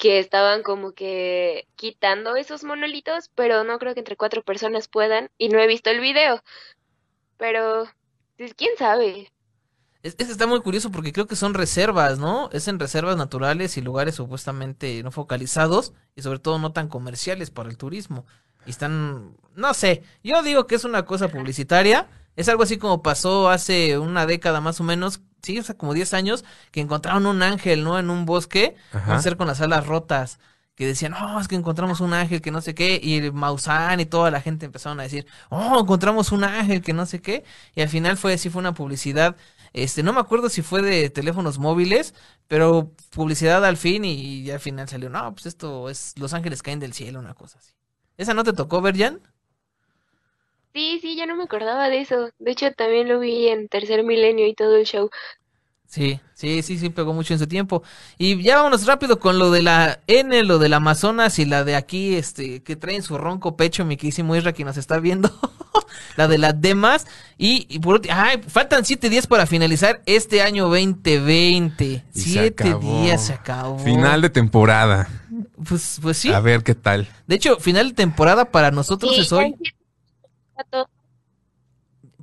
que 0.00 0.18
estaban 0.20 0.64
como 0.64 0.94
que 0.94 1.68
quitando 1.76 2.36
esos 2.36 2.64
monolitos, 2.64 3.30
pero 3.36 3.64
no 3.64 3.78
creo 3.80 3.94
que 3.94 4.00
entre 4.00 4.16
cuatro 4.16 4.42
personas 4.44 4.88
puedan 4.88 5.30
y 5.38 5.50
no 5.50 5.60
he 5.60 5.68
visto 5.68 5.90
el 5.90 6.00
video. 6.00 6.42
Pero, 7.38 7.86
pues 8.38 8.54
quién 8.54 8.76
sabe. 8.78 9.32
Es, 10.02 10.16
es- 10.18 10.30
está 10.30 10.46
muy 10.46 10.60
curioso 10.62 10.90
porque 10.90 11.12
creo 11.12 11.26
que 11.26 11.36
son 11.36 11.54
reservas, 11.54 12.18
¿no? 12.18 12.48
Es 12.52 12.68
en 12.68 12.78
reservas 12.78 13.16
naturales 13.16 13.76
y 13.76 13.82
lugares 13.82 14.14
supuestamente 14.14 15.02
no 15.02 15.10
focalizados 15.10 15.92
y 16.16 16.22
sobre 16.22 16.38
todo 16.38 16.58
no 16.58 16.72
tan 16.72 16.88
comerciales 16.88 17.50
para 17.50 17.68
el 17.68 17.76
turismo. 17.76 18.26
Y 18.64 18.70
están, 18.70 19.36
no 19.54 19.74
sé, 19.74 20.02
yo 20.22 20.42
digo 20.42 20.66
que 20.66 20.74
es 20.76 20.84
una 20.84 21.04
cosa 21.06 21.28
publicitaria. 21.30 22.08
Es 22.36 22.48
algo 22.48 22.62
así 22.62 22.78
como 22.78 23.02
pasó 23.02 23.50
hace 23.50 23.98
una 23.98 24.24
década 24.26 24.60
más 24.60 24.80
o 24.80 24.84
menos, 24.84 25.20
sí, 25.42 25.58
o 25.58 25.62
sea, 25.62 25.76
como 25.76 25.94
10 25.94 26.14
años, 26.14 26.44
que 26.70 26.80
encontraron 26.80 27.26
un 27.26 27.42
ángel, 27.42 27.84
¿no? 27.84 27.98
En 27.98 28.10
un 28.10 28.26
bosque, 28.26 28.76
a 28.92 29.20
ser 29.20 29.36
con 29.36 29.46
las 29.46 29.60
alas 29.60 29.86
rotas. 29.86 30.38
Que 30.74 30.86
decían, 30.86 31.12
oh, 31.12 31.38
es 31.38 31.46
que 31.46 31.56
encontramos 31.56 32.00
un 32.00 32.14
ángel 32.14 32.40
que 32.40 32.50
no 32.50 32.62
sé 32.62 32.74
qué. 32.74 32.98
Y 33.02 33.16
el 33.18 33.32
Maussan 33.34 34.00
y 34.00 34.06
toda 34.06 34.30
la 34.30 34.40
gente 34.40 34.64
empezaron 34.64 34.98
a 35.00 35.02
decir, 35.02 35.26
oh, 35.50 35.78
encontramos 35.80 36.32
un 36.32 36.44
ángel 36.44 36.80
que 36.80 36.94
no 36.94 37.04
sé 37.04 37.20
qué. 37.20 37.44
Y 37.74 37.82
al 37.82 37.88
final 37.90 38.16
fue 38.16 38.32
así, 38.34 38.48
fue 38.48 38.60
una 38.60 38.72
publicidad 38.72 39.36
este, 39.72 40.02
no 40.02 40.12
me 40.12 40.20
acuerdo 40.20 40.48
si 40.48 40.62
fue 40.62 40.82
de 40.82 41.10
teléfonos 41.10 41.58
móviles, 41.58 42.14
pero 42.48 42.92
publicidad 43.10 43.64
al 43.64 43.76
fin 43.76 44.04
y, 44.04 44.44
ya 44.44 44.54
al 44.54 44.60
final 44.60 44.88
salió, 44.88 45.10
no, 45.10 45.32
pues 45.32 45.46
esto 45.46 45.88
es 45.88 46.14
Los 46.18 46.34
Ángeles 46.34 46.62
caen 46.62 46.80
del 46.80 46.92
cielo, 46.92 47.20
una 47.20 47.34
cosa 47.34 47.58
así. 47.58 47.72
¿Esa 48.16 48.34
no 48.34 48.44
te 48.44 48.52
tocó 48.52 48.80
ver, 48.80 48.98
Jan? 48.98 49.20
Sí, 50.72 50.98
sí, 51.02 51.16
ya 51.16 51.26
no 51.26 51.36
me 51.36 51.44
acordaba 51.44 51.88
de 51.88 52.00
eso. 52.00 52.30
De 52.38 52.52
hecho, 52.52 52.72
también 52.72 53.08
lo 53.08 53.18
vi 53.18 53.48
en 53.48 53.68
Tercer 53.68 54.04
Milenio 54.04 54.46
y 54.46 54.54
todo 54.54 54.76
el 54.76 54.84
show. 54.84 55.10
Sí, 55.90 56.20
sí, 56.34 56.62
sí, 56.62 56.78
sí, 56.78 56.88
pegó 56.90 57.12
mucho 57.12 57.32
en 57.34 57.40
su 57.40 57.48
tiempo. 57.48 57.82
Y 58.16 58.40
ya 58.40 58.58
vámonos 58.58 58.86
rápido 58.86 59.18
con 59.18 59.40
lo 59.40 59.50
de 59.50 59.62
la 59.62 59.98
N, 60.06 60.44
lo 60.44 60.60
del 60.60 60.74
Amazonas 60.74 61.40
y 61.40 61.44
la 61.44 61.64
de 61.64 61.74
aquí, 61.74 62.14
este, 62.14 62.62
que 62.62 62.76
trae 62.76 62.94
en 62.94 63.02
su 63.02 63.18
ronco 63.18 63.56
pecho 63.56 63.84
mi 63.84 63.96
querísimo 63.96 64.36
Isra 64.36 64.52
que 64.52 64.64
nos 64.64 64.76
está 64.76 65.00
viendo. 65.00 65.32
la 66.16 66.28
de 66.28 66.38
las 66.38 66.60
demás. 66.60 67.08
Y, 67.36 67.66
y 67.68 67.80
por 67.80 67.96
último, 67.96 68.14
ay, 68.16 68.40
faltan 68.46 68.84
siete 68.84 69.08
días 69.10 69.26
para 69.26 69.46
finalizar 69.46 70.00
este 70.06 70.42
año 70.42 70.68
2020. 70.68 71.84
Y 71.84 72.02
siete 72.12 72.74
días 72.74 73.26
se 73.26 73.32
acabó. 73.32 73.76
Final 73.80 74.22
de 74.22 74.30
temporada. 74.30 75.08
Pues, 75.68 75.98
pues 76.00 76.18
sí. 76.18 76.32
A 76.32 76.38
ver 76.38 76.62
qué 76.62 76.76
tal. 76.76 77.08
De 77.26 77.34
hecho, 77.34 77.58
final 77.58 77.88
de 77.88 77.94
temporada 77.94 78.44
para 78.44 78.70
nosotros 78.70 79.12
Sí, 79.16 79.22
es 79.22 79.32
hoy. 79.32 79.56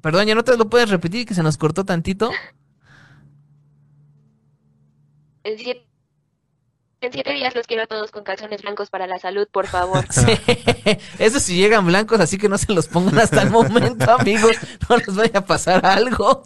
Perdón, 0.02 0.26
ya 0.28 0.36
no 0.36 0.44
te 0.44 0.56
lo 0.58 0.70
puedes 0.70 0.90
repetir 0.90 1.26
que 1.26 1.34
se 1.34 1.44
nos 1.44 1.58
cortó 1.58 1.84
tantito. 1.86 2.32
En 5.44 5.58
siete, 5.58 5.88
en 7.00 7.14
siete 7.14 7.32
días 7.34 7.56
los 7.56 7.68
quiero 7.68 7.84
a 7.84 7.88
todos 7.88 8.12
con 8.12 8.24
calzones 8.24 8.62
blancos 8.64 8.90
para 8.90 9.06
la 9.06 9.20
salud, 9.20 9.48
por 9.52 9.68
favor. 9.68 10.06
Sí, 10.12 10.24
eso 11.20 11.40
si 11.40 11.56
llegan 11.56 11.86
blancos, 11.86 12.20
así 12.20 12.38
que 12.38 12.50
no 12.50 12.58
se 12.58 12.74
los 12.74 12.88
pongan 12.88 13.20
hasta 13.20 13.42
el 13.42 13.50
momento, 13.50 14.12
amigos. 14.20 14.56
No 14.90 14.98
les 14.98 15.16
vaya 15.16 15.40
a 15.40 15.46
pasar 15.46 15.86
algo. 15.86 16.44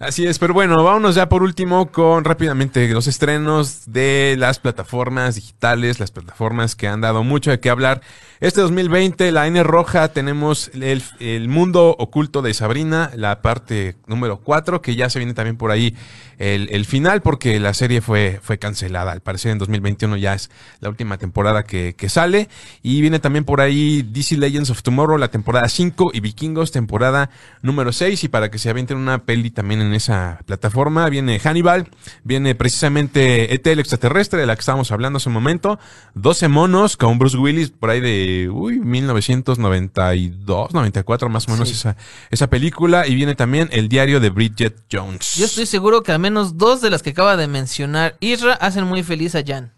Así 0.00 0.26
es, 0.26 0.38
pero 0.38 0.54
bueno, 0.54 0.82
vámonos 0.82 1.14
ya 1.14 1.28
por 1.28 1.42
último 1.42 1.92
con 1.92 2.24
rápidamente 2.24 2.88
los 2.88 3.06
estrenos 3.06 3.92
de 3.92 4.34
las 4.38 4.58
plataformas 4.58 5.34
digitales, 5.34 6.00
las 6.00 6.10
plataformas 6.10 6.74
que 6.74 6.88
han 6.88 7.02
dado 7.02 7.22
mucho 7.22 7.50
de 7.50 7.60
qué 7.60 7.68
hablar. 7.68 8.00
Este 8.40 8.62
2020, 8.62 9.32
la 9.32 9.46
N 9.48 9.62
roja, 9.62 10.08
tenemos 10.14 10.70
el, 10.72 11.48
mundo 11.50 11.94
oculto 11.98 12.40
de 12.40 12.54
Sabrina, 12.54 13.10
la 13.14 13.42
parte 13.42 13.96
número 14.06 14.38
4, 14.38 14.80
que 14.80 14.96
ya 14.96 15.10
se 15.10 15.18
viene 15.18 15.34
también 15.34 15.58
por 15.58 15.70
ahí 15.70 15.94
el, 16.38 16.70
el 16.70 16.86
final, 16.86 17.20
porque 17.20 17.60
la 17.60 17.74
serie 17.74 18.00
fue, 18.00 18.40
fue 18.42 18.58
cancelada. 18.58 19.12
Al 19.12 19.20
parecer 19.20 19.52
en 19.52 19.58
2021 19.58 20.16
ya 20.16 20.32
es 20.32 20.50
la 20.80 20.88
última 20.88 21.18
temporada 21.18 21.64
que, 21.64 21.94
que 21.94 22.08
sale. 22.08 22.48
Y 22.82 23.02
viene 23.02 23.18
también 23.18 23.44
por 23.44 23.60
ahí 23.60 24.00
DC 24.10 24.38
Legends 24.38 24.70
of 24.70 24.82
Tomorrow, 24.82 25.18
la 25.18 25.28
temporada 25.28 25.68
5, 25.68 26.12
y 26.14 26.20
Vikingos, 26.20 26.72
temporada 26.72 27.28
número 27.60 27.92
6. 27.92 28.24
Y 28.24 28.28
para 28.28 28.50
que 28.50 28.56
se 28.56 28.70
avienten 28.70 28.96
una 28.96 29.18
peli 29.18 29.50
también 29.50 29.82
en 29.82 29.92
esa 29.92 30.40
plataforma, 30.46 31.10
viene 31.10 31.38
Hannibal, 31.40 31.88
viene 32.24 32.54
precisamente 32.54 33.52
ET 33.52 33.66
el 33.66 33.80
extraterrestre, 33.80 34.40
de 34.40 34.46
la 34.46 34.56
que 34.56 34.60
estábamos 34.60 34.90
hablando 34.92 35.18
hace 35.18 35.28
un 35.28 35.34
momento, 35.34 35.78
12 36.14 36.48
monos 36.48 36.96
con 36.96 37.18
Bruce 37.18 37.36
Willis 37.36 37.68
por 37.68 37.90
ahí 37.90 38.00
de 38.00 38.29
uy, 38.50 38.78
1992, 38.78 40.72
94 40.72 41.28
más 41.28 41.48
o 41.48 41.52
menos 41.52 41.68
Sí. 41.68 41.74
esa, 41.74 41.96
esa 42.30 42.48
película. 42.48 43.06
Y 43.06 43.14
viene 43.14 43.34
también 43.34 43.68
el 43.72 43.88
diario 43.88 44.20
de 44.20 44.30
Bridget 44.30 44.84
Jones. 44.90 45.34
Yo 45.36 45.44
estoy 45.46 45.66
seguro 45.66 46.02
que 46.02 46.12
al 46.12 46.18
menos 46.18 46.56
dos 46.58 46.80
de 46.80 46.90
las 46.90 47.02
que 47.02 47.10
acaba 47.10 47.36
de 47.36 47.48
mencionar 47.48 48.16
Isra 48.20 48.54
hacen 48.54 48.84
muy 48.84 49.02
feliz 49.02 49.34
a 49.34 49.42
Jan. 49.46 49.72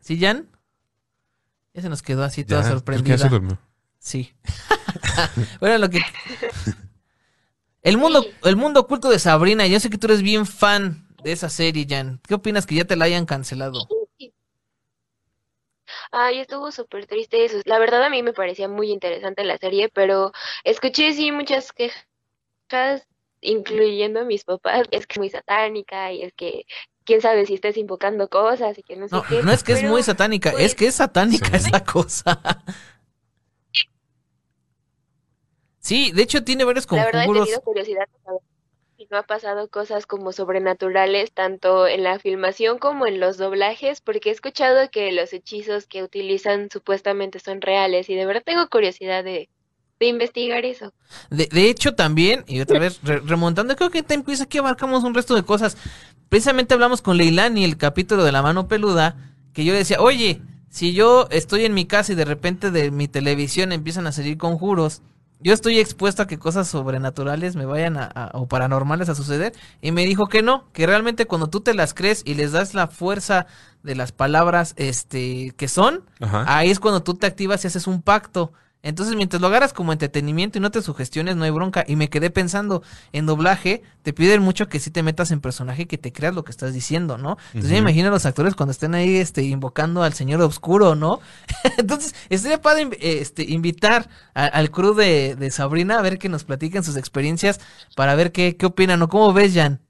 ¿Sí, 0.00 0.18
Jan? 0.18 0.48
Ya 1.74 1.82
se 1.82 1.88
nos 1.88 2.02
quedó 2.02 2.24
así 2.24 2.44
toda 2.44 2.62
Ya, 2.62 2.80
creo 2.80 3.02
que 3.02 3.08
ya 3.08 3.18
se 3.18 3.28
sorprendida. 3.28 3.60
Sí. 3.98 4.32
bueno, 5.60 5.78
lo 5.78 5.90
que... 5.90 6.00
El 7.82 7.98
mundo, 7.98 8.24
el 8.44 8.56
mundo 8.56 8.80
oculto 8.80 9.10
de 9.10 9.18
Sabrina, 9.18 9.66
yo 9.66 9.80
sé 9.80 9.90
que 9.90 9.98
tú 9.98 10.06
eres 10.06 10.22
bien 10.22 10.46
fan 10.46 11.06
de 11.24 11.32
esa 11.32 11.48
serie, 11.48 11.86
Jan. 11.88 12.20
¿Qué 12.26 12.34
opinas 12.34 12.66
que 12.66 12.74
ya 12.76 12.84
te 12.84 12.96
la 12.96 13.06
hayan 13.06 13.26
cancelado? 13.26 13.86
Ay, 16.12 16.38
estuvo 16.40 16.70
súper 16.70 17.06
triste 17.06 17.44
eso. 17.44 17.58
La 17.64 17.78
verdad 17.80 18.04
a 18.04 18.10
mí 18.10 18.22
me 18.22 18.32
parecía 18.32 18.68
muy 18.68 18.90
interesante 18.92 19.44
la 19.44 19.58
serie, 19.58 19.88
pero 19.88 20.30
escuché 20.64 21.12
sí 21.12 21.32
muchas 21.32 21.72
quejas, 21.72 22.06
incluyendo 23.40 24.20
a 24.20 24.24
mis 24.24 24.44
papás, 24.44 24.86
es 24.90 25.06
que 25.06 25.14
es 25.14 25.18
muy 25.18 25.30
satánica 25.30 26.12
y 26.12 26.22
es 26.22 26.32
que 26.34 26.64
quién 27.04 27.20
sabe 27.20 27.46
si 27.46 27.54
estés 27.54 27.76
invocando 27.76 28.28
cosas 28.28 28.78
y 28.78 28.82
que 28.82 28.96
no 28.96 29.08
sé 29.08 29.16
No, 29.16 29.24
qué. 29.28 29.42
no 29.42 29.52
es 29.52 29.62
que 29.62 29.72
es 29.72 29.82
muy 29.82 30.02
satánica, 30.02 30.50
es 30.50 30.56
pues, 30.56 30.74
que 30.74 30.86
es 30.86 30.94
satánica 30.94 31.58
Sí. 31.58 31.70
esa 31.70 31.84
cosa. 31.84 32.40
Sí, 35.80 36.12
de 36.12 36.22
hecho 36.22 36.44
tiene 36.44 36.64
varios 36.64 36.86
La 36.90 37.04
verdad 37.04 37.22
he 37.22 37.26
conjuros. 37.26 37.46
tenido 37.48 37.62
curiosidad 37.62 38.06
de 38.08 38.18
saber 38.24 38.40
si 39.02 39.08
no 39.10 39.18
ha 39.18 39.22
pasado 39.24 39.68
cosas 39.68 40.06
como 40.06 40.30
sobrenaturales 40.32 41.32
tanto 41.32 41.88
en 41.88 42.04
la 42.04 42.20
filmación 42.20 42.78
como 42.78 43.04
en 43.04 43.18
los 43.18 43.36
doblajes, 43.36 44.00
porque 44.00 44.28
he 44.28 44.32
escuchado 44.32 44.88
que 44.92 45.10
los 45.10 45.32
hechizos 45.32 45.86
que 45.86 46.04
utilizan 46.04 46.68
supuestamente 46.70 47.40
son 47.40 47.60
reales 47.60 48.08
y 48.08 48.14
de 48.14 48.26
verdad 48.26 48.44
tengo 48.46 48.68
curiosidad 48.68 49.24
de, 49.24 49.48
de 49.98 50.06
investigar 50.06 50.64
eso. 50.64 50.92
De, 51.30 51.48
de 51.50 51.68
hecho, 51.68 51.96
también, 51.96 52.44
y 52.46 52.60
otra 52.60 52.78
vez 52.78 53.00
re- 53.02 53.18
remontando, 53.18 53.74
creo 53.74 53.90
que 53.90 54.04
Time 54.04 54.22
Quiz 54.22 54.40
aquí 54.40 54.58
abarcamos 54.58 55.02
un 55.02 55.14
resto 55.14 55.34
de 55.34 55.42
cosas. 55.42 55.76
Precisamente 56.28 56.74
hablamos 56.74 57.02
con 57.02 57.16
Leilani 57.16 57.64
el 57.64 57.76
capítulo 57.76 58.22
de 58.22 58.30
la 58.30 58.42
mano 58.42 58.68
peluda, 58.68 59.16
que 59.52 59.64
yo 59.64 59.74
decía, 59.74 60.00
oye, 60.00 60.42
si 60.70 60.94
yo 60.94 61.26
estoy 61.32 61.64
en 61.64 61.74
mi 61.74 61.86
casa 61.86 62.12
y 62.12 62.14
de 62.14 62.24
repente 62.24 62.70
de 62.70 62.92
mi 62.92 63.08
televisión 63.08 63.72
empiezan 63.72 64.06
a 64.06 64.12
salir 64.12 64.38
conjuros, 64.38 65.02
yo 65.42 65.52
estoy 65.52 65.78
expuesto 65.78 66.22
a 66.22 66.26
que 66.26 66.38
cosas 66.38 66.68
sobrenaturales 66.68 67.56
me 67.56 67.66
vayan 67.66 67.96
a, 67.96 68.04
a- 68.04 68.30
o 68.34 68.46
paranormales 68.48 69.08
a 69.08 69.14
suceder. 69.14 69.52
Y 69.80 69.92
me 69.92 70.04
dijo 70.04 70.26
que 70.26 70.42
no, 70.42 70.70
que 70.72 70.86
realmente 70.86 71.26
cuando 71.26 71.48
tú 71.48 71.60
te 71.60 71.74
las 71.74 71.94
crees 71.94 72.22
y 72.24 72.34
les 72.34 72.52
das 72.52 72.74
la 72.74 72.88
fuerza 72.88 73.46
de 73.82 73.94
las 73.94 74.12
palabras 74.12 74.74
este 74.76 75.52
que 75.56 75.68
son, 75.68 76.04
Ajá. 76.20 76.44
Ahí 76.46 76.70
es 76.70 76.80
cuando 76.80 77.02
tú 77.02 77.14
te 77.14 77.26
activas 77.26 77.64
y 77.64 77.66
haces 77.66 77.86
un 77.86 78.02
pacto. 78.02 78.52
Entonces, 78.82 79.14
mientras 79.14 79.40
lo 79.40 79.46
agarras 79.48 79.72
como 79.72 79.92
entretenimiento 79.92 80.58
y 80.58 80.60
no 80.60 80.70
te 80.70 80.82
sugestiones, 80.82 81.36
no 81.36 81.44
hay 81.44 81.50
bronca. 81.50 81.84
Y 81.86 81.96
me 81.96 82.10
quedé 82.10 82.30
pensando, 82.30 82.82
en 83.12 83.26
doblaje, 83.26 83.82
te 84.02 84.12
piden 84.12 84.42
mucho 84.42 84.68
que 84.68 84.80
sí 84.80 84.90
te 84.90 85.02
metas 85.02 85.30
en 85.30 85.40
personaje 85.40 85.82
y 85.82 85.86
que 85.86 85.98
te 85.98 86.12
creas 86.12 86.34
lo 86.34 86.44
que 86.44 86.50
estás 86.50 86.74
diciendo, 86.74 87.16
¿no? 87.18 87.36
Entonces, 87.54 87.70
yo 87.70 87.74
me 87.76 87.78
imagino 87.90 88.08
a 88.08 88.10
los 88.10 88.26
actores 88.26 88.54
cuando 88.56 88.72
estén 88.72 88.94
ahí 88.94 89.16
este, 89.16 89.42
invocando 89.42 90.02
al 90.02 90.14
señor 90.14 90.40
oscuro, 90.42 90.94
¿no? 90.94 91.20
Entonces, 91.78 92.14
estaría 92.28 92.60
padre 92.60 92.88
este, 93.00 93.44
invitar 93.44 94.08
a- 94.34 94.46
al 94.46 94.70
crew 94.70 94.94
de, 94.94 95.36
de 95.36 95.50
Sabrina 95.50 95.98
a 95.98 96.02
ver 96.02 96.18
que 96.18 96.28
nos 96.28 96.44
platiquen 96.44 96.82
sus 96.84 96.96
experiencias 96.96 97.60
para 97.94 98.14
ver 98.14 98.32
qué, 98.32 98.56
qué 98.56 98.66
opinan 98.66 99.00
o 99.02 99.08
cómo 99.08 99.32
ves, 99.32 99.54
Jan. 99.54 99.80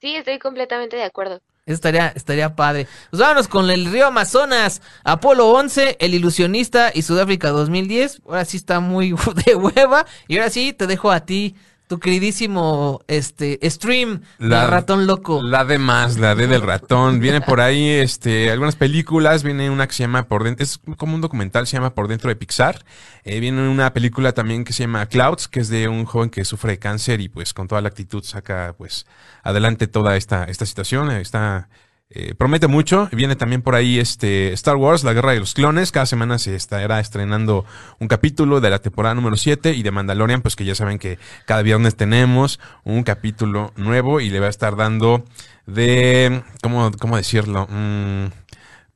Sí, 0.00 0.16
estoy 0.16 0.40
completamente 0.40 0.96
de 0.96 1.04
acuerdo. 1.04 1.40
Estaría, 1.74 2.08
estaría 2.08 2.56
padre. 2.56 2.86
Pues 3.10 3.20
vámonos 3.20 3.46
con 3.46 3.70
el 3.70 3.86
río 3.86 4.06
Amazonas, 4.06 4.80
Apolo 5.04 5.48
11, 5.50 5.98
El 6.00 6.14
Ilusionista 6.14 6.90
y 6.94 7.02
Sudáfrica 7.02 7.50
2010. 7.50 8.22
Ahora 8.26 8.44
sí 8.44 8.56
está 8.56 8.80
muy 8.80 9.14
de 9.46 9.54
hueva. 9.54 10.06
Y 10.26 10.38
ahora 10.38 10.50
sí 10.50 10.72
te 10.72 10.86
dejo 10.86 11.10
a 11.10 11.20
ti, 11.20 11.54
tu 11.88 11.98
queridísimo 11.98 13.00
este 13.08 13.58
stream 13.68 14.20
La- 14.38 14.60
del 14.62 14.70
ratón 14.70 15.06
loco. 15.06 15.42
La 15.42 15.64
de 15.64 15.78
más, 15.78 16.18
la 16.18 16.34
de 16.34 16.46
del 16.46 16.62
ratón. 16.62 17.18
Viene 17.18 17.40
por 17.40 17.60
ahí 17.60 17.88
este, 17.88 18.50
algunas 18.50 18.76
películas. 18.76 19.42
Viene 19.42 19.70
una 19.70 19.86
que 19.88 19.94
se 19.94 20.04
llama 20.04 20.28
Por 20.28 20.44
Dentro. 20.44 20.62
Es 20.64 20.78
como 20.96 21.14
un 21.14 21.20
documental, 21.20 21.66
se 21.66 21.76
llama 21.76 21.94
Por 21.94 22.06
Dentro 22.06 22.28
de 22.28 22.36
Pixar. 22.36 22.84
Eh, 23.24 23.40
viene 23.40 23.68
una 23.68 23.92
película 23.92 24.32
también 24.32 24.64
que 24.64 24.72
se 24.72 24.84
llama 24.84 25.06
Clouds, 25.06 25.48
que 25.48 25.60
es 25.60 25.68
de 25.68 25.88
un 25.88 26.04
joven 26.04 26.30
que 26.30 26.44
sufre 26.44 26.72
de 26.72 26.78
cáncer 26.78 27.20
y 27.20 27.28
pues 27.28 27.52
con 27.54 27.66
toda 27.66 27.80
la 27.80 27.88
actitud 27.88 28.22
saca 28.22 28.74
pues 28.78 29.06
adelante 29.42 29.86
toda 29.88 30.16
esta, 30.16 30.44
esta 30.44 30.66
situación. 30.66 31.10
Está. 31.10 31.68
Eh, 32.10 32.34
promete 32.34 32.68
mucho. 32.68 33.08
Viene 33.12 33.36
también 33.36 33.60
por 33.60 33.74
ahí 33.74 33.98
este 33.98 34.52
Star 34.54 34.76
Wars, 34.76 35.04
la 35.04 35.12
guerra 35.12 35.32
de 35.32 35.40
los 35.40 35.52
clones. 35.52 35.92
Cada 35.92 36.06
semana 36.06 36.38
se 36.38 36.54
estará 36.54 37.00
estrenando 37.00 37.66
un 37.98 38.08
capítulo 38.08 38.60
de 38.60 38.70
la 38.70 38.78
temporada 38.78 39.14
número 39.14 39.36
7 39.36 39.74
y 39.74 39.82
de 39.82 39.90
Mandalorian, 39.90 40.40
pues 40.40 40.56
que 40.56 40.64
ya 40.64 40.74
saben 40.74 40.98
que 40.98 41.18
cada 41.44 41.62
viernes 41.62 41.96
tenemos 41.96 42.60
un 42.84 43.02
capítulo 43.02 43.72
nuevo 43.76 44.20
y 44.20 44.30
le 44.30 44.40
va 44.40 44.46
a 44.46 44.50
estar 44.50 44.76
dando 44.76 45.24
de, 45.66 46.42
¿cómo, 46.62 46.90
cómo 46.98 47.18
decirlo? 47.18 47.66
Mm, 47.70 48.28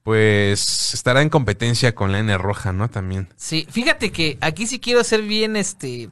pues 0.02 0.94
estará 0.94 1.20
en 1.20 1.28
competencia 1.28 1.94
con 1.94 2.12
la 2.12 2.18
N 2.18 2.36
roja, 2.38 2.72
¿no? 2.72 2.88
También. 2.88 3.28
Sí, 3.36 3.66
fíjate 3.70 4.10
que 4.10 4.38
aquí 4.40 4.66
sí 4.66 4.80
quiero 4.80 5.04
ser 5.04 5.22
bien 5.22 5.56
este 5.56 6.08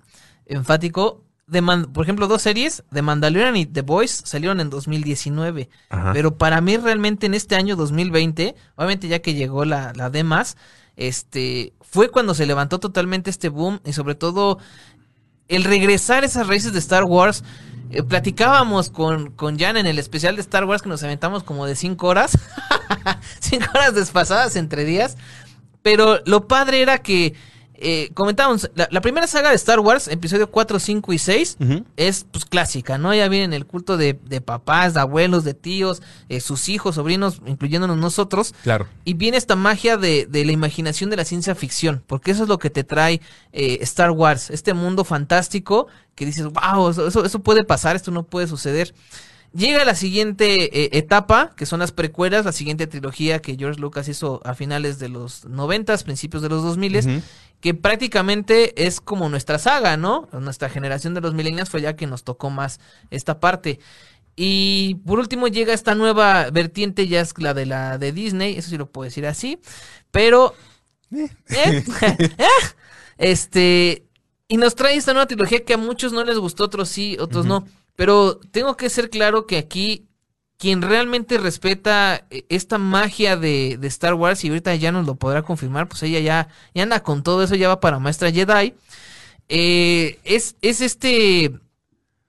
enfático. 0.46 1.24
De 1.50 1.60
Man- 1.62 1.86
por 1.92 2.04
ejemplo, 2.04 2.28
dos 2.28 2.42
series, 2.42 2.84
The 2.92 3.02
Mandalorian 3.02 3.56
y 3.56 3.66
The 3.66 3.82
Boys, 3.82 4.22
salieron 4.24 4.60
en 4.60 4.70
2019. 4.70 5.68
Ajá. 5.88 6.12
Pero 6.12 6.38
para 6.38 6.60
mí 6.60 6.76
realmente 6.76 7.26
en 7.26 7.34
este 7.34 7.56
año 7.56 7.74
2020, 7.76 8.54
obviamente 8.76 9.08
ya 9.08 9.18
que 9.18 9.34
llegó 9.34 9.64
la, 9.64 9.92
la 9.94 10.10
D 10.10 10.22
más, 10.22 10.56
este, 10.96 11.72
fue 11.80 12.08
cuando 12.10 12.34
se 12.34 12.46
levantó 12.46 12.78
totalmente 12.78 13.30
este 13.30 13.48
boom 13.48 13.80
y 13.84 13.92
sobre 13.92 14.14
todo 14.14 14.58
el 15.48 15.64
regresar 15.64 16.22
esas 16.22 16.46
raíces 16.46 16.72
de 16.72 16.78
Star 16.78 17.04
Wars. 17.04 17.42
Eh, 17.90 18.04
platicábamos 18.04 18.88
con, 18.90 19.32
con 19.32 19.58
Jan 19.58 19.76
en 19.76 19.86
el 19.86 19.98
especial 19.98 20.36
de 20.36 20.42
Star 20.42 20.64
Wars 20.64 20.82
que 20.82 20.88
nos 20.88 21.02
aventamos 21.02 21.42
como 21.42 21.66
de 21.66 21.74
5 21.74 22.06
horas, 22.06 22.38
5 23.40 23.66
horas 23.74 23.94
desfasadas 23.94 24.54
entre 24.54 24.84
días. 24.84 25.16
Pero 25.82 26.20
lo 26.26 26.46
padre 26.46 26.82
era 26.82 26.98
que 26.98 27.34
eh, 27.80 28.10
comentábamos, 28.14 28.70
la, 28.74 28.88
la 28.90 29.00
primera 29.00 29.26
saga 29.26 29.50
de 29.50 29.56
Star 29.56 29.80
Wars, 29.80 30.06
episodio 30.08 30.50
4, 30.50 30.78
5 30.78 31.12
y 31.12 31.18
6, 31.18 31.56
Ujú. 31.60 31.84
es 31.96 32.26
pues 32.30 32.44
clásica, 32.44 32.98
¿no? 32.98 33.14
Ya 33.14 33.28
vienen 33.28 33.52
el 33.52 33.66
culto 33.66 33.96
de, 33.96 34.18
de 34.24 34.40
papás, 34.40 34.94
de 34.94 35.00
abuelos, 35.00 35.44
de 35.44 35.54
tíos, 35.54 36.02
eh, 36.28 36.40
sus 36.40 36.68
hijos, 36.68 36.94
sobrinos, 36.96 37.40
incluyéndonos 37.46 37.96
nosotros. 37.96 38.54
Claro. 38.62 38.86
Y 39.04 39.14
viene 39.14 39.36
esta 39.36 39.56
magia 39.56 39.96
de, 39.96 40.26
de 40.26 40.44
la 40.44 40.52
imaginación 40.52 41.10
de 41.10 41.16
la 41.16 41.24
ciencia 41.24 41.54
ficción, 41.54 42.02
porque 42.06 42.30
eso 42.30 42.42
es 42.44 42.48
lo 42.48 42.58
que 42.58 42.70
te 42.70 42.84
trae 42.84 43.20
eh, 43.52 43.78
Star 43.82 44.10
Wars, 44.10 44.50
este 44.50 44.74
mundo 44.74 45.04
fantástico 45.04 45.86
que 46.14 46.26
dices, 46.26 46.46
wow, 46.46 46.90
eso, 46.90 47.24
eso, 47.24 47.38
puede 47.40 47.64
pasar, 47.64 47.96
esto 47.96 48.10
no 48.10 48.24
puede 48.24 48.46
suceder. 48.46 48.94
Llega 49.52 49.84
la 49.84 49.94
siguiente 49.94 50.84
eh, 50.84 50.90
etapa, 50.98 51.52
que 51.56 51.66
son 51.66 51.80
las 51.80 51.90
precuelas, 51.90 52.44
la 52.44 52.52
siguiente 52.52 52.86
trilogía 52.86 53.40
que 53.40 53.56
George 53.56 53.80
Lucas 53.80 54.06
hizo 54.06 54.40
a 54.44 54.54
finales 54.54 54.98
de 54.98 55.08
los 55.08 55.44
noventas, 55.46 56.04
principios 56.04 56.42
de 56.42 56.50
los 56.50 56.62
2000 56.62 56.96
Ujú. 56.98 57.22
Que 57.60 57.74
prácticamente 57.74 58.86
es 58.86 59.00
como 59.00 59.28
nuestra 59.28 59.58
saga, 59.58 59.96
¿no? 59.96 60.28
Nuestra 60.32 60.68
generación 60.68 61.14
de 61.14 61.20
los 61.20 61.34
millennials 61.34 61.68
fue 61.68 61.82
ya 61.82 61.96
que 61.96 62.06
nos 62.06 62.24
tocó 62.24 62.50
más 62.50 62.80
esta 63.10 63.38
parte. 63.38 63.80
Y 64.36 64.96
por 65.06 65.18
último 65.18 65.48
llega 65.48 65.74
esta 65.74 65.94
nueva 65.94 66.50
vertiente, 66.50 67.06
ya 67.06 67.20
es 67.20 67.34
la 67.38 67.52
de 67.52 67.66
la 67.66 67.98
de 67.98 68.12
Disney, 68.12 68.56
eso 68.56 68.70
sí 68.70 68.78
lo 68.78 68.90
puedo 68.90 69.04
decir 69.04 69.26
así, 69.26 69.58
pero... 70.10 70.54
eh, 71.10 71.84
este... 73.18 74.06
Y 74.48 74.56
nos 74.56 74.74
trae 74.74 74.96
esta 74.96 75.12
nueva 75.12 75.26
trilogía 75.26 75.64
que 75.64 75.74
a 75.74 75.78
muchos 75.78 76.12
no 76.12 76.24
les 76.24 76.36
gustó, 76.36 76.64
otros 76.64 76.88
sí, 76.88 77.16
otros 77.20 77.46
no. 77.46 77.68
Pero 77.94 78.40
tengo 78.50 78.76
que 78.76 78.90
ser 78.90 79.08
claro 79.08 79.46
que 79.46 79.58
aquí 79.58 80.08
quien 80.60 80.82
realmente 80.82 81.38
respeta 81.38 82.26
eh, 82.28 82.44
esta 82.50 82.76
magia 82.76 83.38
de, 83.38 83.78
Star 83.84 84.12
Wars, 84.12 84.44
y 84.44 84.48
ahorita 84.48 84.74
ya 84.74 84.92
nos 84.92 85.06
lo 85.06 85.14
podrá 85.14 85.42
confirmar, 85.42 85.88
pues 85.88 86.02
ella 86.02 86.20
ya, 86.20 86.48
ya 86.74 86.82
anda 86.82 87.02
con 87.02 87.22
todo 87.22 87.42
eso, 87.42 87.54
ya 87.54 87.68
va 87.68 87.80
para 87.80 87.98
maestra 87.98 88.30
Jedi. 88.30 88.74
eh, 89.48 90.20
es, 90.24 90.56
es 90.62 90.80
este. 90.82 91.58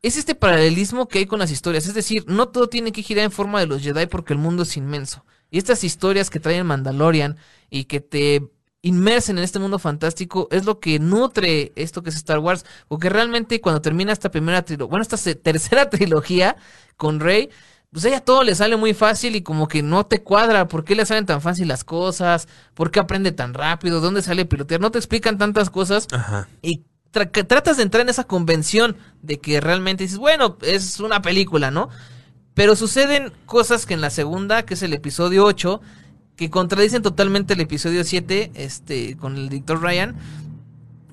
Es 0.03 0.17
este 0.17 0.33
paralelismo 0.33 1.07
que 1.07 1.19
hay 1.19 1.25
con 1.27 1.37
las 1.37 1.51
historias. 1.51 1.85
Es 1.85 1.93
decir, 1.93 2.23
no 2.27 2.47
todo 2.49 2.67
tiene 2.69 2.91
que 2.91 3.03
girar 3.03 3.25
en 3.25 3.31
forma 3.31 3.59
de 3.59 3.67
los 3.67 3.83
Jedi 3.83 4.07
porque 4.07 4.33
el 4.33 4.39
mundo 4.39 4.63
es 4.63 4.75
inmenso. 4.75 5.23
Y 5.51 5.59
estas 5.59 5.83
historias 5.83 6.31
que 6.31 6.39
traen 6.39 6.65
Mandalorian 6.65 7.37
y 7.69 7.83
que 7.83 7.99
te 7.99 8.41
inmersen 8.81 9.37
en 9.37 9.43
este 9.43 9.59
mundo 9.59 9.77
fantástico 9.77 10.47
es 10.49 10.65
lo 10.65 10.79
que 10.79 10.97
nutre 10.97 11.71
esto 11.75 12.01
que 12.01 12.09
es 12.09 12.15
Star 12.15 12.39
Wars. 12.39 12.65
Porque 12.87 13.09
realmente 13.09 13.61
cuando 13.61 13.79
termina 13.79 14.11
esta 14.11 14.31
primera 14.31 14.63
trilogía, 14.63 14.89
bueno, 14.89 15.03
esta 15.03 15.17
tercera 15.35 15.89
trilogía 15.91 16.55
con 16.97 17.19
Rey, 17.19 17.49
pues 17.91 18.05
a 18.05 18.07
ella 18.07 18.21
todo 18.21 18.43
le 18.43 18.55
sale 18.55 18.77
muy 18.77 18.93
fácil 18.93 19.35
y 19.35 19.41
como 19.41 19.67
que 19.67 19.83
no 19.83 20.05
te 20.05 20.21
cuadra. 20.23 20.67
¿Por 20.67 20.83
qué 20.85 20.95
le 20.95 21.05
salen 21.05 21.25
tan 21.25 21.41
fácil 21.41 21.67
las 21.67 21.83
cosas? 21.83 22.47
¿Por 22.73 22.89
qué 22.91 22.99
aprende 22.99 23.31
tan 23.31 23.53
rápido? 23.53 23.99
¿Dónde 23.99 24.21
sale 24.21 24.43
a 24.43 24.49
pilotear? 24.49 24.79
No 24.81 24.91
te 24.91 24.97
explican 24.97 25.37
tantas 25.37 25.69
cosas 25.69 26.07
Ajá. 26.11 26.47
y 26.61 26.83
tra- 27.13 27.29
que 27.29 27.43
tratas 27.43 27.77
de 27.77 27.83
entrar 27.83 28.01
en 28.01 28.09
esa 28.09 28.23
convención 28.23 28.95
de 29.21 29.39
que 29.39 29.59
realmente 29.59 30.03
dices, 30.05 30.17
bueno, 30.19 30.57
es 30.61 30.99
una 31.01 31.21
película, 31.21 31.69
¿no? 31.69 31.89
Pero 32.53 32.75
suceden 32.75 33.31
cosas 33.45 33.85
que 33.85 33.93
en 33.93 34.01
la 34.01 34.09
segunda, 34.09 34.63
que 34.65 34.73
es 34.75 34.83
el 34.83 34.93
episodio 34.93 35.43
8, 35.45 35.81
que 36.37 36.49
contradicen 36.49 37.01
totalmente 37.01 37.53
el 37.53 37.59
episodio 37.61 38.03
7, 38.03 38.51
este, 38.55 39.15
con 39.17 39.35
el 39.37 39.49
director 39.49 39.81
Ryan. 39.81 40.15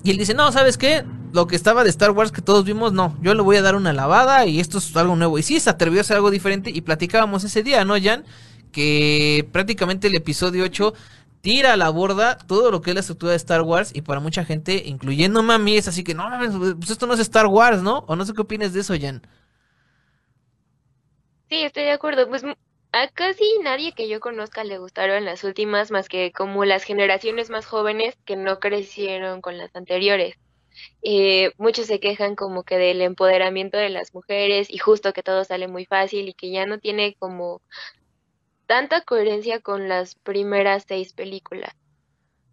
Y 0.03 0.11
él 0.11 0.17
dice, 0.17 0.33
no, 0.33 0.51
¿sabes 0.51 0.77
qué? 0.77 1.03
Lo 1.33 1.47
que 1.47 1.55
estaba 1.55 1.83
de 1.83 1.89
Star 1.89 2.11
Wars 2.11 2.31
que 2.31 2.41
todos 2.41 2.63
vimos, 2.63 2.93
no, 2.93 3.17
yo 3.21 3.33
le 3.33 3.41
voy 3.41 3.57
a 3.57 3.61
dar 3.61 3.75
una 3.75 3.93
lavada 3.93 4.45
y 4.45 4.59
esto 4.59 4.77
es 4.77 4.95
algo 4.95 5.15
nuevo. 5.15 5.37
Y 5.37 5.43
sí, 5.43 5.59
se 5.59 5.69
atrevió 5.69 5.99
a 5.99 6.01
hacer 6.01 6.15
algo 6.15 6.31
diferente 6.31 6.71
y 6.73 6.81
platicábamos 6.81 7.43
ese 7.43 7.63
día, 7.63 7.83
¿no, 7.85 7.95
Jan? 8.01 8.23
Que 8.71 9.47
prácticamente 9.51 10.07
el 10.07 10.15
episodio 10.15 10.63
8 10.63 10.93
tira 11.41 11.73
a 11.73 11.77
la 11.77 11.89
borda 11.89 12.37
todo 12.37 12.71
lo 12.71 12.81
que 12.81 12.91
es 12.91 12.93
la 12.95 13.01
estructura 13.01 13.31
de 13.31 13.37
Star 13.37 13.61
Wars 13.61 13.91
y 13.93 14.01
para 14.01 14.19
mucha 14.19 14.45
gente, 14.45 14.83
incluyendo 14.85 15.39
a 15.39 15.57
mí, 15.57 15.77
es 15.77 15.87
así 15.87 16.03
que 16.03 16.13
no, 16.13 16.27
pues 16.77 16.89
esto 16.91 17.07
no 17.07 17.13
es 17.13 17.19
Star 17.19 17.47
Wars, 17.47 17.81
¿no? 17.81 17.99
O 18.07 18.15
no 18.15 18.25
sé 18.25 18.33
qué 18.33 18.41
opinas 18.41 18.73
de 18.73 18.81
eso, 18.81 18.93
Jan. 18.99 19.21
Sí, 21.49 21.63
estoy 21.63 21.83
de 21.83 21.91
acuerdo. 21.91 22.27
Pues 22.29 22.43
a 22.91 23.07
casi 23.09 23.45
nadie 23.63 23.93
que 23.93 24.07
yo 24.07 24.19
conozca 24.19 24.63
le 24.63 24.79
gustaron 24.79 25.25
las 25.25 25.43
últimas, 25.43 25.91
más 25.91 26.09
que 26.09 26.31
como 26.31 26.65
las 26.65 26.83
generaciones 26.83 27.49
más 27.49 27.65
jóvenes 27.65 28.17
que 28.25 28.35
no 28.35 28.59
crecieron 28.59 29.41
con 29.41 29.57
las 29.57 29.75
anteriores. 29.75 30.35
Eh, 31.01 31.51
muchos 31.57 31.87
se 31.87 31.99
quejan 31.99 32.35
como 32.35 32.63
que 32.63 32.77
del 32.77 33.01
empoderamiento 33.01 33.77
de 33.77 33.89
las 33.89 34.13
mujeres 34.13 34.69
y 34.69 34.77
justo 34.77 35.13
que 35.13 35.23
todo 35.23 35.43
sale 35.43 35.67
muy 35.67 35.85
fácil 35.85 36.29
y 36.29 36.33
que 36.33 36.51
ya 36.51 36.65
no 36.65 36.79
tiene 36.79 37.15
como 37.19 37.61
tanta 38.65 39.01
coherencia 39.01 39.59
con 39.59 39.89
las 39.89 40.15
primeras 40.15 40.85
seis 40.87 41.13
películas. 41.13 41.73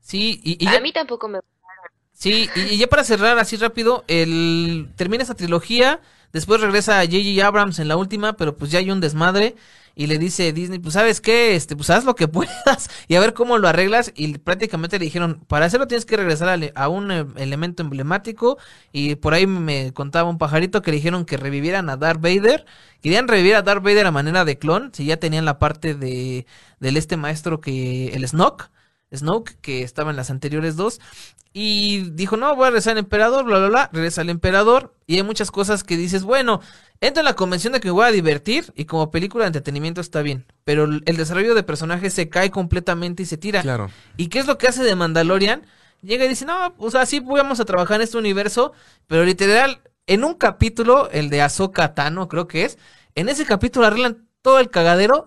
Sí, 0.00 0.40
y, 0.42 0.66
a 0.66 0.80
mí 0.80 0.92
tampoco 0.92 1.28
me 1.28 1.38
gustaron. 1.38 1.92
Sí, 2.12 2.48
y, 2.54 2.78
ya 2.78 2.86
para 2.86 3.04
cerrar 3.04 3.38
así 3.38 3.56
rápido, 3.56 4.04
el 4.06 4.88
termina 4.96 5.22
esta 5.22 5.34
trilogía, 5.34 6.00
después 6.32 6.60
regresa 6.60 7.04
J.J. 7.04 7.46
Abrams 7.46 7.78
en 7.78 7.88
la 7.88 7.96
última, 7.96 8.34
pero 8.34 8.56
pues 8.56 8.70
ya 8.70 8.78
hay 8.78 8.90
un 8.90 9.00
desmadre 9.00 9.56
y 9.98 10.06
le 10.06 10.18
dice 10.18 10.52
Disney, 10.52 10.78
pues 10.78 10.92
sabes 10.92 11.22
qué, 11.22 11.56
este, 11.56 11.74
pues 11.74 11.88
haz 11.90 12.04
lo 12.04 12.14
que 12.14 12.28
puedas 12.28 12.90
y 13.08 13.16
a 13.16 13.20
ver 13.20 13.32
cómo 13.32 13.58
lo 13.58 13.66
arreglas 13.66 14.12
y 14.14 14.36
prácticamente 14.38 14.98
le 14.98 15.06
dijeron, 15.06 15.40
para 15.48 15.66
hacerlo 15.66 15.88
tienes 15.88 16.04
que 16.04 16.18
regresar 16.18 16.60
a, 16.74 16.88
un 16.88 17.10
eh, 17.10 17.26
elemento 17.36 17.82
emblemático 17.82 18.58
y 18.92 19.16
por 19.16 19.34
ahí 19.34 19.46
me 19.46 19.92
contaba 19.94 20.28
un 20.28 20.38
pajarito 20.38 20.82
que 20.82 20.90
le 20.90 20.98
dijeron 20.98 21.24
que 21.24 21.38
revivieran 21.38 21.88
a 21.88 21.96
Darth 21.96 22.20
Vader, 22.20 22.66
querían 23.00 23.26
revivir 23.26 23.56
a 23.56 23.62
Darth 23.62 23.82
Vader 23.82 24.06
a 24.06 24.10
manera 24.12 24.44
de 24.44 24.58
clon, 24.58 24.90
si 24.92 25.06
ya 25.06 25.16
tenían 25.16 25.46
la 25.46 25.58
parte 25.58 25.94
de 25.94 26.46
del 26.78 26.98
este 26.98 27.16
maestro 27.16 27.60
que 27.60 28.08
el 28.08 28.28
Snoke 28.28 28.70
Snoke, 29.14 29.56
que 29.60 29.82
estaba 29.82 30.10
en 30.10 30.16
las 30.16 30.30
anteriores 30.30 30.76
dos, 30.76 31.00
y 31.52 32.10
dijo, 32.10 32.36
no, 32.36 32.54
voy 32.54 32.66
a 32.66 32.70
regresar 32.70 32.92
al 32.92 32.98
emperador, 32.98 33.44
bla, 33.44 33.58
bla, 33.58 33.68
bla, 33.68 33.90
regresa 33.92 34.20
al 34.20 34.30
emperador, 34.30 34.94
y 35.06 35.16
hay 35.16 35.22
muchas 35.22 35.50
cosas 35.50 35.84
que 35.84 35.96
dices, 35.96 36.24
bueno, 36.24 36.60
entro 37.00 37.20
en 37.20 37.26
la 37.26 37.34
convención 37.34 37.72
de 37.72 37.80
que 37.80 37.88
me 37.88 37.92
voy 37.92 38.06
a 38.06 38.10
divertir, 38.12 38.72
y 38.74 38.84
como 38.84 39.10
película 39.10 39.44
de 39.44 39.48
entretenimiento 39.48 40.00
está 40.00 40.22
bien, 40.22 40.46
pero 40.64 40.84
el 40.84 41.16
desarrollo 41.16 41.54
de 41.54 41.62
personajes 41.62 42.14
se 42.14 42.28
cae 42.28 42.50
completamente 42.50 43.22
y 43.22 43.26
se 43.26 43.36
tira. 43.36 43.62
Claro. 43.62 43.90
¿Y 44.16 44.28
qué 44.28 44.38
es 44.38 44.46
lo 44.46 44.58
que 44.58 44.68
hace 44.68 44.82
de 44.82 44.94
Mandalorian? 44.96 45.66
Llega 46.02 46.24
y 46.24 46.28
dice, 46.28 46.44
no, 46.44 46.74
o 46.78 46.90
sea, 46.90 47.06
sí 47.06 47.20
vamos 47.20 47.60
a 47.60 47.64
trabajar 47.64 47.96
en 47.96 48.02
este 48.02 48.18
universo, 48.18 48.72
pero 49.06 49.24
literal, 49.24 49.80
en 50.06 50.24
un 50.24 50.34
capítulo, 50.34 51.10
el 51.10 51.30
de 51.30 51.42
Ahsoka 51.42 51.94
Tano, 51.94 52.28
creo 52.28 52.46
que 52.46 52.64
es, 52.64 52.78
en 53.14 53.28
ese 53.28 53.44
capítulo 53.44 53.86
arreglan 53.86 54.26
todo 54.42 54.60
el 54.60 54.70
cagadero 54.70 55.26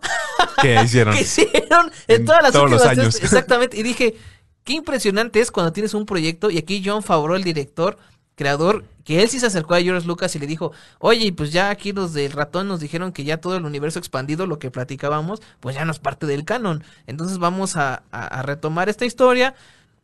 que 0.61 0.81
hicieron, 0.81 1.13
que 1.15 1.21
hicieron 1.21 1.91
en, 2.07 2.25
todas 2.25 2.41
las 2.41 2.85
años. 2.85 3.15
exactamente. 3.21 3.77
Y 3.77 3.83
dije, 3.83 4.15
qué 4.63 4.73
impresionante 4.73 5.41
es 5.41 5.51
cuando 5.51 5.73
tienes 5.73 5.93
un 5.93 6.05
proyecto. 6.05 6.49
Y 6.49 6.57
aquí 6.57 6.81
John 6.85 7.03
Favreau, 7.03 7.35
el 7.35 7.43
director, 7.43 7.97
creador, 8.35 8.85
que 9.09 9.23
él 9.23 9.27
sí 9.27 9.39
se 9.39 9.47
acercó 9.47 9.73
a 9.73 9.81
George 9.81 10.05
Lucas 10.05 10.35
y 10.35 10.39
le 10.39 10.45
dijo, 10.45 10.71
oye, 10.99 11.33
pues 11.33 11.51
ya 11.51 11.71
aquí 11.71 11.93
los 11.93 12.13
del 12.13 12.31
ratón 12.31 12.67
nos 12.67 12.79
dijeron 12.79 13.11
que 13.11 13.23
ya 13.23 13.37
todo 13.37 13.57
el 13.57 13.65
universo 13.65 13.97
expandido, 13.97 14.45
lo 14.45 14.59
que 14.59 14.69
platicábamos, 14.69 15.41
pues 15.61 15.73
ya 15.73 15.83
no 15.83 15.91
es 15.91 15.97
parte 15.97 16.27
del 16.27 16.45
canon. 16.45 16.83
Entonces 17.07 17.39
vamos 17.39 17.75
a 17.75 18.03
retomar 18.43 18.87
esta 18.87 19.05
historia 19.05 19.55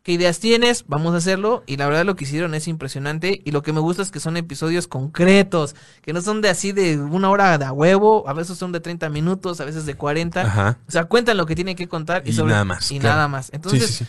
¿Qué 0.06 0.12
ideas 0.12 0.40
tienes? 0.40 0.86
Vamos 0.88 1.16
a 1.16 1.18
hacerlo. 1.18 1.64
Y 1.66 1.78
la 1.78 1.88
verdad 1.88 2.06
lo 2.06 2.16
que 2.16 2.26
hicieron 2.26 2.54
es 2.54 2.68
impresionante. 2.68 3.42
Y 3.44 3.50
lo 3.50 3.64
que 3.64 3.74
me 3.74 3.80
gusta 3.80 4.04
es 4.04 4.12
que 4.12 4.20
son 4.20 4.38
episodios 4.38 4.88
concretos. 4.88 5.76
Que 6.04 6.14
no 6.14 6.22
son 6.22 6.42
de 6.42 6.50
así 6.50 6.74
de 6.74 7.00
una 7.00 7.32
hora 7.32 7.58
de 7.58 7.66
a 7.66 7.72
huevo. 7.72 8.24
A 8.30 8.34
veces 8.34 8.56
son 8.56 8.72
de 8.72 8.82
30 8.82 9.10
minutos, 9.10 9.60
a 9.62 9.66
veces 9.66 9.88
de 9.88 9.96
40. 9.96 10.78
O 10.88 10.92
sea, 10.92 11.06
cuentan 11.06 11.38
lo 11.38 11.48
que 11.48 11.56
tienen 11.56 11.76
que 11.76 11.88
contar. 11.88 12.22
Y, 12.24 12.34
nada 12.34 12.64
más. 12.64 12.92
Y 12.92 13.00
nada 13.00 13.28
más. 13.28 13.50
Entonces, 13.52 14.04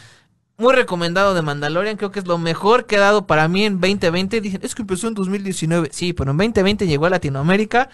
muy 0.59 0.75
recomendado 0.75 1.35
de 1.35 1.42
Mandalorian. 1.42 1.97
Creo 1.97 2.11
que 2.11 2.21
es 2.21 2.27
lo 2.27 2.38
mejor 2.38 2.87
que 2.87 2.97
ha 2.97 3.01
dado 3.01 3.27
para 3.27 3.49
mí 3.49 3.64
en 3.64 3.81
2020. 3.81 4.40
Dicen, 4.40 4.61
es 4.62 4.75
que 4.75 4.83
empezó 4.83 5.09
en 5.09 5.14
2019. 5.14 5.88
Sí, 5.92 6.12
pero 6.12 6.31
en 6.31 6.37
2020 6.37 6.87
llegó 6.87 7.07
a 7.07 7.11
Latinoamérica. 7.11 7.90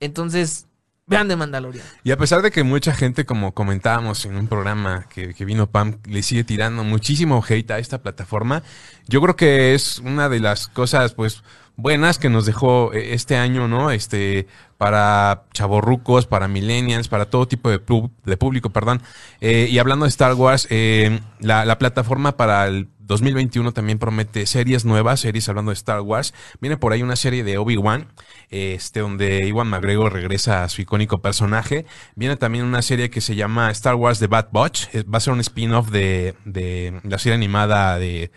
Entonces, 0.00 0.68
Vean 1.08 1.26
de 1.26 1.36
Mandalorian. 1.36 1.84
Y 2.04 2.10
a 2.10 2.18
pesar 2.18 2.42
de 2.42 2.50
que 2.50 2.62
mucha 2.62 2.92
gente, 2.92 3.24
como 3.24 3.54
comentábamos 3.54 4.26
en 4.26 4.36
un 4.36 4.46
programa 4.46 5.06
que, 5.08 5.32
que, 5.32 5.46
vino 5.46 5.70
Pam, 5.70 6.00
le 6.04 6.22
sigue 6.22 6.44
tirando 6.44 6.84
muchísimo 6.84 7.42
hate 7.48 7.70
a 7.70 7.78
esta 7.78 8.02
plataforma, 8.02 8.62
yo 9.06 9.22
creo 9.22 9.34
que 9.34 9.74
es 9.74 10.00
una 10.00 10.28
de 10.28 10.40
las 10.40 10.68
cosas, 10.68 11.14
pues, 11.14 11.42
buenas 11.78 12.18
que 12.18 12.28
nos 12.28 12.44
dejó 12.44 12.92
eh, 12.92 13.14
este 13.14 13.36
año, 13.36 13.68
¿no? 13.68 13.90
Este, 13.90 14.46
para 14.76 15.44
chavorrucos, 15.54 16.26
para 16.26 16.48
millennials, 16.48 17.08
para 17.08 17.30
todo 17.30 17.48
tipo 17.48 17.70
de, 17.70 17.80
de 18.24 18.36
público, 18.36 18.70
perdón. 18.70 19.00
Eh, 19.40 19.68
y 19.70 19.78
hablando 19.78 20.04
de 20.04 20.10
Star 20.10 20.34
Wars, 20.34 20.66
eh, 20.70 21.20
la, 21.40 21.64
la 21.64 21.78
plataforma 21.78 22.36
para 22.36 22.66
el 22.66 22.88
2021 22.98 23.72
también 23.72 23.98
promete 23.98 24.44
series 24.44 24.84
nuevas, 24.84 25.20
series 25.20 25.48
hablando 25.48 25.70
de 25.70 25.74
Star 25.74 26.00
Wars. 26.00 26.34
Viene 26.60 26.76
por 26.76 26.92
ahí 26.92 27.02
una 27.02 27.16
serie 27.16 27.42
de 27.44 27.56
Obi-Wan, 27.56 28.08
este, 28.50 29.00
donde 29.00 29.46
Iwan 29.46 29.68
McGregor 29.68 30.12
regresa 30.12 30.64
a 30.64 30.68
su 30.68 30.82
icónico 30.82 31.22
personaje. 31.22 31.86
Viene 32.16 32.36
también 32.36 32.64
una 32.64 32.82
serie 32.82 33.08
que 33.08 33.22
se 33.22 33.36
llama 33.36 33.70
Star 33.70 33.94
Wars 33.94 34.18
The 34.18 34.26
Bad 34.26 34.48
Batch. 34.52 34.88
Va 35.12 35.18
a 35.18 35.20
ser 35.20 35.32
un 35.32 35.40
spin-off 35.40 35.88
de, 35.88 36.34
de 36.44 37.00
la 37.04 37.18
serie 37.18 37.34
animada 37.34 37.98
de, 37.98 38.30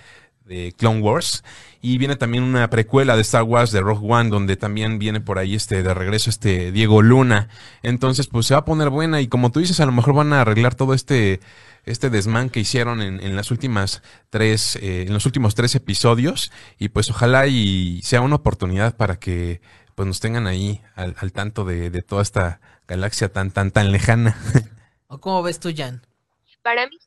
de 0.45 0.73
Clone 0.77 1.01
Wars. 1.01 1.43
Y 1.82 1.97
viene 1.97 2.15
también 2.15 2.43
una 2.43 2.69
precuela 2.69 3.15
de 3.15 3.21
Star 3.21 3.43
Wars 3.43 3.71
de 3.71 3.82
Rogue 3.82 4.08
One, 4.08 4.30
donde 4.30 4.56
también 4.56 4.99
viene 4.99 5.19
por 5.21 5.39
ahí 5.39 5.56
este 5.56 5.82
de 5.84 5.93
regreso 5.93 6.30
este 6.30 6.71
Diego 6.71 7.01
Luna. 7.01 7.49
Entonces, 7.82 8.27
pues 8.27 8.45
se 8.45 8.54
va 8.54 8.62
a 8.62 8.65
poner 8.65 8.89
buena. 8.89 9.21
Y 9.21 9.27
como 9.27 9.51
tú 9.51 9.60
dices, 9.60 9.80
a 9.80 9.86
lo 9.86 9.91
mejor 9.91 10.13
van 10.13 10.34
a 10.34 10.41
arreglar 10.41 10.75
todo 10.75 10.93
este 10.93 11.39
este 11.84 12.10
desmán 12.12 12.49
que 12.49 12.60
hicieron 12.60 13.01
en, 13.01 13.19
en 13.23 13.36
las 13.36 13.49
últimas 13.49 14.04
tres, 14.30 14.75
eh, 14.75 15.06
en 15.08 15.13
los 15.13 15.25
últimos 15.25 15.56
tres 15.56 15.73
episodios. 15.75 16.51
Y 16.77 16.89
pues 16.89 17.10
ojalá 17.10 17.47
y 17.47 18.01
sea 18.04 18.21
una 18.21 18.36
oportunidad 18.36 18.95
para 18.95 19.17
que 19.17 19.62
pues 19.95 20.08
nos 20.08 20.19
tengan 20.19 20.47
ahí 20.47 20.82
al, 20.95 21.15
al 21.19 21.32
tanto 21.32 21.65
de, 21.65 21.89
de, 21.89 22.01
toda 22.01 22.21
esta 22.21 22.62
galaxia 22.88 23.32
tan, 23.32 23.51
tan, 23.51 23.71
tan 23.71 23.91
lejana. 23.91 24.38
¿O 25.08 25.19
cómo 25.19 25.43
ves 25.43 25.60
tú, 25.60 25.73
Jan? 25.75 26.06
Para 26.62 26.88
mí, 26.88 26.97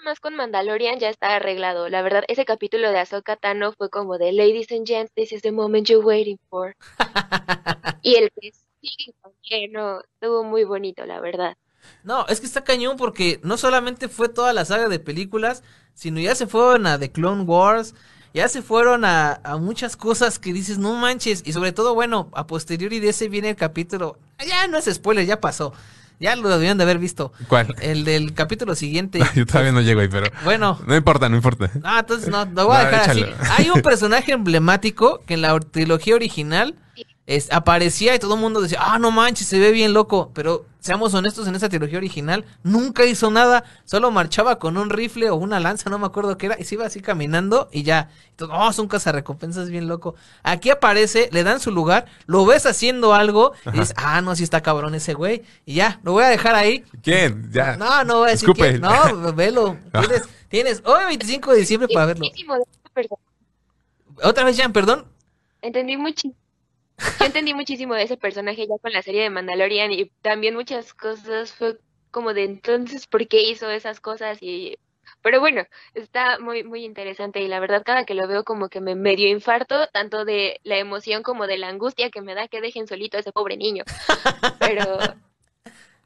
nada 0.00 0.10
más 0.12 0.20
con 0.20 0.34
Mandalorian 0.34 0.98
ya 0.98 1.10
está 1.10 1.36
arreglado. 1.36 1.88
La 1.88 2.02
verdad, 2.02 2.24
ese 2.28 2.44
capítulo 2.44 2.90
de 2.90 2.98
Ahsoka 2.98 3.36
Tano 3.36 3.72
fue 3.72 3.90
como 3.90 4.18
de 4.18 4.32
Ladies 4.32 4.72
and 4.72 4.86
Gents, 4.86 5.12
this 5.14 5.32
is 5.32 5.42
the 5.42 5.52
moment 5.52 5.88
you're 5.88 6.04
waiting 6.04 6.38
for. 6.48 6.74
y 8.02 8.14
el 8.14 8.30
que 8.40 8.52
sigue 8.80 9.14
también, 9.22 9.72
no, 9.72 10.00
estuvo 10.00 10.42
muy 10.44 10.64
bonito, 10.64 11.04
la 11.04 11.20
verdad. 11.20 11.56
No, 12.02 12.26
es 12.28 12.40
que 12.40 12.46
está 12.46 12.64
cañón 12.64 12.96
porque 12.96 13.40
no 13.42 13.56
solamente 13.56 14.08
fue 14.08 14.28
toda 14.28 14.52
la 14.52 14.64
saga 14.64 14.88
de 14.88 15.00
películas, 15.00 15.62
sino 15.94 16.20
ya 16.20 16.34
se 16.34 16.46
fueron 16.46 16.86
a 16.86 16.98
The 16.98 17.12
Clone 17.12 17.42
Wars, 17.42 17.94
ya 18.32 18.48
se 18.48 18.62
fueron 18.62 19.04
a, 19.04 19.40
muchas 19.60 19.96
cosas 19.96 20.38
que 20.38 20.52
dices, 20.52 20.78
no 20.78 20.94
manches, 20.94 21.42
y 21.44 21.52
sobre 21.52 21.72
todo, 21.72 21.94
bueno, 21.94 22.30
a 22.32 22.46
posteriori 22.46 23.00
de 23.00 23.10
ese 23.10 23.28
viene 23.28 23.50
el 23.50 23.56
capítulo, 23.56 24.18
ya 24.46 24.66
no 24.66 24.78
es 24.78 24.86
spoiler, 24.86 25.26
ya 25.26 25.40
pasó. 25.40 25.72
Ya 26.20 26.36
lo 26.36 26.50
debían 26.50 26.76
de 26.76 26.84
haber 26.84 26.98
visto. 26.98 27.32
¿Cuál? 27.48 27.74
El 27.80 28.04
del 28.04 28.34
capítulo 28.34 28.74
siguiente. 28.74 29.20
Yo 29.34 29.46
todavía 29.46 29.72
no 29.72 29.80
llego 29.80 30.02
ahí, 30.02 30.08
pero. 30.08 30.30
Bueno. 30.44 30.78
No 30.86 30.94
importa, 30.94 31.30
no 31.30 31.36
importa. 31.36 31.70
Ah, 31.82 32.00
entonces 32.00 32.28
no, 32.28 32.44
lo 32.44 32.66
voy 32.66 32.76
a 32.76 32.84
dejar 32.84 33.10
así. 33.10 33.24
Hay 33.56 33.70
un 33.70 33.80
personaje 33.82 34.32
emblemático 34.32 35.22
que 35.26 35.34
en 35.34 35.42
la 35.42 35.58
trilogía 35.58 36.14
original 36.14 36.76
aparecía 37.50 38.14
y 38.14 38.18
todo 38.18 38.34
el 38.34 38.40
mundo 38.40 38.60
decía, 38.60 38.78
ah, 38.80 38.98
no 38.98 39.10
manches, 39.10 39.46
se 39.46 39.58
ve 39.58 39.70
bien 39.70 39.92
loco. 39.92 40.30
Pero 40.34 40.66
seamos 40.80 41.14
honestos, 41.14 41.46
en 41.46 41.54
esa 41.54 41.68
trilogía 41.68 41.98
original 41.98 42.44
nunca 42.62 43.04
hizo 43.04 43.30
nada, 43.30 43.64
solo 43.84 44.10
marchaba 44.10 44.58
con 44.58 44.76
un 44.76 44.90
rifle 44.90 45.30
o 45.30 45.36
una 45.36 45.60
lanza, 45.60 45.90
no 45.90 45.98
me 45.98 46.06
acuerdo 46.06 46.36
qué 46.38 46.46
era, 46.46 46.56
y 46.58 46.64
se 46.64 46.74
iba 46.74 46.86
así 46.86 47.00
caminando 47.00 47.68
y 47.70 47.82
ya. 47.84 48.10
Entonces, 48.30 48.56
oh, 48.58 48.70
es 48.70 48.78
un 48.78 48.88
cazarrecompensas 48.88 49.70
bien 49.70 49.86
loco. 49.86 50.16
Aquí 50.42 50.70
aparece, 50.70 51.28
le 51.32 51.44
dan 51.44 51.60
su 51.60 51.70
lugar, 51.70 52.06
lo 52.26 52.44
ves 52.46 52.66
haciendo 52.66 53.14
algo 53.14 53.52
y 53.66 53.78
dices, 53.78 53.94
ah, 53.96 54.20
no, 54.22 54.34
sí 54.34 54.42
está 54.42 54.62
cabrón 54.62 54.94
ese 54.94 55.14
güey. 55.14 55.42
Y 55.64 55.74
ya, 55.74 56.00
lo 56.02 56.12
voy 56.12 56.24
a 56.24 56.28
dejar 56.28 56.56
ahí. 56.56 56.84
¿Quién? 57.02 57.50
Ya. 57.52 57.76
No, 57.76 58.02
no 58.04 58.18
voy 58.18 58.28
a 58.28 58.30
decir 58.32 58.48
quién. 58.54 58.80
No, 58.80 59.32
velo. 59.34 59.76
Tienes, 59.92 60.22
tienes 60.48 60.82
hoy 60.84 61.04
25 61.06 61.52
de 61.52 61.58
diciembre 61.58 61.88
para 61.92 62.06
verlo. 62.06 62.26
Otra 64.22 64.44
vez, 64.44 64.56
Jan, 64.56 64.72
perdón. 64.72 65.06
Entendí 65.62 65.96
muchísimo 65.96 66.39
yo 67.18 67.26
entendí 67.26 67.54
muchísimo 67.54 67.94
de 67.94 68.04
ese 68.04 68.16
personaje 68.16 68.66
ya 68.66 68.78
con 68.80 68.92
la 68.92 69.02
serie 69.02 69.22
de 69.22 69.30
Mandalorian 69.30 69.92
y 69.92 70.06
también 70.22 70.54
muchas 70.54 70.94
cosas 70.94 71.52
fue 71.52 71.78
como 72.10 72.34
de 72.34 72.44
entonces, 72.44 73.06
¿por 73.06 73.26
qué 73.28 73.42
hizo 73.42 73.70
esas 73.70 74.00
cosas? 74.00 74.38
y 74.42 74.76
Pero 75.22 75.40
bueno, 75.40 75.64
está 75.94 76.38
muy, 76.38 76.64
muy 76.64 76.84
interesante 76.84 77.40
y 77.40 77.48
la 77.48 77.60
verdad 77.60 77.82
cada 77.84 78.04
que 78.04 78.14
lo 78.14 78.26
veo 78.26 78.44
como 78.44 78.68
que 78.68 78.80
me 78.80 78.94
medio 78.94 79.28
infarto, 79.28 79.86
tanto 79.92 80.24
de 80.24 80.60
la 80.64 80.78
emoción 80.78 81.22
como 81.22 81.46
de 81.46 81.58
la 81.58 81.68
angustia 81.68 82.10
que 82.10 82.22
me 82.22 82.34
da 82.34 82.48
que 82.48 82.60
dejen 82.60 82.86
solito 82.86 83.16
a 83.16 83.20
ese 83.20 83.32
pobre 83.32 83.56
niño. 83.56 83.84
Pero 84.58 84.98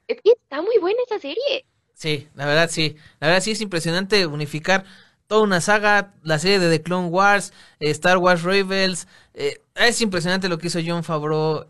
está 0.06 0.62
muy 0.62 0.78
buena 0.78 1.00
esa 1.06 1.18
serie. 1.18 1.64
Sí, 1.94 2.28
la 2.34 2.46
verdad 2.46 2.68
sí. 2.70 2.96
La 3.20 3.28
verdad 3.28 3.42
sí 3.42 3.52
es 3.52 3.60
impresionante 3.60 4.26
unificar 4.26 4.84
toda 5.26 5.42
una 5.42 5.60
saga, 5.60 6.14
la 6.22 6.38
serie 6.38 6.58
de 6.58 6.70
The 6.70 6.82
Clone 6.82 7.08
Wars, 7.08 7.52
eh, 7.80 7.90
Star 7.90 8.18
Wars 8.18 8.42
Rebels. 8.42 9.06
Eh, 9.34 9.60
es 9.74 10.00
impresionante 10.00 10.48
lo 10.48 10.58
que 10.58 10.68
hizo 10.68 10.80
John 10.84 11.04
Favreau. 11.04 11.66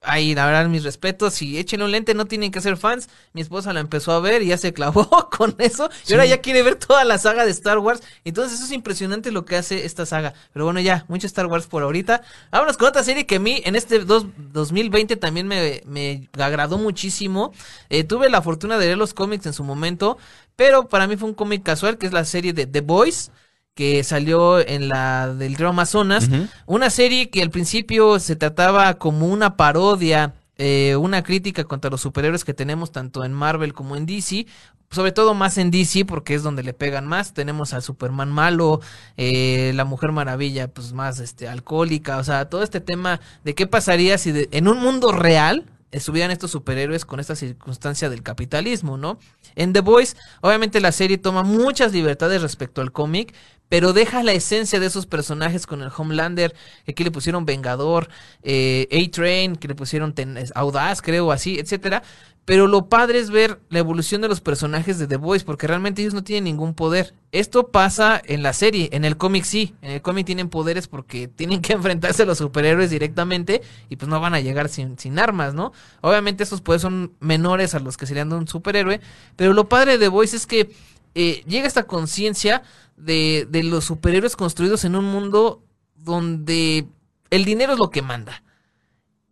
Ahí 0.00 0.34
la 0.34 0.46
verdad 0.46 0.68
mis 0.68 0.84
respetos 0.84 1.34
si 1.34 1.58
échenle 1.58 1.84
un 1.84 1.90
lente 1.90 2.14
no 2.14 2.26
tienen 2.26 2.50
que 2.50 2.60
ser 2.60 2.76
fans. 2.76 3.08
Mi 3.32 3.40
esposa 3.40 3.72
la 3.72 3.80
empezó 3.80 4.12
a 4.12 4.20
ver 4.20 4.42
y 4.42 4.48
ya 4.48 4.58
se 4.58 4.72
clavó 4.72 5.28
con 5.36 5.54
eso 5.58 5.90
y 6.06 6.12
ahora 6.12 6.26
ya 6.26 6.40
quiere 6.40 6.62
ver 6.62 6.76
toda 6.76 7.04
la 7.04 7.18
saga 7.18 7.44
de 7.44 7.50
Star 7.50 7.78
Wars. 7.78 8.02
Entonces 8.24 8.54
eso 8.54 8.64
es 8.66 8.72
impresionante 8.72 9.32
lo 9.32 9.44
que 9.44 9.56
hace 9.56 9.84
esta 9.84 10.06
saga. 10.06 10.34
Pero 10.52 10.64
bueno 10.64 10.80
ya 10.80 11.04
mucho 11.08 11.26
Star 11.26 11.46
Wars 11.46 11.66
por 11.66 11.82
ahorita. 11.82 12.22
Vámonos 12.50 12.76
con 12.76 12.88
otra 12.88 13.02
serie 13.02 13.26
que 13.26 13.36
a 13.36 13.40
mí 13.40 13.60
en 13.64 13.76
este 13.76 14.00
dos, 14.00 14.26
2020 14.36 15.16
también 15.16 15.46
me, 15.46 15.82
me 15.86 16.28
agradó 16.38 16.78
muchísimo. 16.78 17.52
Eh, 17.90 18.04
tuve 18.04 18.30
la 18.30 18.42
fortuna 18.42 18.78
de 18.78 18.86
leer 18.86 18.98
los 18.98 19.14
cómics 19.14 19.46
en 19.46 19.52
su 19.52 19.64
momento 19.64 20.18
pero 20.58 20.88
para 20.88 21.06
mí 21.06 21.16
fue 21.16 21.28
un 21.28 21.36
cómic 21.36 21.62
casual 21.62 21.98
que 21.98 22.06
es 22.06 22.12
la 22.12 22.24
serie 22.24 22.52
de 22.52 22.66
The 22.66 22.80
Boys 22.80 23.30
que 23.78 24.02
salió 24.02 24.58
en 24.58 24.88
la 24.88 25.32
del 25.32 25.54
río 25.54 25.68
Amazonas, 25.68 26.28
una 26.66 26.90
serie 26.90 27.30
que 27.30 27.42
al 27.42 27.50
principio 27.50 28.18
se 28.18 28.34
trataba 28.34 28.94
como 28.94 29.28
una 29.28 29.56
parodia, 29.56 30.34
eh, 30.56 30.96
una 30.96 31.22
crítica 31.22 31.62
contra 31.62 31.88
los 31.88 32.00
superhéroes 32.00 32.44
que 32.44 32.54
tenemos 32.54 32.90
tanto 32.90 33.22
en 33.22 33.32
Marvel 33.32 33.74
como 33.74 33.94
en 33.94 34.04
DC, 34.04 34.46
sobre 34.90 35.12
todo 35.12 35.32
más 35.34 35.58
en 35.58 35.70
DC 35.70 36.04
porque 36.06 36.34
es 36.34 36.42
donde 36.42 36.64
le 36.64 36.72
pegan 36.72 37.06
más. 37.06 37.34
Tenemos 37.34 37.72
al 37.72 37.84
Superman 37.84 38.32
malo, 38.32 38.80
eh, 39.16 39.70
la 39.76 39.84
Mujer 39.84 40.10
Maravilla 40.10 40.66
pues 40.66 40.92
más 40.92 41.20
este 41.20 41.46
alcohólica, 41.46 42.16
o 42.16 42.24
sea, 42.24 42.48
todo 42.48 42.64
este 42.64 42.80
tema 42.80 43.20
de 43.44 43.54
qué 43.54 43.68
pasaría 43.68 44.18
si 44.18 44.48
en 44.50 44.66
un 44.66 44.80
mundo 44.80 45.12
real 45.12 45.66
estuvieran 45.90 46.30
estos 46.30 46.50
superhéroes 46.50 47.04
con 47.04 47.20
esta 47.20 47.34
circunstancia 47.34 48.10
del 48.10 48.22
capitalismo, 48.22 48.96
¿no? 48.98 49.18
En 49.56 49.72
The 49.72 49.80
Voice, 49.80 50.16
obviamente 50.40 50.80
la 50.80 50.92
serie 50.92 51.18
toma 51.18 51.42
muchas 51.42 51.92
libertades 51.92 52.42
respecto 52.42 52.80
al 52.80 52.92
cómic, 52.92 53.34
pero 53.68 53.92
deja 53.92 54.22
la 54.22 54.32
esencia 54.32 54.80
de 54.80 54.86
esos 54.86 55.06
personajes 55.06 55.66
con 55.66 55.82
el 55.82 55.90
Homelander, 55.96 56.54
que 56.84 56.92
aquí 56.92 57.04
le 57.04 57.10
pusieron 57.10 57.46
Vengador, 57.46 58.08
eh, 58.42 58.88
A-Train, 58.90 59.56
que 59.56 59.68
le 59.68 59.74
pusieron 59.74 60.14
Audaz, 60.54 61.02
creo, 61.02 61.32
así, 61.32 61.58
etcétera. 61.58 62.02
Pero 62.48 62.66
lo 62.66 62.86
padre 62.86 63.18
es 63.18 63.28
ver 63.28 63.60
la 63.68 63.78
evolución 63.78 64.22
de 64.22 64.28
los 64.28 64.40
personajes 64.40 64.98
de 64.98 65.06
The 65.06 65.16
Boys, 65.16 65.44
porque 65.44 65.66
realmente 65.66 66.00
ellos 66.00 66.14
no 66.14 66.24
tienen 66.24 66.44
ningún 66.44 66.72
poder. 66.72 67.12
Esto 67.30 67.68
pasa 67.68 68.22
en 68.24 68.42
la 68.42 68.54
serie, 68.54 68.88
en 68.92 69.04
el 69.04 69.18
cómic 69.18 69.44
sí. 69.44 69.74
En 69.82 69.90
el 69.90 70.00
cómic 70.00 70.24
tienen 70.24 70.48
poderes 70.48 70.88
porque 70.88 71.28
tienen 71.28 71.60
que 71.60 71.72
enfrentarse 71.74 72.22
a 72.22 72.24
los 72.24 72.38
superhéroes 72.38 72.88
directamente 72.88 73.60
y 73.90 73.96
pues 73.96 74.08
no 74.08 74.18
van 74.18 74.32
a 74.32 74.40
llegar 74.40 74.70
sin, 74.70 74.98
sin 74.98 75.18
armas, 75.18 75.52
¿no? 75.52 75.74
Obviamente 76.00 76.42
estos 76.42 76.62
poderes 76.62 76.80
son 76.80 77.12
menores 77.20 77.74
a 77.74 77.80
los 77.80 77.98
que 77.98 78.06
serían 78.06 78.30
de 78.30 78.36
un 78.36 78.48
superhéroe, 78.48 79.02
pero 79.36 79.52
lo 79.52 79.68
padre 79.68 79.92
de 79.92 80.06
The 80.06 80.08
Boys 80.08 80.32
es 80.32 80.46
que 80.46 80.70
eh, 81.14 81.42
llega 81.46 81.66
esta 81.66 81.86
conciencia 81.86 82.62
de, 82.96 83.46
de 83.50 83.62
los 83.62 83.84
superhéroes 83.84 84.36
construidos 84.36 84.84
en 84.84 84.96
un 84.96 85.04
mundo 85.04 85.62
donde 85.96 86.86
el 87.30 87.44
dinero 87.44 87.72
es 87.72 87.78
lo 87.78 87.90
que 87.90 88.02
manda. 88.02 88.42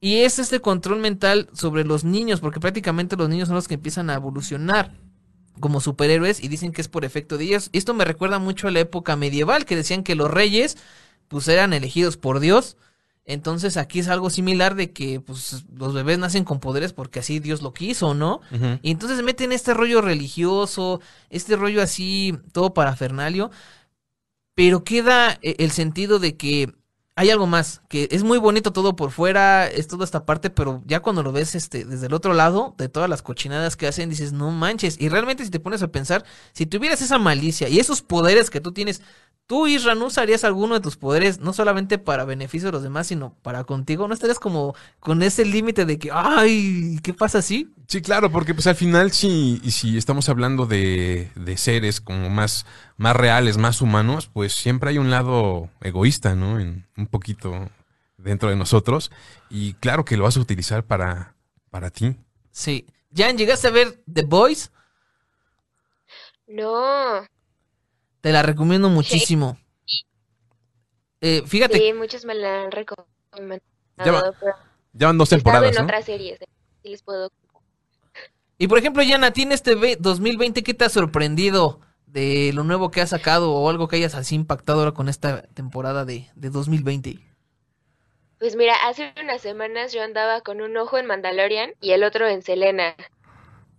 Y 0.00 0.18
es 0.18 0.38
este 0.38 0.60
control 0.60 1.00
mental 1.00 1.48
sobre 1.52 1.84
los 1.84 2.04
niños, 2.04 2.40
porque 2.40 2.60
prácticamente 2.60 3.16
los 3.16 3.28
niños 3.28 3.48
son 3.48 3.56
los 3.56 3.66
que 3.66 3.74
empiezan 3.74 4.10
a 4.10 4.14
evolucionar 4.14 4.92
como 5.58 5.80
superhéroes 5.80 6.42
y 6.42 6.48
dicen 6.48 6.72
que 6.72 6.80
es 6.80 6.88
por 6.88 7.04
efecto 7.04 7.38
de 7.38 7.44
ellos. 7.44 7.70
Esto 7.72 7.94
me 7.94 8.04
recuerda 8.04 8.38
mucho 8.38 8.68
a 8.68 8.70
la 8.70 8.80
época 8.80 9.16
medieval, 9.16 9.64
que 9.64 9.76
decían 9.76 10.02
que 10.02 10.14
los 10.14 10.30
reyes 10.30 10.76
pues 11.28 11.48
eran 11.48 11.72
elegidos 11.72 12.16
por 12.16 12.40
Dios. 12.40 12.76
Entonces 13.28 13.76
aquí 13.76 13.98
es 13.98 14.08
algo 14.08 14.30
similar 14.30 14.76
de 14.76 14.92
que 14.92 15.20
pues 15.20 15.64
los 15.74 15.92
bebés 15.92 16.18
nacen 16.18 16.44
con 16.44 16.60
poderes 16.60 16.92
porque 16.92 17.18
así 17.18 17.40
Dios 17.40 17.60
lo 17.60 17.72
quiso, 17.72 18.14
¿no? 18.14 18.40
Y 18.82 18.92
entonces 18.92 19.22
meten 19.24 19.50
este 19.50 19.74
rollo 19.74 20.00
religioso, 20.00 21.00
este 21.28 21.56
rollo 21.56 21.82
así, 21.82 22.38
todo 22.52 22.72
parafernalio, 22.72 23.50
pero 24.54 24.84
queda 24.84 25.38
eh, 25.42 25.56
el 25.58 25.72
sentido 25.72 26.20
de 26.20 26.36
que 26.36 26.72
hay 27.18 27.30
algo 27.30 27.46
más, 27.46 27.80
que 27.88 28.08
es 28.12 28.22
muy 28.22 28.36
bonito 28.36 28.74
todo 28.74 28.94
por 28.94 29.10
fuera, 29.10 29.66
es 29.66 29.88
toda 29.88 30.04
esta 30.04 30.26
parte, 30.26 30.50
pero 30.50 30.82
ya 30.84 31.00
cuando 31.00 31.22
lo 31.22 31.32
ves 31.32 31.54
este, 31.54 31.86
desde 31.86 32.08
el 32.08 32.12
otro 32.12 32.34
lado, 32.34 32.74
de 32.76 32.90
todas 32.90 33.08
las 33.08 33.22
cochinadas 33.22 33.74
que 33.74 33.86
hacen, 33.86 34.10
dices, 34.10 34.34
no 34.34 34.50
manches. 34.50 35.00
Y 35.00 35.08
realmente 35.08 35.42
si 35.42 35.50
te 35.50 35.58
pones 35.58 35.82
a 35.82 35.88
pensar, 35.88 36.26
si 36.52 36.66
tuvieras 36.66 37.00
esa 37.00 37.18
malicia 37.18 37.70
y 37.70 37.80
esos 37.80 38.02
poderes 38.02 38.50
que 38.50 38.60
tú 38.60 38.72
tienes, 38.72 39.00
tú, 39.46 39.66
Isra, 39.66 39.94
¿no 39.94 40.06
usarías 40.06 40.44
alguno 40.44 40.74
de 40.74 40.80
tus 40.80 40.96
poderes, 40.96 41.40
no 41.40 41.52
solamente 41.52 41.98
para 41.98 42.24
beneficio 42.24 42.68
de 42.68 42.72
los 42.72 42.82
demás, 42.82 43.06
sino 43.06 43.34
para 43.42 43.64
contigo? 43.64 44.08
¿No 44.08 44.14
estarías 44.14 44.38
como 44.38 44.74
con 45.00 45.22
ese 45.22 45.44
límite 45.44 45.84
de 45.84 45.98
que, 45.98 46.10
ay, 46.12 46.98
¿qué 47.02 47.14
pasa 47.14 47.38
así? 47.38 47.72
Sí, 47.86 48.02
claro, 48.02 48.30
porque 48.30 48.54
pues 48.54 48.66
al 48.66 48.74
final 48.74 49.12
si, 49.12 49.60
si 49.70 49.96
estamos 49.96 50.28
hablando 50.28 50.66
de, 50.66 51.30
de 51.34 51.56
seres 51.56 52.00
como 52.00 52.28
más, 52.30 52.66
más 52.96 53.14
reales, 53.14 53.58
más 53.58 53.80
humanos, 53.80 54.28
pues 54.32 54.52
siempre 54.52 54.90
hay 54.90 54.98
un 54.98 55.10
lado 55.10 55.70
egoísta, 55.80 56.34
¿no? 56.34 56.58
En, 56.58 56.86
un 56.96 57.06
poquito 57.06 57.70
dentro 58.18 58.48
de 58.48 58.56
nosotros. 58.56 59.10
Y 59.48 59.74
claro 59.74 60.04
que 60.04 60.16
lo 60.16 60.24
vas 60.24 60.36
a 60.36 60.40
utilizar 60.40 60.84
para, 60.84 61.34
para 61.70 61.90
ti. 61.90 62.16
Sí. 62.50 62.86
Jan, 63.14 63.38
¿llegaste 63.38 63.68
a 63.68 63.70
ver 63.70 64.02
The 64.12 64.22
Boys? 64.22 64.72
No. 66.48 67.26
Te 68.26 68.32
la 68.32 68.42
recomiendo 68.42 68.88
muchísimo. 68.88 69.56
Eh, 71.20 71.44
fíjate. 71.46 71.78
Sí, 71.78 71.92
muchos 71.92 72.24
me 72.24 72.34
la 72.34 72.62
han 72.62 72.72
recomendado. 72.72 74.34
Ya, 74.92 75.06
van 75.06 75.16
dos 75.16 75.28
temporadas. 75.28 75.76
en 75.76 75.84
otras 75.84 76.04
series, 76.06 76.42
eh, 76.42 76.48
les 76.82 77.04
puedo 77.04 77.30
y 78.58 78.66
por 78.66 78.78
ejemplo, 78.78 79.04
Yana, 79.04 79.30
¿tienes 79.30 79.62
este 79.64 79.96
2020 80.00 80.64
qué 80.64 80.74
te 80.74 80.84
ha 80.84 80.88
sorprendido 80.88 81.78
de 82.06 82.50
lo 82.52 82.64
nuevo 82.64 82.90
que 82.90 83.00
ha 83.00 83.06
sacado 83.06 83.52
o 83.52 83.70
algo 83.70 83.86
que 83.86 83.94
hayas 83.94 84.16
así 84.16 84.34
impactado 84.34 84.80
ahora 84.80 84.90
con 84.90 85.08
esta 85.08 85.42
temporada 85.42 86.04
de, 86.04 86.28
de 86.34 86.50
2020? 86.50 87.20
Pues 88.40 88.56
mira, 88.56 88.74
hace 88.88 89.14
unas 89.22 89.40
semanas 89.40 89.92
yo 89.92 90.02
andaba 90.02 90.40
con 90.40 90.60
un 90.60 90.76
ojo 90.76 90.98
en 90.98 91.06
Mandalorian 91.06 91.74
y 91.80 91.92
el 91.92 92.02
otro 92.02 92.26
en 92.26 92.42
Selena. 92.42 92.96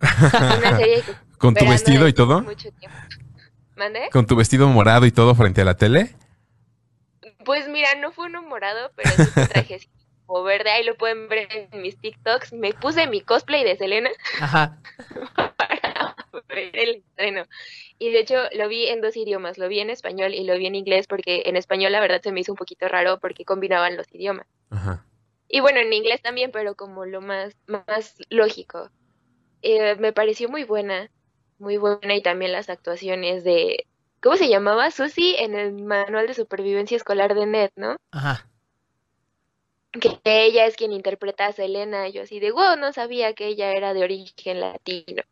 Una 0.00 0.78
serie 0.78 1.04
¿Con 1.36 1.54
tu 1.54 1.68
vestido 1.68 2.08
y 2.08 2.14
todo? 2.14 2.40
Mucho 2.40 2.70
tiempo. 2.70 2.96
¿Con 4.10 4.26
tu 4.26 4.36
vestido 4.36 4.68
morado 4.68 5.06
y 5.06 5.12
todo 5.12 5.34
frente 5.34 5.62
a 5.62 5.64
la 5.64 5.76
tele? 5.76 6.14
Pues 7.44 7.68
mira, 7.68 7.88
no 8.00 8.12
fue 8.12 8.26
uno 8.26 8.42
morado, 8.42 8.92
pero 8.96 9.10
sí 9.10 9.22
un 9.22 9.48
trajecito 9.48 9.92
o 10.26 10.42
verde, 10.42 10.70
ahí 10.70 10.84
lo 10.84 10.96
pueden 10.96 11.28
ver 11.28 11.48
en 11.50 11.80
mis 11.80 11.98
TikToks. 11.98 12.52
Me 12.52 12.74
puse 12.74 13.06
mi 13.06 13.22
cosplay 13.22 13.64
de 13.64 13.76
Selena 13.76 14.10
Ajá. 14.40 14.78
para 15.56 16.16
ver 16.48 16.76
el 16.76 16.96
estreno. 16.96 17.46
Y 17.98 18.10
de 18.10 18.20
hecho 18.20 18.36
lo 18.54 18.68
vi 18.68 18.88
en 18.88 19.00
dos 19.00 19.16
idiomas, 19.16 19.58
lo 19.58 19.68
vi 19.68 19.80
en 19.80 19.90
español 19.90 20.34
y 20.34 20.44
lo 20.44 20.56
vi 20.58 20.66
en 20.66 20.74
inglés 20.74 21.06
porque 21.06 21.44
en 21.46 21.56
español 21.56 21.92
la 21.92 22.00
verdad 22.00 22.20
se 22.22 22.30
me 22.32 22.40
hizo 22.40 22.52
un 22.52 22.58
poquito 22.58 22.86
raro 22.88 23.18
porque 23.18 23.44
combinaban 23.44 23.96
los 23.96 24.06
idiomas. 24.12 24.46
Ajá. 24.70 25.04
Y 25.48 25.60
bueno, 25.60 25.80
en 25.80 25.92
inglés 25.92 26.20
también, 26.20 26.50
pero 26.52 26.74
como 26.74 27.06
lo 27.06 27.22
más, 27.22 27.56
más 27.66 28.16
lógico. 28.28 28.90
Eh, 29.62 29.96
me 29.96 30.12
pareció 30.12 30.48
muy 30.48 30.64
buena, 30.64 31.10
muy 31.58 31.76
buena 31.76 32.14
y 32.14 32.22
también 32.22 32.52
las 32.52 32.68
actuaciones 32.70 33.44
de, 33.44 33.86
¿cómo 34.20 34.36
se 34.36 34.48
llamaba? 34.48 34.90
Susi 34.90 35.36
en 35.38 35.54
el 35.54 35.72
manual 35.72 36.26
de 36.26 36.34
supervivencia 36.34 36.96
escolar 36.96 37.34
de 37.34 37.46
Ned, 37.46 37.70
¿no? 37.76 37.96
Ajá 38.10 38.48
que 40.00 40.18
ella 40.24 40.66
es 40.66 40.76
quien 40.76 40.92
interpreta 40.92 41.46
a 41.46 41.52
Selena. 41.52 42.08
Y 42.08 42.12
yo 42.12 42.22
así 42.22 42.40
de, 42.40 42.52
wow, 42.52 42.76
no 42.78 42.92
sabía 42.92 43.34
que 43.34 43.46
ella 43.46 43.72
era 43.72 43.94
de 43.94 44.02
origen 44.04 44.60
latino. 44.60 45.22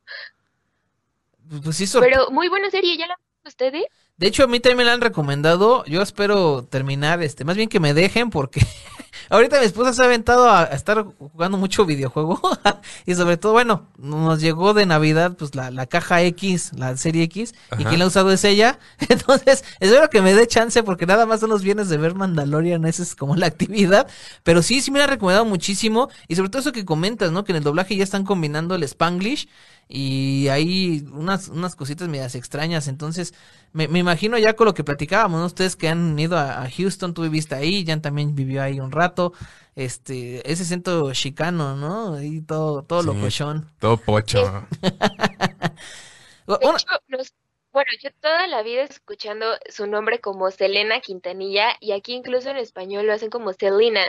Pues 1.63 1.77
sí, 1.77 1.87
Pero 2.01 2.31
muy 2.31 2.49
buena 2.49 2.71
serie, 2.71 2.97
¿ya 2.97 3.07
la 3.07 3.19
ustedes? 3.45 3.85
De 4.17 4.27
hecho, 4.27 4.43
a 4.43 4.47
mí 4.49 4.59
también 4.59 4.79
me 4.79 4.85
la 4.85 4.95
han 4.95 5.01
recomendado. 5.01 5.85
Yo 5.85 6.03
espero 6.03 6.65
terminar, 6.65 7.23
este, 7.23 7.45
más 7.45 7.57
bien 7.57 7.69
que 7.69 7.79
me 7.79 7.95
dejen, 7.95 8.31
porque 8.31 8.61
ahorita 9.31 9.61
mi 9.61 9.67
esposa 9.67 9.93
se 9.93 10.03
ha 10.03 10.07
aventado 10.07 10.51
a 10.51 10.65
estar 10.65 11.05
jugando 11.19 11.59
mucho 11.59 11.85
videojuego. 11.85 12.41
y 13.07 13.15
sobre 13.15 13.37
todo, 13.37 13.53
bueno, 13.53 13.87
nos 13.99 14.41
llegó 14.41 14.75
de 14.75 14.87
Navidad, 14.87 15.37
pues 15.37 15.55
la, 15.55 15.71
la 15.71 15.87
caja 15.87 16.23
X, 16.23 16.73
la 16.77 16.97
serie 16.97 17.25
X, 17.25 17.55
y 17.79 17.85
quien 17.85 17.99
la 17.99 18.05
ha 18.05 18.09
usado 18.09 18.31
es 18.33 18.45
ella. 18.45 18.79
Entonces, 19.09 19.65
espero 19.81 20.09
que 20.11 20.23
me 20.23 20.35
dé 20.35 20.47
chance, 20.47 20.83
porque 20.83 21.07
nada 21.07 21.27
más 21.27 21.41
son 21.41 21.51
los 21.51 21.63
viernes 21.63 21.89
de 21.89 21.97
ver 21.97 22.15
Mandalorian, 22.15 22.85
esa 22.87 23.03
es 23.03 23.15
como 23.15 23.37
la 23.37 23.47
actividad. 23.57 24.07
Pero 24.43 24.63
sí, 24.63 24.81
sí 24.81 24.91
me 24.91 24.99
la 24.99 25.05
ha 25.05 25.09
recomendado 25.09 25.45
muchísimo. 25.45 26.09
Y 26.29 26.37
sobre 26.37 26.51
todo 26.51 26.61
eso 26.61 26.73
que 26.73 26.85
comentas, 26.85 27.33
¿no? 27.33 27.45
Que 27.45 27.53
en 27.53 27.57
el 27.57 27.65
doblaje 27.65 27.97
ya 27.97 28.05
están 28.05 28.25
combinando 28.25 28.75
el 28.75 28.83
Spanglish 28.83 29.49
y 29.89 30.49
hay 30.49 31.07
unas, 31.13 31.49
unas 31.49 31.77
cositas 31.77 32.09
medias 32.09 32.35
extrañas. 32.35 32.89
Entonces, 32.89 33.35
me, 33.73 33.87
me, 33.89 34.01
imagino 34.01 34.37
ya 34.37 34.55
con 34.55 34.67
lo 34.67 34.75
que 34.75 34.83
platicábamos, 34.85 35.41
¿no? 35.41 35.47
Ustedes 35.47 35.77
que 35.77 35.89
han 35.89 36.19
ido 36.19 36.37
a, 36.37 36.69
Houston, 36.69 37.15
tú 37.15 37.23
viviste 37.23 37.55
ahí, 37.55 37.85
Jan 37.87 38.03
también 38.03 38.35
vivió 38.35 38.63
ahí 38.63 38.81
un 38.81 38.91
rato. 38.91 39.33
Este, 39.77 40.51
ese 40.51 40.65
centro 40.65 41.13
chicano, 41.13 41.77
¿no? 41.77 42.21
Y 42.23 42.41
todo, 42.41 42.83
todo 42.83 43.03
lo 43.03 43.13
locochón. 43.13 43.71
Todo 43.79 43.99
pocho. 43.99 44.67
bueno, 46.47 47.91
yo 48.03 48.11
toda 48.21 48.47
la 48.47 48.63
vida 48.63 48.83
escuchando 48.83 49.47
su 49.69 49.87
nombre 49.87 50.21
como 50.21 50.51
Selena 50.51 51.01
Quintanilla 51.01 51.77
y 51.79 51.93
aquí 51.93 52.15
incluso 52.15 52.49
en 52.51 52.57
español 52.57 53.07
lo 53.07 53.13
hacen 53.13 53.29
como 53.29 53.53
Selena, 53.53 54.01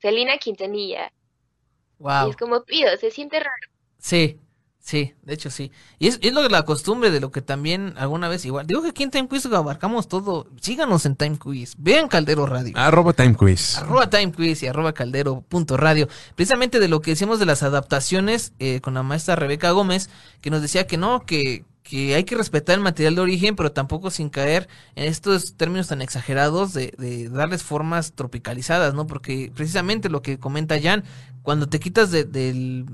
Selena 0.00 0.36
Quintanilla. 0.38 1.10
Wow. 1.98 2.26
Y 2.26 2.30
es 2.30 2.36
como 2.36 2.62
pido, 2.64 2.94
se 2.98 3.10
siente 3.10 3.40
raro. 3.40 3.72
Sí, 3.98 4.38
Sí, 4.88 5.14
de 5.22 5.34
hecho 5.34 5.50
sí. 5.50 5.72
Y 5.98 6.06
es, 6.06 6.20
es 6.22 6.32
lo 6.32 6.42
de 6.44 6.48
la 6.48 6.64
costumbre 6.64 7.10
de 7.10 7.18
lo 7.18 7.32
que 7.32 7.42
también 7.42 7.94
alguna 7.96 8.28
vez 8.28 8.44
igual. 8.44 8.68
Digo 8.68 8.82
que 8.82 8.90
aquí 8.90 9.02
en 9.02 9.10
Time 9.10 9.26
Quiz 9.26 9.44
abarcamos 9.46 10.06
todo. 10.06 10.46
Síganos 10.60 11.04
en 11.06 11.16
Time 11.16 11.38
Quiz. 11.40 11.74
Vean 11.76 12.06
Caldero 12.06 12.46
Radio. 12.46 12.72
Arroba 12.76 13.12
Time 13.12 13.34
Quiz. 13.34 13.78
Arroba 13.78 14.08
Time 14.08 14.30
Quiz 14.30 14.62
y 14.62 14.68
arroba 14.68 14.92
caldero 14.92 15.40
punto 15.40 15.76
radio. 15.76 16.06
Precisamente 16.36 16.78
de 16.78 16.86
lo 16.86 17.00
que 17.00 17.10
decíamos 17.10 17.40
de 17.40 17.46
las 17.46 17.64
adaptaciones 17.64 18.52
eh, 18.60 18.80
con 18.80 18.94
la 18.94 19.02
maestra 19.02 19.34
Rebeca 19.34 19.72
Gómez, 19.72 20.08
que 20.40 20.50
nos 20.50 20.62
decía 20.62 20.86
que 20.86 20.96
no, 20.98 21.26
que, 21.26 21.64
que 21.82 22.14
hay 22.14 22.22
que 22.22 22.36
respetar 22.36 22.76
el 22.76 22.80
material 22.80 23.16
de 23.16 23.22
origen, 23.22 23.56
pero 23.56 23.72
tampoco 23.72 24.12
sin 24.12 24.28
caer 24.30 24.68
en 24.94 25.06
estos 25.06 25.56
términos 25.56 25.88
tan 25.88 26.00
exagerados 26.00 26.74
de, 26.74 26.94
de 26.96 27.28
darles 27.28 27.64
formas 27.64 28.12
tropicalizadas, 28.12 28.94
¿no? 28.94 29.08
Porque 29.08 29.50
precisamente 29.52 30.08
lo 30.10 30.22
que 30.22 30.38
comenta 30.38 30.80
Jan, 30.80 31.02
cuando 31.42 31.68
te 31.68 31.80
quitas 31.80 32.12
de- 32.12 32.22
del, 32.24 32.86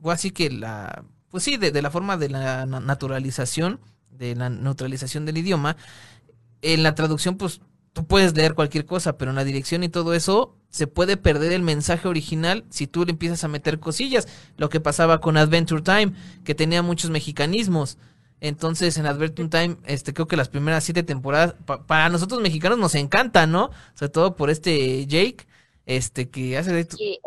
o 0.00 0.10
así 0.10 0.30
que 0.30 0.48
la, 0.50 1.04
pues 1.34 1.42
sí, 1.42 1.56
de, 1.56 1.82
la 1.82 1.90
forma 1.90 2.16
de 2.16 2.28
la 2.28 2.64
na- 2.64 2.78
naturalización, 2.78 3.80
de 4.08 4.36
la 4.36 4.50
neutralización 4.50 5.26
del 5.26 5.36
idioma, 5.38 5.76
en 6.62 6.84
la 6.84 6.94
traducción, 6.94 7.38
pues 7.38 7.60
tú 7.92 8.06
puedes 8.06 8.36
leer 8.36 8.54
cualquier 8.54 8.86
cosa, 8.86 9.18
pero 9.18 9.32
en 9.32 9.34
la 9.34 9.42
dirección 9.42 9.82
y 9.82 9.88
todo 9.88 10.14
eso 10.14 10.54
se 10.70 10.86
puede 10.86 11.16
perder 11.16 11.50
el 11.50 11.62
mensaje 11.62 12.06
original 12.06 12.64
si 12.70 12.86
tú 12.86 13.04
le 13.04 13.10
empiezas 13.10 13.42
a 13.42 13.48
meter 13.48 13.80
cosillas. 13.80 14.28
Lo 14.58 14.68
que 14.68 14.78
pasaba 14.78 15.20
con 15.20 15.36
Adventure 15.36 15.82
Time, 15.82 16.12
que 16.44 16.54
tenía 16.54 16.82
muchos 16.82 17.10
mexicanismos. 17.10 17.98
Entonces, 18.38 18.96
en 18.96 19.06
Adventure 19.06 19.48
Time, 19.48 19.76
este, 19.86 20.14
creo 20.14 20.28
que 20.28 20.36
las 20.36 20.48
primeras 20.48 20.84
siete 20.84 21.02
temporadas, 21.02 21.56
pa- 21.66 21.84
para 21.84 22.10
nosotros 22.10 22.40
mexicanos 22.42 22.78
nos 22.78 22.94
encanta, 22.94 23.48
¿no? 23.48 23.70
Sobre 23.94 24.10
todo 24.10 24.36
por 24.36 24.50
este 24.50 25.04
Jake, 25.08 25.48
este, 25.84 26.30
que 26.30 26.56
hace 26.58 26.72
de 26.72 26.82
eh, 26.82 27.18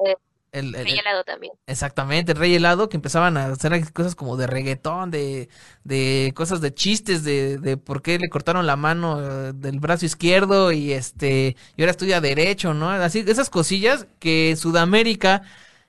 el, 0.60 0.76
el- 0.76 0.84
Rey 0.86 0.98
helado 1.00 1.24
también. 1.24 1.54
Exactamente, 1.68 2.32
el 2.32 2.38
Rey 2.38 2.56
Helado, 2.56 2.88
que 2.88 2.96
empezaban 2.96 3.36
a 3.36 3.48
hacer 3.48 3.92
cosas 3.92 4.16
como 4.16 4.38
de 4.38 4.48
reggaetón, 4.48 5.12
de, 5.12 5.50
de 5.84 6.32
cosas 6.36 6.62
de 6.62 6.74
chistes, 6.74 7.24
de, 7.26 7.58
de 7.58 7.76
por 7.76 8.02
qué 8.02 8.18
le 8.20 8.30
cortaron 8.30 8.66
la 8.66 8.78
mano 8.78 9.20
eh, 9.50 9.52
del 9.54 9.80
brazo 9.82 10.06
izquierdo 10.06 10.72
y 10.72 10.94
este, 10.94 11.58
y 11.76 11.82
ahora 11.82 11.92
estudia 11.92 12.22
derecho, 12.22 12.74
¿no? 12.74 12.90
Así, 12.90 13.26
esas 13.28 13.50
cosillas 13.50 14.08
que 14.20 14.56
Sudamérica, 14.56 15.42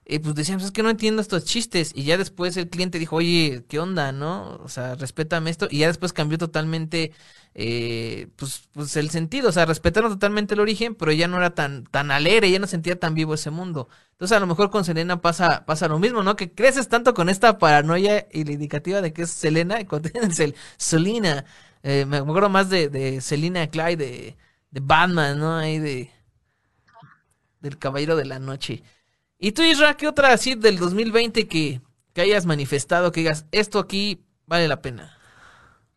eh, 0.09 0.21
pues 0.21 0.35
decíamos, 0.35 0.65
es 0.65 0.73
que 0.73 0.83
no 0.83 0.89
entiendo 0.91 1.21
estos 1.21 1.45
chistes, 1.45 1.93
y 1.95 2.05
ya 2.05 2.17
después 2.17 2.57
el 2.57 2.71
cliente 2.71 2.99
dijo, 2.99 3.17
oye, 3.17 3.65
¿qué 3.69 3.79
onda, 3.79 4.11
no? 4.11 4.57
O 4.65 4.69
sea, 4.69 4.95
respétame 4.95 5.51
esto, 5.51 5.69
y 5.71 5.81
ya 5.81 5.89
después 5.89 6.15
cambió 6.15 6.39
totalmente, 6.39 7.13
eh, 7.55 8.29
pues, 8.37 8.69
pues 8.73 8.97
el 8.97 9.11
sentido, 9.11 9.51
o 9.51 9.53
sea, 9.53 9.67
respetaron 9.67 10.11
totalmente 10.13 10.55
el 10.55 10.61
origen, 10.61 10.95
pero 10.95 11.13
ya 11.13 11.29
no 11.29 11.37
era 11.37 11.55
tan, 11.55 11.85
tan 11.85 12.11
alegre, 12.11 12.51
ya 12.51 12.59
no 12.59 12.67
sentía 12.67 12.99
tan 12.99 13.15
vivo 13.15 13.35
ese 13.35 13.51
mundo. 13.51 13.89
Entonces 14.13 14.37
a 14.37 14.41
lo 14.41 14.47
mejor 14.47 14.71
con 14.71 14.85
Selena 14.85 15.21
pasa, 15.21 15.67
pasa 15.67 15.89
lo 15.89 15.99
mismo, 15.99 16.23
¿no? 16.23 16.37
Que 16.37 16.53
creces 16.53 16.89
tanto 16.89 17.15
con 17.15 17.29
esta 17.29 17.59
paranoia 17.59 18.27
y 18.33 18.45
la 18.45 18.53
indicativa 18.53 19.01
de 19.03 19.13
que 19.13 19.23
es 19.23 19.31
Selena 19.31 19.81
y 19.81 19.85
cuando 19.87 20.11
tienes 20.11 20.41
el 20.41 20.55
Selena. 20.79 21.45
Eh, 21.83 22.05
me 22.07 22.17
acuerdo 22.19 22.49
más 22.49 22.71
de, 22.71 22.89
de 22.89 23.21
Selena 23.21 23.69
Clyde, 23.69 23.97
de, 23.97 24.37
de 24.71 24.81
Batman, 24.81 25.39
¿no? 25.39 25.57
Ahí 25.57 25.79
de... 25.79 26.11
Del 27.61 27.79
Caballero 27.79 28.17
de 28.17 28.25
la 28.25 28.39
Noche. 28.39 28.83
¿Y 29.39 29.53
tú, 29.53 29.63
Isra, 29.63 29.95
qué 29.97 30.09
otra 30.09 30.33
así 30.33 30.55
del 30.55 30.79
2020 30.79 31.47
que, 31.47 31.81
que 32.13 32.21
hayas 32.21 32.45
manifestado, 32.47 33.13
que 33.13 33.21
digas, 33.21 33.45
esto 33.53 33.79
aquí 33.79 34.21
vale 34.47 34.67
la 34.69 34.83
pena? 34.83 35.15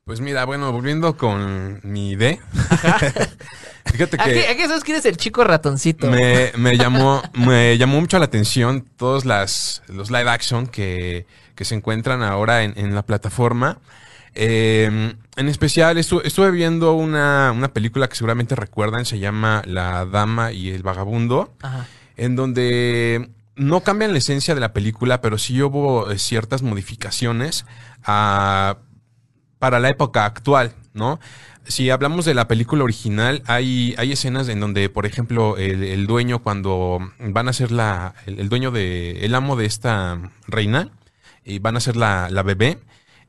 Pues 0.03 0.19
mira, 0.19 0.45
bueno, 0.45 0.71
volviendo 0.71 1.15
con 1.17 1.79
mi 1.83 2.15
D. 2.15 2.39
Fíjate 3.85 4.17
que 4.17 4.47
aquí 4.47 4.61
sabes 4.63 4.83
quién 4.83 4.97
es 4.97 5.05
el 5.05 5.17
chico 5.17 5.43
ratoncito. 5.43 6.07
me, 6.09 6.51
me 6.57 6.77
llamó, 6.77 7.21
me 7.33 7.77
llamó 7.77 7.99
mucho 7.99 8.17
la 8.19 8.25
atención 8.25 8.85
todos 8.97 9.25
las, 9.25 9.81
los 9.87 10.11
live 10.11 10.29
action 10.29 10.67
que, 10.67 11.25
que 11.55 11.65
se 11.65 11.75
encuentran 11.75 12.23
ahora 12.23 12.63
en, 12.63 12.73
en 12.77 12.93
la 12.95 13.03
plataforma. 13.05 13.79
Eh, 14.33 15.13
en 15.35 15.47
especial, 15.49 15.97
estu- 15.97 16.21
estuve 16.23 16.51
viendo 16.51 16.93
una, 16.93 17.51
una 17.51 17.73
película 17.73 18.07
que 18.07 18.15
seguramente 18.15 18.55
recuerdan, 18.55 19.05
se 19.05 19.19
llama 19.19 19.61
La 19.65 20.05
Dama 20.05 20.51
y 20.51 20.69
el 20.69 20.83
Vagabundo. 20.83 21.53
Ajá. 21.61 21.87
En 22.21 22.35
donde 22.35 23.31
no 23.55 23.81
cambian 23.81 24.11
la 24.11 24.19
esencia 24.19 24.53
de 24.53 24.61
la 24.61 24.73
película, 24.73 25.21
pero 25.21 25.39
sí 25.39 25.59
hubo 25.59 26.11
eh, 26.11 26.19
ciertas 26.19 26.61
modificaciones 26.61 27.65
ah, 28.03 28.77
para 29.57 29.79
la 29.79 29.89
época 29.89 30.25
actual, 30.25 30.75
¿no? 30.93 31.19
Si 31.63 31.89
hablamos 31.89 32.25
de 32.25 32.35
la 32.35 32.47
película 32.47 32.83
original, 32.83 33.41
hay, 33.47 33.95
escenas 33.97 34.49
en 34.49 34.59
donde, 34.59 34.87
por 34.89 35.07
ejemplo, 35.07 35.57
el, 35.57 36.05
dueño 36.05 36.39
cuando 36.39 36.99
van 37.19 37.49
a 37.49 37.53
ser 37.53 37.71
la, 37.71 38.13
el, 38.27 38.49
dueño 38.49 38.69
de, 38.69 39.25
el 39.25 39.33
amo 39.33 39.55
de 39.55 39.65
esta 39.65 40.31
reina, 40.47 40.91
y 41.43 41.57
van 41.57 41.75
a 41.75 41.79
ser 41.79 41.95
la, 41.95 42.29
la 42.29 42.43
bebé, 42.43 42.79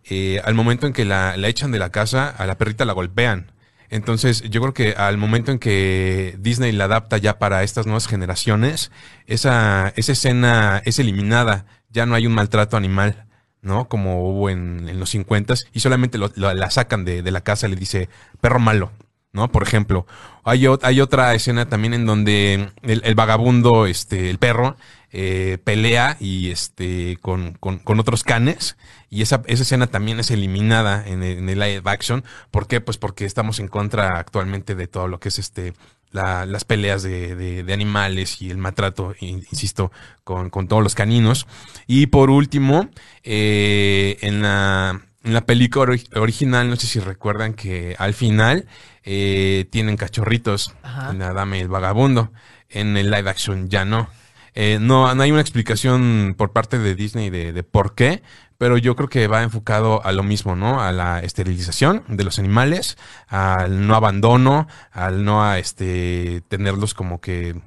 eh, 0.04 0.40
al 0.44 0.54
momento 0.54 0.86
en 0.86 0.92
que 0.92 1.06
la 1.06 1.34
echan 1.48 1.72
de 1.72 1.78
la 1.78 1.90
casa, 1.90 2.28
a 2.28 2.46
la 2.46 2.58
perrita 2.58 2.84
la 2.84 2.92
golpean. 2.92 3.52
Entonces, 3.92 4.40
yo 4.48 4.62
creo 4.62 4.72
que 4.72 4.94
al 4.96 5.18
momento 5.18 5.52
en 5.52 5.58
que 5.58 6.34
Disney 6.38 6.72
la 6.72 6.84
adapta 6.84 7.18
ya 7.18 7.38
para 7.38 7.62
estas 7.62 7.84
nuevas 7.84 8.08
generaciones, 8.08 8.90
esa, 9.26 9.92
esa 9.96 10.12
escena 10.12 10.80
es 10.86 10.98
eliminada. 10.98 11.66
Ya 11.90 12.06
no 12.06 12.14
hay 12.14 12.26
un 12.26 12.32
maltrato 12.32 12.78
animal, 12.78 13.26
¿no? 13.60 13.90
Como 13.90 14.26
hubo 14.26 14.48
en, 14.48 14.98
los 14.98 15.10
50 15.10 15.56
y 15.74 15.80
solamente 15.80 16.18
la 16.18 16.70
sacan 16.70 17.04
de, 17.04 17.30
la 17.30 17.42
casa, 17.42 17.68
le 17.68 17.76
dice 17.76 18.08
perro 18.40 18.60
malo, 18.60 18.92
¿no? 19.34 19.52
Por 19.52 19.62
ejemplo. 19.62 20.06
Hay, 20.42 20.66
hay 20.80 21.00
otra 21.02 21.34
escena 21.34 21.68
también 21.68 21.92
en 21.92 22.06
donde 22.06 22.70
el, 22.80 23.02
el 23.04 23.14
vagabundo, 23.14 23.84
este, 23.84 24.30
el 24.30 24.38
perro, 24.38 24.78
eh, 25.12 25.58
pelea 25.62 26.16
y 26.20 26.50
este 26.50 27.18
con, 27.20 27.52
con, 27.54 27.78
con 27.78 28.00
otros 28.00 28.24
canes. 28.24 28.76
Y 29.10 29.20
esa, 29.22 29.42
esa 29.46 29.62
escena 29.62 29.86
también 29.88 30.18
es 30.20 30.30
eliminada 30.30 31.06
en 31.06 31.22
el, 31.22 31.38
en 31.38 31.48
el 31.50 31.58
live 31.58 31.82
action. 31.84 32.24
¿Por 32.50 32.66
qué? 32.66 32.80
Pues 32.80 32.96
porque 32.98 33.24
estamos 33.26 33.58
en 33.60 33.68
contra 33.68 34.18
actualmente 34.18 34.74
de 34.74 34.86
todo 34.86 35.06
lo 35.08 35.20
que 35.20 35.28
es 35.28 35.38
este 35.38 35.74
la- 36.12 36.44
las 36.44 36.64
peleas 36.64 37.02
de, 37.02 37.34
de- 37.36 37.62
de 37.64 37.72
animales 37.72 38.42
y 38.42 38.50
el 38.50 38.58
maltrato, 38.58 39.14
in- 39.20 39.44
insisto, 39.50 39.90
con, 40.24 40.50
con 40.50 40.68
todos 40.68 40.82
los 40.82 40.94
caninos. 40.94 41.46
Y 41.86 42.06
por 42.08 42.28
último, 42.30 42.88
eh, 43.22 44.18
en 44.20 44.42
la, 44.42 45.00
en 45.24 45.32
la 45.34 45.46
película 45.46 45.92
ori- 45.92 46.18
original, 46.18 46.68
no 46.68 46.76
sé 46.76 46.86
si 46.86 47.00
recuerdan 47.00 47.54
que 47.54 47.96
al 47.98 48.12
final 48.14 48.66
eh, 49.04 49.66
tienen 49.70 49.96
cachorritos 49.96 50.74
Ajá. 50.82 51.10
en 51.12 51.18
y 51.56 51.60
el 51.60 51.68
Vagabundo. 51.68 52.30
En 52.68 52.96
el 52.96 53.10
live 53.10 53.28
action 53.30 53.68
ya 53.70 53.84
no. 53.84 54.08
Eh, 54.54 54.78
no, 54.80 55.14
no 55.14 55.22
hay 55.22 55.32
una 55.32 55.40
explicación 55.40 56.34
por 56.36 56.52
parte 56.52 56.78
de 56.78 56.94
Disney 56.94 57.30
de, 57.30 57.52
de 57.52 57.62
por 57.62 57.94
qué, 57.94 58.22
pero 58.58 58.78
yo 58.78 58.94
creo 58.96 59.08
que 59.08 59.26
va 59.26 59.42
enfocado 59.42 60.04
a 60.04 60.12
lo 60.12 60.22
mismo, 60.22 60.56
¿no? 60.56 60.80
A 60.80 60.92
la 60.92 61.20
esterilización 61.20 62.04
de 62.08 62.24
los 62.24 62.38
animales, 62.38 62.96
al 63.28 63.86
no 63.86 63.96
abandono, 63.96 64.68
al 64.92 65.24
no 65.24 65.42
a 65.44 65.58
este 65.58 66.42
tenerlos 66.48 66.94
como 66.94 67.20
que 67.20 67.60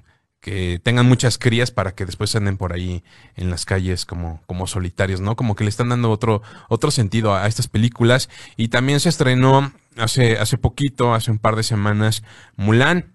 que 0.46 0.80
tengan 0.84 1.08
muchas 1.08 1.40
crías 1.40 1.72
para 1.72 1.96
que 1.96 2.06
después 2.06 2.36
anden 2.36 2.58
por 2.58 2.72
ahí 2.72 3.04
en 3.36 3.50
las 3.50 3.66
calles 3.66 4.06
como, 4.06 4.44
como 4.46 4.68
solitarios, 4.68 5.20
¿no? 5.20 5.36
Como 5.36 5.56
que 5.56 5.64
le 5.64 5.72
están 5.72 5.90
dando 5.90 6.12
otro, 6.12 6.44
otro 6.70 6.92
sentido 6.92 7.34
a, 7.34 7.46
a 7.46 7.48
estas 7.48 7.68
películas. 7.68 8.30
Y 8.56 8.68
también 8.68 9.00
se 9.00 9.10
estrenó 9.10 9.74
hace, 9.98 10.38
hace 10.38 10.60
poquito, 10.60 11.16
hace 11.16 11.32
un 11.32 11.40
par 11.40 11.56
de 11.56 11.64
semanas, 11.64 12.22
Mulan, 12.58 13.14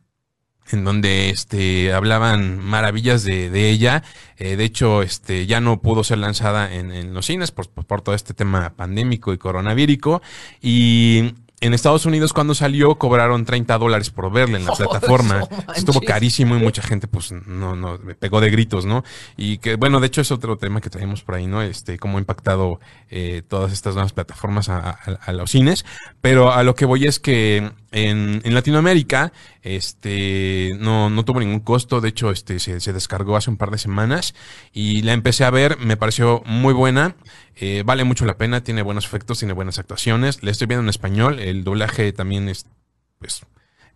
en 0.71 0.85
donde 0.85 1.31
este 1.31 1.93
hablaban 1.93 2.59
maravillas 2.59 3.25
de, 3.25 3.51
de 3.51 3.71
ella. 3.71 4.03
Eh, 4.37 4.57
de 4.57 4.65
hecho, 4.65 5.03
este 5.03 5.47
ya 5.47 5.61
no 5.61 5.81
pudo 5.81 6.05
ser 6.05 6.19
lanzada 6.19 6.73
en, 6.73 6.93
en 6.93 7.15
los 7.15 7.27
cines 7.27 7.51
por, 7.51 7.69
por, 7.69 8.03
todo 8.03 8.15
este 8.15 8.35
tema 8.35 8.71
pandémico 8.77 9.33
y 9.33 9.39
coronavírico. 9.39 10.23
Y 10.61 11.35
en 11.61 11.75
Estados 11.75 12.07
Unidos, 12.07 12.33
cuando 12.33 12.55
salió, 12.55 12.95
cobraron 12.97 13.45
30 13.45 13.77
dólares 13.79 14.11
por 14.11 14.31
verla 14.33 14.57
en 14.59 14.65
la 14.65 14.73
Oh, 14.75 14.77
plataforma. 14.77 15.41
no. 15.41 15.75
Estuvo 15.75 16.01
carísimo 16.01 16.57
y 16.57 16.59
mucha 16.59 16.81
gente, 16.83 17.07
pues, 17.07 17.33
no, 17.33 17.77
no, 17.77 17.99
me 17.99 18.15
pegó 18.15 18.41
de 18.41 18.51
gritos, 18.51 18.87
¿no? 18.87 19.05
Y 19.37 19.59
que, 19.59 19.77
bueno, 19.77 20.01
de 20.01 20.07
hecho 20.07 20.21
es 20.23 20.31
otro 20.31 20.57
tema 20.57 20.81
que 20.81 20.89
traemos 20.91 21.23
por 21.23 21.35
ahí, 21.35 21.47
¿no? 21.47 21.61
Este, 21.63 21.99
cómo 21.99 22.17
ha 22.17 22.21
impactado 22.21 22.81
eh, 23.11 23.43
todas 23.47 23.73
estas 23.73 23.95
nuevas 23.95 24.13
plataformas 24.13 24.69
a, 24.69 24.91
a- 24.91 25.19
a 25.27 25.33
los 25.33 25.51
cines. 25.51 25.85
Pero 26.21 26.53
a 26.53 26.63
lo 26.63 26.75
que 26.75 26.87
voy 26.87 27.07
es 27.07 27.19
que 27.21 27.71
en, 27.93 28.41
en 28.45 28.55
Latinoamérica, 28.55 29.33
este, 29.63 30.73
no, 30.79 31.11
no 31.11 31.25
tuvo 31.25 31.41
ningún 31.41 31.61
costo. 31.61 32.01
De 32.01 32.09
hecho, 32.11 32.31
este, 32.31 32.59
se, 32.59 32.81
se 32.81 32.93
descargó 32.93 33.37
hace 33.37 33.51
un 33.51 33.57
par 33.57 33.71
de 33.71 33.79
semanas 33.79 34.35
y 34.73 35.03
la 35.03 35.13
empecé 35.13 35.45
a 35.45 35.51
ver. 35.51 35.79
Me 35.79 35.97
pareció 35.97 36.43
muy 36.47 36.73
buena. 36.75 37.17
Eh, 37.57 37.83
vale 37.85 38.05
mucho 38.05 38.25
la 38.25 38.37
pena. 38.37 38.63
Tiene 38.63 38.83
buenos 38.83 39.05
efectos, 39.05 39.39
tiene 39.39 39.53
buenas 39.55 39.79
actuaciones. 39.79 40.43
La 40.43 40.51
estoy 40.51 40.67
viendo 40.67 40.83
en 40.85 40.89
español. 40.89 41.39
El 41.39 41.65
doblaje 41.65 42.13
también 42.13 42.49
es, 42.49 42.67
pues, 43.19 43.45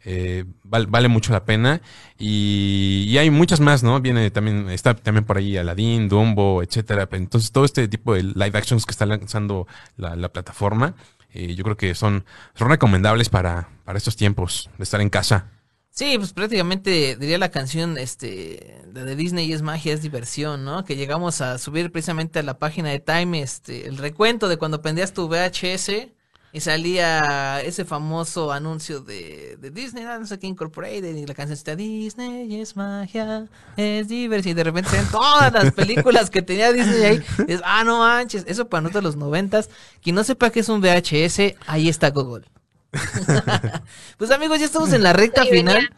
eh, 0.05 0.44
val- 0.64 0.86
vale 0.86 1.09
mucho 1.09 1.32
la 1.32 1.44
pena. 1.44 1.80
Y, 2.18 3.05
y 3.09 3.18
hay 3.18 3.30
muchas 3.30 3.61
más, 3.61 3.82
¿no? 3.82 4.00
Viene 4.00 4.30
también, 4.30 4.68
está 4.70 4.94
también 4.94 5.24
por 5.24 5.38
ahí 5.38 5.57
Aladdin, 5.57 6.09
Dumbo, 6.09 6.62
etcétera. 6.62 7.09
Entonces, 7.12 7.52
todo 7.52 7.64
este 7.64 7.88
tipo 7.88 8.14
de 8.14 8.22
live 8.22 8.59
actions 8.59 8.84
que 8.84 8.90
está 8.92 9.07
lanzando 9.07 9.66
la, 9.96 10.14
la 10.16 10.28
plataforma, 10.30 10.94
eh, 11.32 11.55
yo 11.55 11.64
creo 11.64 11.76
que 11.76 11.94
son, 11.94 12.24
son 12.55 12.68
recomendables 12.68 13.28
para, 13.28 13.68
para 13.84 13.96
estos 13.98 14.16
tiempos 14.16 14.68
de 14.76 14.84
estar 14.84 15.00
en 15.00 15.09
casa. 15.11 15.50
Sí, 15.97 16.18
pues 16.18 16.32
prácticamente 16.32 17.14
diría 17.14 17.38
la 17.38 17.53
canción 17.53 17.99
este 17.99 18.82
de 18.88 19.14
Disney 19.14 19.53
es 19.53 19.62
magia, 19.62 19.92
es 19.92 20.03
diversión, 20.03 20.64
¿no? 20.64 20.84
Que 20.84 20.97
llegamos 20.97 21.40
a 21.40 21.57
subir 21.57 21.92
precisamente 21.92 22.40
a 22.40 22.42
la 22.42 22.59
página 22.59 22.88
de 22.90 22.99
Time 22.99 23.40
este 23.40 23.86
el 23.86 23.99
recuento 23.99 24.49
de 24.49 24.57
cuando 24.57 24.82
prendías 24.82 25.12
tu 25.12 25.28
VHS 25.28 26.09
y 26.53 26.61
salía 26.61 27.61
ese 27.61 27.84
famoso 27.84 28.51
anuncio 28.51 29.03
de, 29.03 29.57
de 29.61 29.70
Disney, 29.70 30.03
no 30.03 30.26
sé 30.26 30.40
qué 30.40 30.49
Incorporated, 30.49 31.14
y 31.14 31.26
la 31.26 31.34
canción 31.34 31.57
está 31.57 31.76
Disney 31.76 32.61
es 32.61 32.74
magia, 32.74 33.47
es 33.76 34.09
diversión, 34.09 34.51
y 34.51 34.55
de 34.55 34.64
repente 34.64 34.90
salen 34.90 35.07
todas 35.12 35.53
las 35.53 35.72
películas 35.74 36.28
que 36.28 36.42
tenía 36.42 36.72
Disney 36.72 37.05
ahí, 37.05 37.22
dices, 37.38 37.62
ah, 37.64 37.84
no 37.84 38.01
manches, 38.01 38.45
eso 38.49 38.68
para 38.68 38.80
nosotros 38.80 39.05
los 39.05 39.16
noventas, 39.16 39.70
quien 40.03 40.16
no 40.16 40.24
sepa 40.24 40.51
qué 40.51 40.59
es 40.59 40.68
un 40.68 40.80
VHS, 40.80 41.55
ahí 41.68 41.88
está 41.88 42.11
Google. 42.11 42.47
pues 44.18 44.30
amigos, 44.30 44.59
ya 44.59 44.66
estamos 44.66 44.92
en 44.92 45.03
la 45.03 45.12
recta 45.12 45.42
Sí, 45.42 45.51
final. 45.51 45.90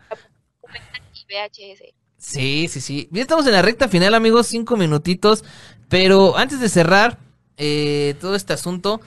VHS. 1.28 1.82
Sí, 2.18 2.68
sí, 2.68 2.80
sí. 2.80 3.08
Ya 3.10 3.22
estamos 3.22 3.46
en 3.46 3.52
la 3.52 3.62
recta 3.62 3.88
final, 3.88 4.14
amigos, 4.14 4.46
cinco 4.46 4.76
minutitos. 4.76 5.44
Pero 5.88 6.36
antes 6.36 6.60
de 6.60 6.68
cerrar 6.68 7.18
eh, 7.56 8.14
todo 8.20 8.34
este 8.34 8.52
asunto, 8.52 9.00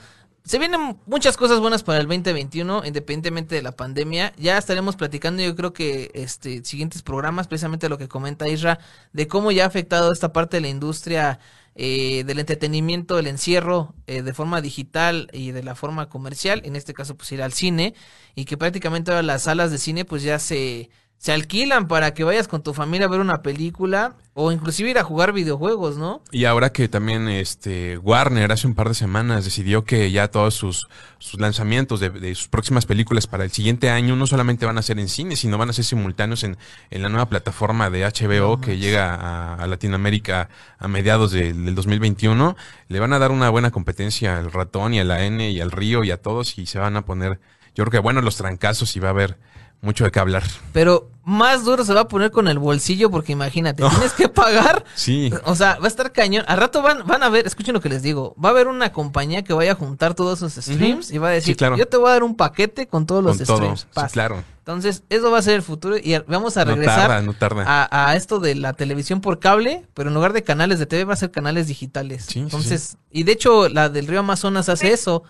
se 0.50 0.58
vienen 0.58 0.98
muchas 1.06 1.36
cosas 1.36 1.60
buenas 1.60 1.84
para 1.84 2.00
el 2.00 2.08
2021, 2.08 2.84
independientemente 2.84 3.54
de 3.54 3.62
la 3.62 3.70
pandemia. 3.70 4.32
Ya 4.36 4.58
estaremos 4.58 4.96
platicando, 4.96 5.44
yo 5.44 5.54
creo 5.54 5.72
que 5.72 6.10
este 6.12 6.64
siguientes 6.64 7.02
programas, 7.02 7.46
precisamente 7.46 7.88
lo 7.88 7.98
que 7.98 8.08
comenta 8.08 8.48
Isra, 8.48 8.80
de 9.12 9.28
cómo 9.28 9.52
ya 9.52 9.62
ha 9.62 9.68
afectado 9.68 10.12
esta 10.12 10.32
parte 10.32 10.56
de 10.56 10.62
la 10.62 10.68
industria 10.68 11.38
eh, 11.76 12.24
del 12.24 12.40
entretenimiento, 12.40 13.20
el 13.20 13.28
encierro 13.28 13.94
eh, 14.08 14.22
de 14.22 14.34
forma 14.34 14.60
digital 14.60 15.28
y 15.32 15.52
de 15.52 15.62
la 15.62 15.76
forma 15.76 16.08
comercial, 16.08 16.62
en 16.64 16.74
este 16.74 16.94
caso 16.94 17.16
pues 17.16 17.30
ir 17.30 17.42
al 17.42 17.52
cine, 17.52 17.94
y 18.34 18.44
que 18.44 18.56
prácticamente 18.56 19.12
ahora 19.12 19.22
las 19.22 19.44
salas 19.44 19.70
de 19.70 19.78
cine 19.78 20.04
pues 20.04 20.24
ya 20.24 20.40
se, 20.40 20.90
se 21.20 21.32
alquilan 21.32 21.86
para 21.86 22.14
que 22.14 22.24
vayas 22.24 22.48
con 22.48 22.62
tu 22.62 22.72
familia 22.72 23.06
a 23.06 23.10
ver 23.10 23.20
una 23.20 23.42
película 23.42 24.14
o 24.32 24.52
inclusive 24.52 24.88
ir 24.88 24.98
a 24.98 25.04
jugar 25.04 25.34
videojuegos, 25.34 25.98
¿no? 25.98 26.22
Y 26.32 26.46
ahora 26.46 26.72
que 26.72 26.88
también 26.88 27.28
este 27.28 27.98
Warner 27.98 28.50
hace 28.52 28.66
un 28.66 28.74
par 28.74 28.88
de 28.88 28.94
semanas 28.94 29.44
decidió 29.44 29.84
que 29.84 30.10
ya 30.10 30.28
todos 30.28 30.54
sus, 30.54 30.88
sus 31.18 31.38
lanzamientos 31.38 32.00
de, 32.00 32.08
de 32.08 32.34
sus 32.34 32.48
próximas 32.48 32.86
películas 32.86 33.26
para 33.26 33.44
el 33.44 33.50
siguiente 33.50 33.90
año 33.90 34.16
no 34.16 34.26
solamente 34.26 34.64
van 34.64 34.78
a 34.78 34.82
ser 34.82 34.98
en 34.98 35.10
cine, 35.10 35.36
sino 35.36 35.58
van 35.58 35.68
a 35.68 35.74
ser 35.74 35.84
simultáneos 35.84 36.42
en, 36.42 36.56
en 36.88 37.02
la 37.02 37.10
nueva 37.10 37.28
plataforma 37.28 37.90
de 37.90 38.02
HBO 38.06 38.58
que 38.62 38.78
llega 38.78 39.14
a, 39.14 39.56
a 39.56 39.66
Latinoamérica 39.66 40.48
a 40.78 40.88
mediados 40.88 41.32
de- 41.32 41.52
del 41.52 41.74
2021. 41.74 42.56
Le 42.88 42.98
van 42.98 43.12
a 43.12 43.18
dar 43.18 43.30
una 43.30 43.50
buena 43.50 43.70
competencia 43.70 44.38
al 44.38 44.50
ratón 44.52 44.94
y 44.94 45.00
a 45.00 45.04
la 45.04 45.22
N 45.26 45.50
y 45.50 45.60
al 45.60 45.70
río 45.70 46.02
y 46.02 46.12
a 46.12 46.16
todos 46.16 46.56
y 46.56 46.64
se 46.64 46.78
van 46.78 46.96
a 46.96 47.04
poner, 47.04 47.40
yo 47.74 47.84
creo 47.84 47.90
que 47.90 47.98
bueno, 47.98 48.22
los 48.22 48.36
trancazos 48.36 48.96
y 48.96 49.00
va 49.00 49.08
a 49.08 49.10
haber 49.10 49.36
mucho 49.82 50.04
de 50.04 50.10
qué 50.10 50.18
hablar. 50.20 50.42
Pero 50.72 51.08
más 51.24 51.64
duro 51.64 51.84
se 51.84 51.94
va 51.94 52.00
a 52.02 52.08
poner 52.08 52.30
con 52.30 52.48
el 52.48 52.58
bolsillo 52.58 53.10
porque 53.10 53.32
imagínate, 53.32 53.82
tienes 53.90 54.12
que 54.12 54.28
pagar. 54.28 54.84
Sí. 54.94 55.30
O 55.44 55.54
sea, 55.54 55.78
va 55.78 55.84
a 55.84 55.88
estar 55.88 56.12
cañón. 56.12 56.44
Al 56.48 56.58
rato 56.58 56.82
van, 56.82 57.06
van 57.06 57.22
a 57.22 57.28
ver, 57.28 57.46
escuchen 57.46 57.72
lo 57.74 57.80
que 57.80 57.88
les 57.88 58.02
digo. 58.02 58.34
Va 58.42 58.48
a 58.50 58.52
haber 58.52 58.68
una 58.68 58.92
compañía 58.92 59.42
que 59.42 59.52
vaya 59.52 59.72
a 59.72 59.74
juntar 59.74 60.14
todos 60.14 60.38
sus 60.38 60.54
streams 60.54 61.10
y 61.10 61.18
va 61.18 61.28
a 61.28 61.30
decir, 61.32 61.54
Sí, 61.54 61.56
claro. 61.56 61.76
yo 61.76 61.86
te 61.86 61.96
voy 61.96 62.08
a 62.08 62.12
dar 62.12 62.22
un 62.24 62.36
paquete 62.36 62.86
con 62.88 63.06
todos 63.06 63.22
los 63.24 63.38
todo. 63.38 63.56
streams. 63.56 63.80
Sí, 63.94 64.00
claro. 64.12 64.42
Entonces, 64.58 65.02
eso 65.08 65.30
va 65.30 65.38
a 65.38 65.42
ser 65.42 65.54
el 65.54 65.62
futuro 65.62 65.96
y 65.96 66.16
vamos 66.28 66.56
a 66.56 66.64
No 66.64 66.72
regresar 66.72 67.08
tarda, 67.08 67.22
no 67.22 67.32
tarda. 67.34 67.64
A, 67.66 68.10
a 68.10 68.16
esto 68.16 68.38
de 68.38 68.54
la 68.54 68.72
televisión 68.74 69.20
por 69.20 69.40
cable, 69.40 69.84
pero 69.94 70.10
en 70.10 70.14
lugar 70.14 70.32
de 70.32 70.44
canales 70.44 70.78
de 70.78 70.86
TV 70.86 71.04
va 71.04 71.14
a 71.14 71.16
ser 71.16 71.30
canales 71.32 71.66
digitales. 71.66 72.24
Sí, 72.26 72.34
sí, 72.34 72.40
Entonces, 72.40 72.96
y 73.10 73.24
de 73.24 73.32
hecho 73.32 73.68
la 73.68 73.88
del 73.88 74.06
río 74.06 74.20
Amazonas 74.20 74.68
hace 74.68 74.92
eso. 74.92 75.24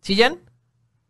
¿Sí, 0.00 0.16
Jan? 0.16 0.38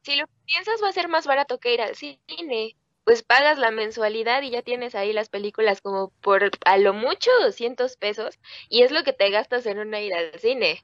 Lo 0.06 0.24
piensas, 0.46 0.80
va 0.82 0.88
a 0.88 0.92
ser 0.92 1.08
más 1.08 1.26
barato 1.26 1.58
que 1.58 1.74
ir 1.74 1.80
al 1.80 1.94
cine. 1.96 2.76
Pues 3.04 3.22
pagas 3.22 3.58
la 3.58 3.70
mensualidad 3.70 4.42
y 4.42 4.50
ya 4.50 4.62
tienes 4.62 4.94
ahí 4.96 5.12
las 5.12 5.28
películas 5.28 5.80
como 5.80 6.10
por 6.20 6.50
a 6.64 6.76
lo 6.78 6.92
mucho 6.92 7.30
200 7.42 7.96
pesos 7.96 8.38
y 8.68 8.82
es 8.82 8.90
lo 8.90 9.04
que 9.04 9.12
te 9.12 9.30
gastas 9.30 9.66
en 9.66 9.78
una 9.78 10.00
ida 10.00 10.16
al 10.18 10.40
cine. 10.40 10.82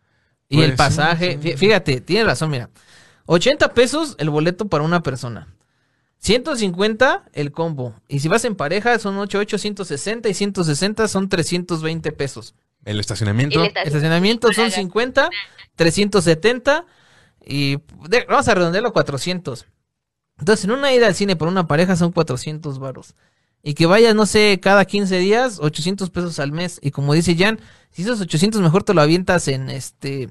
Y 0.48 0.56
Pues 0.56 0.66
el 0.66 0.70
sí, 0.72 0.76
pasaje, 0.76 1.38
sí. 1.42 1.56
fíjate, 1.56 2.00
tienes 2.00 2.26
razón, 2.26 2.50
mira. 2.50 2.70
80 3.26 3.74
pesos 3.74 4.14
el 4.18 4.30
boleto 4.30 4.68
para 4.68 4.84
una 4.84 5.02
persona. 5.02 5.48
150 6.18 7.24
el 7.32 7.50
combo. 7.50 7.94
Y 8.06 8.20
si 8.20 8.28
vas 8.28 8.44
en 8.44 8.54
pareja 8.54 8.98
son 9.00 9.18
8, 9.18 9.38
8, 9.40 9.58
160 9.58 10.28
y 10.28 10.34
160 10.34 11.08
son 11.08 11.28
320 11.28 12.12
pesos. 12.12 12.54
El 12.84 13.00
estacionamiento. 13.00 13.60
El 13.60 13.66
estacionamiento. 13.66 14.48
Estacionamiento 14.48 14.48
son 14.52 14.64
Pagas. 14.64 14.74
50, 14.74 15.30
370 15.76 16.86
y 17.44 17.78
vamos 18.28 18.48
a 18.48 18.54
redondearlo 18.54 18.90
a 18.90 18.92
400. 18.92 19.66
Entonces, 20.38 20.64
en 20.64 20.72
una 20.72 20.92
ida 20.92 21.06
al 21.06 21.14
cine 21.14 21.36
por 21.36 21.48
una 21.48 21.66
pareja 21.66 21.96
son 21.96 22.12
400 22.12 22.78
varos. 22.78 23.14
Y 23.62 23.74
que 23.74 23.86
vayas, 23.86 24.14
no 24.14 24.26
sé, 24.26 24.58
cada 24.60 24.84
15 24.84 25.18
días, 25.18 25.58
800 25.60 26.10
pesos 26.10 26.38
al 26.40 26.50
mes. 26.52 26.80
Y 26.82 26.90
como 26.90 27.14
dice 27.14 27.36
Jan, 27.36 27.60
si 27.92 28.02
esos 28.02 28.20
800 28.20 28.60
mejor 28.60 28.82
te 28.82 28.94
lo 28.94 29.00
avientas 29.00 29.46
en 29.48 29.70
este 29.70 30.30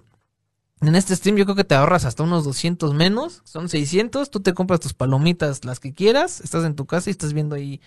en 0.82 0.96
este 0.96 1.16
stream, 1.16 1.38
yo 1.38 1.46
creo 1.46 1.56
que 1.56 1.64
te 1.64 1.76
ahorras 1.76 2.06
hasta 2.06 2.24
unos 2.24 2.44
200 2.44 2.94
menos. 2.94 3.42
Son 3.46 3.70
600, 3.70 4.32
tú 4.32 4.40
te 4.42 4.54
compras 4.54 4.80
tus 4.80 4.94
palomitas, 4.94 5.64
las 5.64 5.80
que 5.80 5.94
quieras, 5.94 6.42
estás 6.42 6.66
en 6.66 6.76
tu 6.76 6.88
casa 6.88 7.10
y 7.10 7.12
estás 7.12 7.34
viendo 7.34 7.56
ahí 7.56 7.80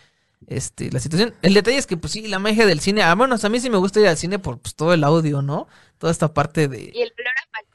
este 0.46 0.90
la 0.92 1.00
situación. 1.00 1.34
El 1.42 1.54
detalle 1.54 1.76
es 1.76 1.86
que 1.86 1.96
pues 1.96 2.12
sí, 2.12 2.26
la 2.28 2.38
magia 2.38 2.66
del 2.66 2.80
cine, 2.80 3.02
ah, 3.02 3.14
bueno, 3.14 3.36
a 3.42 3.48
mí 3.48 3.60
sí 3.60 3.68
me 3.68 3.78
gusta 3.78 4.00
ir 4.00 4.06
al 4.06 4.16
cine 4.16 4.38
por 4.38 4.60
pues, 4.60 4.74
todo 4.76 4.94
el 4.94 5.02
audio, 5.04 5.42
¿no? 5.42 5.66
Toda 5.98 6.12
esta 6.12 6.32
parte 6.32 6.68
de 6.68 6.92
Y 6.94 7.02
el 7.02 7.12
olor 7.18 7.34
a. 7.52 7.73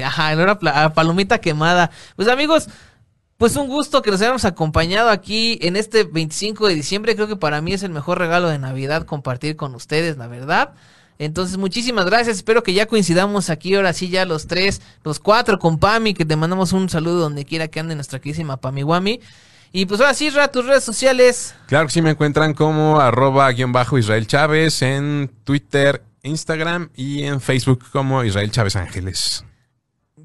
Ajá, 0.00 0.32
el 0.32 0.38
olor 0.38 0.50
a 0.50 0.58
pla- 0.58 0.84
a 0.84 0.94
palomita 0.94 1.38
quemada. 1.38 1.90
Pues 2.16 2.28
amigos, 2.28 2.68
pues 3.36 3.56
un 3.56 3.68
gusto 3.68 4.00
que 4.00 4.10
nos 4.10 4.22
hayamos 4.22 4.44
acompañado 4.46 5.10
aquí 5.10 5.58
en 5.60 5.76
este 5.76 6.04
25 6.04 6.68
de 6.68 6.74
diciembre. 6.74 7.14
Creo 7.14 7.28
que 7.28 7.36
para 7.36 7.60
mí 7.60 7.72
es 7.74 7.82
el 7.82 7.90
mejor 7.90 8.18
regalo 8.18 8.48
de 8.48 8.58
Navidad 8.58 9.04
compartir 9.04 9.56
con 9.56 9.74
ustedes, 9.74 10.16
la 10.16 10.28
verdad. 10.28 10.72
Entonces, 11.18 11.58
muchísimas 11.58 12.06
gracias. 12.06 12.36
Espero 12.38 12.62
que 12.62 12.72
ya 12.72 12.86
coincidamos 12.86 13.50
aquí 13.50 13.74
ahora 13.74 13.92
sí, 13.92 14.08
ya 14.08 14.24
los 14.24 14.46
tres, 14.46 14.80
los 15.04 15.20
cuatro 15.20 15.58
con 15.58 15.78
Pami, 15.78 16.14
que 16.14 16.24
te 16.24 16.36
mandamos 16.36 16.72
un 16.72 16.88
saludo 16.88 17.20
donde 17.20 17.44
quiera 17.44 17.68
que 17.68 17.78
ande 17.80 17.94
nuestra 17.94 18.18
queridísima 18.18 18.56
Pami 18.56 18.82
Wami. 18.82 19.20
Y 19.72 19.86
pues 19.86 20.00
ahora 20.00 20.14
sí, 20.14 20.30
Ra, 20.30 20.48
tus 20.48 20.64
redes 20.66 20.84
sociales. 20.84 21.54
Claro 21.66 21.86
que 21.86 21.92
sí, 21.92 22.02
me 22.02 22.10
encuentran 22.10 22.54
como 22.54 22.98
arroba 22.98 23.50
guion 23.52 23.72
bajo 23.72 23.98
Israel 23.98 24.26
Chávez 24.26 24.80
en 24.82 25.30
Twitter, 25.44 26.02
Instagram 26.22 26.88
y 26.96 27.24
en 27.24 27.40
Facebook 27.40 27.84
como 27.92 28.24
Israel 28.24 28.50
Chávez 28.50 28.76
Ángeles. 28.76 29.44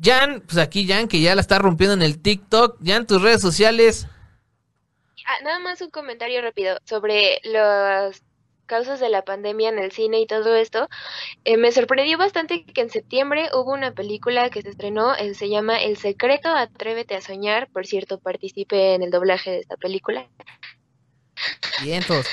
Jan, 0.02 0.42
pues 0.42 0.58
aquí 0.58 0.88
Jan, 0.88 1.08
que 1.08 1.22
ya 1.22 1.36
la 1.36 1.42
está 1.42 1.60
rompiendo 1.60 1.94
en 1.94 2.02
el 2.02 2.22
TikTok. 2.22 2.78
Jan, 2.84 3.08
tus 3.08 3.22
redes 3.22 3.42
sociales. 3.42 4.08
Ah, 5.26 5.44
nada 5.44 5.60
más 5.60 5.82
un 5.82 5.90
comentario 5.90 6.42
rápido 6.42 6.80
sobre 6.86 7.42
las 7.44 8.24
causas 8.68 9.00
de 9.00 9.10
la 9.10 9.24
pandemia 9.24 9.70
en 9.70 9.80
el 9.80 9.92
cine 9.92 10.20
y 10.20 10.28
todo 10.28 10.56
esto. 10.56 10.88
Eh, 11.46 11.58
me 11.58 11.72
sorprendió 11.72 12.18
bastante 12.18 12.64
que 12.64 12.82
en 12.82 12.90
septiembre 12.90 13.50
hubo 13.54 13.74
una 13.74 13.94
película 13.94 14.50
que 14.50 14.62
se 14.62 14.70
estrenó, 14.70 15.16
eh, 15.16 15.34
se 15.34 15.50
llama 15.50 15.82
El 15.82 15.98
secreto, 15.98 16.50
atrévete 16.50 17.16
a 17.16 17.22
soñar. 17.22 17.70
Por 17.70 17.88
cierto, 17.88 18.20
participé 18.20 18.94
en 18.94 19.04
el 19.04 19.12
doblaje 19.12 19.52
de 19.52 19.60
esta 19.60 19.78
película. 19.78 20.28
Bien, 21.82 22.04
todos. 22.04 22.28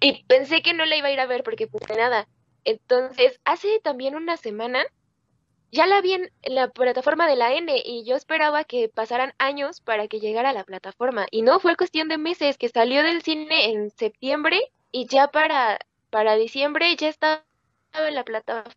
Y 0.00 0.24
pensé 0.24 0.62
que 0.62 0.74
no 0.74 0.84
la 0.84 0.96
iba 0.96 1.08
a 1.08 1.12
ir 1.12 1.20
a 1.20 1.26
ver 1.26 1.42
porque 1.42 1.66
pues 1.66 1.82
nada. 1.96 2.28
Entonces, 2.64 3.40
hace 3.44 3.80
también 3.82 4.14
una 4.14 4.36
semana 4.36 4.84
ya 5.72 5.86
la 5.86 6.00
vi 6.00 6.14
en 6.14 6.30
la 6.44 6.68
plataforma 6.68 7.26
de 7.26 7.36
la 7.36 7.52
N 7.52 7.72
y 7.84 8.04
yo 8.04 8.16
esperaba 8.16 8.64
que 8.64 8.88
pasaran 8.88 9.34
años 9.38 9.80
para 9.80 10.08
que 10.08 10.20
llegara 10.20 10.50
a 10.50 10.52
la 10.52 10.64
plataforma. 10.64 11.26
Y 11.30 11.42
no, 11.42 11.60
fue 11.60 11.76
cuestión 11.76 12.08
de 12.08 12.18
meses 12.18 12.58
que 12.58 12.68
salió 12.68 13.02
del 13.02 13.22
cine 13.22 13.70
en 13.70 13.90
septiembre 13.90 14.60
y 14.92 15.06
ya 15.06 15.28
para, 15.28 15.78
para 16.10 16.36
diciembre 16.36 16.94
ya 16.96 17.08
estaba 17.08 17.44
en 17.94 18.14
la 18.14 18.24
plataforma. 18.24 18.74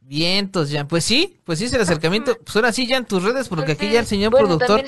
Vientos, 0.00 0.70
Jan. 0.70 0.86
Pues 0.86 1.04
sí, 1.04 1.40
pues 1.44 1.58
sí 1.58 1.64
es 1.64 1.72
el 1.72 1.80
acercamiento. 1.80 2.36
Pues 2.36 2.54
ahora 2.56 2.72
sí, 2.72 2.86
Jan, 2.86 3.06
tus 3.06 3.22
redes, 3.22 3.48
porque 3.48 3.72
aquí 3.72 3.90
ya 3.90 4.00
el 4.00 4.06
señor 4.06 4.30
Bueno, 4.30 4.58
productor 4.58 4.84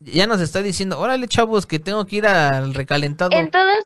ya 0.00 0.26
nos 0.26 0.40
está 0.40 0.62
diciendo, 0.62 0.98
órale, 0.98 1.28
chavos, 1.28 1.66
que 1.66 1.78
tengo 1.78 2.04
que 2.06 2.16
ir 2.16 2.26
al 2.26 2.74
recalentado. 2.74 3.30
En 3.32 3.50
todas. 3.50 3.78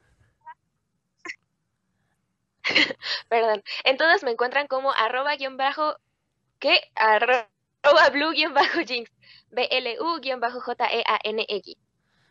Perdón. 3.29 3.63
En 3.85 3.97
todas 3.97 4.23
me 4.23 4.31
encuentran 4.31 4.67
como 4.67 4.93
arroba 4.93 5.37
guion 5.37 5.57
bajo. 5.57 5.97
¿Qué? 6.59 6.81
Arroba 6.97 7.49
blue 8.13 8.33
guion 8.33 8.55
bajo 8.55 8.81
jinx. 8.81 9.11
B-L-U 9.51 10.21
guion 10.21 10.41
bajo 10.41 10.61
J-E-A-N-X. 10.61 11.77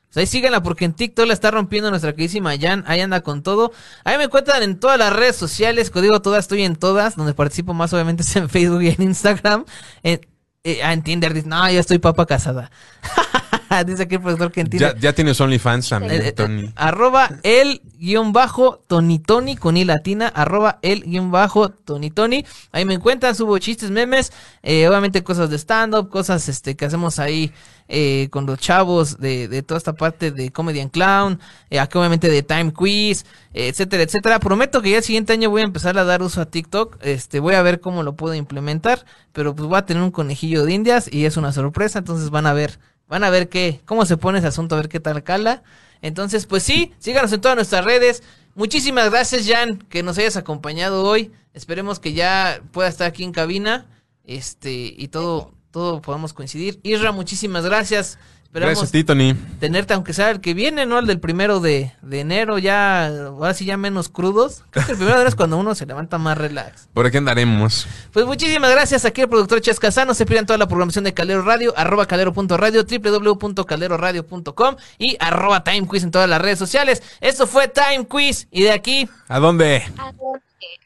Pues 0.07 0.17
ahí 0.17 0.27
síganla 0.27 0.63
porque 0.63 0.85
en 0.85 0.93
TikTok 0.93 1.27
la 1.27 1.33
está 1.33 1.51
rompiendo 1.51 1.89
nuestra 1.89 2.13
queridísima 2.13 2.57
Jan. 2.57 2.83
Ahí 2.87 3.01
anda 3.01 3.21
con 3.21 3.43
todo. 3.43 3.73
Ahí 4.03 4.17
me 4.17 4.25
encuentran 4.25 4.63
en 4.63 4.79
todas 4.79 4.97
las 4.97 5.11
redes 5.11 5.35
sociales. 5.35 5.91
Código 5.91 6.21
todas, 6.21 6.45
estoy 6.45 6.63
en 6.63 6.75
todas. 6.75 7.15
Donde 7.15 7.33
participo 7.33 7.73
más 7.73 7.93
obviamente 7.93 8.23
es 8.23 8.35
en 8.35 8.49
Facebook 8.49 8.83
y 8.83 8.89
en 8.89 9.01
Instagram. 9.01 9.65
En, 10.03 10.21
eh, 10.63 10.79
en 10.81 11.03
Tinder 11.03 11.45
no, 11.45 11.69
ya 11.69 11.79
estoy 11.79 11.99
papa 11.99 12.25
casada. 12.25 12.71
Dice 13.85 14.03
aquí 14.03 14.15
el 14.15 14.21
profesor 14.21 14.51
que 14.51 14.61
entiende. 14.61 14.93
Ya, 14.95 14.99
ya 14.99 15.13
tienes 15.13 15.39
OnlyFans 15.41 15.89
también, 15.89 16.21
Eh, 16.21 16.27
eh, 16.27 16.31
Tony. 16.31 16.71
arroba 16.75 17.29
el 17.43 17.81
guion 17.99 18.31
bajo 18.33 18.83
Tony 18.87 19.19
Tony 19.19 19.55
con 19.55 19.75
i 19.77 19.83
latina, 19.85 20.27
arroba 20.27 20.79
el 20.81 21.03
guion 21.03 21.31
bajo 21.31 21.69
Tony 21.69 22.11
Tony. 22.11 22.45
Ahí 22.71 22.85
me 22.85 22.93
encuentran, 22.95 23.35
subo 23.35 23.57
chistes, 23.57 23.89
memes, 23.91 24.31
eh, 24.63 24.87
obviamente 24.87 25.23
cosas 25.23 25.49
de 25.49 25.57
stand-up, 25.57 26.09
cosas 26.09 26.47
este 26.49 26.75
que 26.75 26.85
hacemos 26.85 27.19
ahí 27.19 27.51
eh, 27.89 28.27
con 28.31 28.45
los 28.45 28.59
chavos 28.59 29.17
de, 29.17 29.47
de 29.47 29.63
toda 29.63 29.77
esta 29.77 29.93
parte 29.93 30.31
de 30.31 30.51
Comedy 30.51 30.81
and 30.81 30.91
Clown, 30.91 31.39
eh, 31.69 31.79
aquí 31.79 31.97
obviamente 31.97 32.29
de 32.29 32.43
Time 32.43 32.73
Quiz, 32.73 33.25
eh, 33.53 33.69
etcétera, 33.69 34.03
etcétera. 34.03 34.39
Prometo 34.39 34.81
que 34.81 34.91
ya 34.91 34.97
el 34.97 35.03
siguiente 35.03 35.33
año 35.33 35.49
voy 35.49 35.61
a 35.61 35.65
empezar 35.65 35.97
a 35.97 36.03
dar 36.03 36.21
uso 36.21 36.41
a 36.41 36.45
TikTok, 36.45 36.97
este 37.01 37.39
voy 37.39 37.55
a 37.55 37.61
ver 37.61 37.79
cómo 37.79 38.03
lo 38.03 38.15
puedo 38.15 38.35
implementar, 38.35 39.05
pero 39.33 39.55
pues 39.55 39.67
voy 39.69 39.77
a 39.77 39.85
tener 39.85 40.03
un 40.03 40.11
conejillo 40.11 40.65
de 40.65 40.73
indias 40.73 41.09
y 41.11 41.25
es 41.25 41.37
una 41.37 41.51
sorpresa, 41.53 41.99
entonces 41.99 42.29
van 42.29 42.45
a 42.45 42.53
ver, 42.53 42.77
van 43.07 43.23
a 43.23 43.29
ver 43.29 43.49
qué, 43.49 43.81
cómo 43.85 44.05
se 44.05 44.17
pone 44.17 44.39
ese 44.39 44.47
asunto, 44.47 44.75
a 44.75 44.79
ver 44.79 44.89
qué 44.89 44.99
tal 44.99 45.23
cala. 45.23 45.63
Entonces, 46.01 46.45
pues 46.45 46.63
sí, 46.63 46.93
síganos 46.99 47.31
en 47.33 47.41
todas 47.41 47.55
nuestras 47.55 47.85
redes. 47.85 48.23
Muchísimas 48.55 49.09
gracias, 49.09 49.47
Jan, 49.47 49.77
que 49.77 50.03
nos 50.03 50.17
hayas 50.17 50.37
acompañado 50.37 51.03
hoy. 51.03 51.31
Esperemos 51.53 51.99
que 51.99 52.13
ya 52.13 52.61
pueda 52.71 52.89
estar 52.89 53.07
aquí 53.07 53.23
en 53.23 53.31
cabina. 53.31 53.85
Este, 54.23 54.71
y 54.71 55.07
todo, 55.07 55.53
todo 55.71 56.01
podamos 56.01 56.33
coincidir. 56.33 56.79
Isra, 56.83 57.11
muchísimas 57.11 57.65
gracias. 57.65 58.19
Esperamos 58.47 58.75
Gracias 58.79 58.89
a 58.89 58.91
ti, 58.93 59.03
Tony. 59.03 59.33
tenerte, 59.59 59.93
aunque 59.93 60.13
sea 60.13 60.31
el 60.31 60.39
que 60.41 60.53
viene, 60.55 60.85
¿no? 60.87 60.97
El 60.97 61.05
del 61.05 61.19
primero 61.19 61.59
de, 61.59 61.91
de 62.01 62.19
enero, 62.21 62.57
ya, 62.57 63.05
ahora 63.07 63.53
sí 63.53 63.65
ya 63.65 63.77
menos 63.77 64.09
crudos. 64.09 64.63
Creo 64.71 64.85
que 64.85 64.93
el 64.93 64.97
primero 64.97 65.15
de 65.17 65.21
enero 65.21 65.29
es 65.29 65.35
cuando 65.35 65.57
uno 65.57 65.75
se 65.75 65.85
levanta 65.85 66.17
más 66.17 66.37
relax. 66.37 66.87
Por 66.93 67.05
aquí 67.05 67.17
andaremos. 67.17 67.85
Pues 68.13 68.25
muchísimas 68.25 68.71
gracias 68.71 69.05
aquí 69.05 69.21
el 69.21 69.29
productor 69.29 69.61
Ches 69.61 69.79
Casano. 69.79 70.13
Se 70.15 70.25
pierdan 70.25 70.47
toda 70.47 70.57
la 70.57 70.67
programación 70.67 71.03
de 71.03 71.13
Calero 71.13 71.43
Radio, 71.43 71.73
arroba 71.77 72.07
calero.radio, 72.07 72.83
www.caleroradio.com 72.83 74.75
y 74.97 75.17
arroba 75.19 75.63
Time 75.63 75.87
Quiz 75.87 76.03
en 76.03 76.11
todas 76.11 76.27
las 76.29 76.41
redes 76.41 76.57
sociales. 76.57 77.03
Esto 77.21 77.45
fue 77.45 77.67
Time 77.67 78.07
Quiz 78.07 78.47
y 78.49 78.63
de 78.63 78.71
aquí 78.71 79.07
¿A 79.27 79.39
dónde? 79.39 79.83
¿A 79.97 80.11
dónde? 80.13 80.39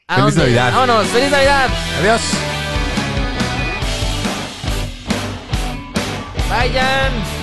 a 0.08 0.14
Feliz 0.16 0.34
dónde? 0.34 0.40
Navidad. 0.56 0.72
Vámonos, 0.74 1.06
feliz 1.06 1.30
Navidad. 1.30 1.68
Adiós. 2.00 2.20
Vayan. 6.50 7.41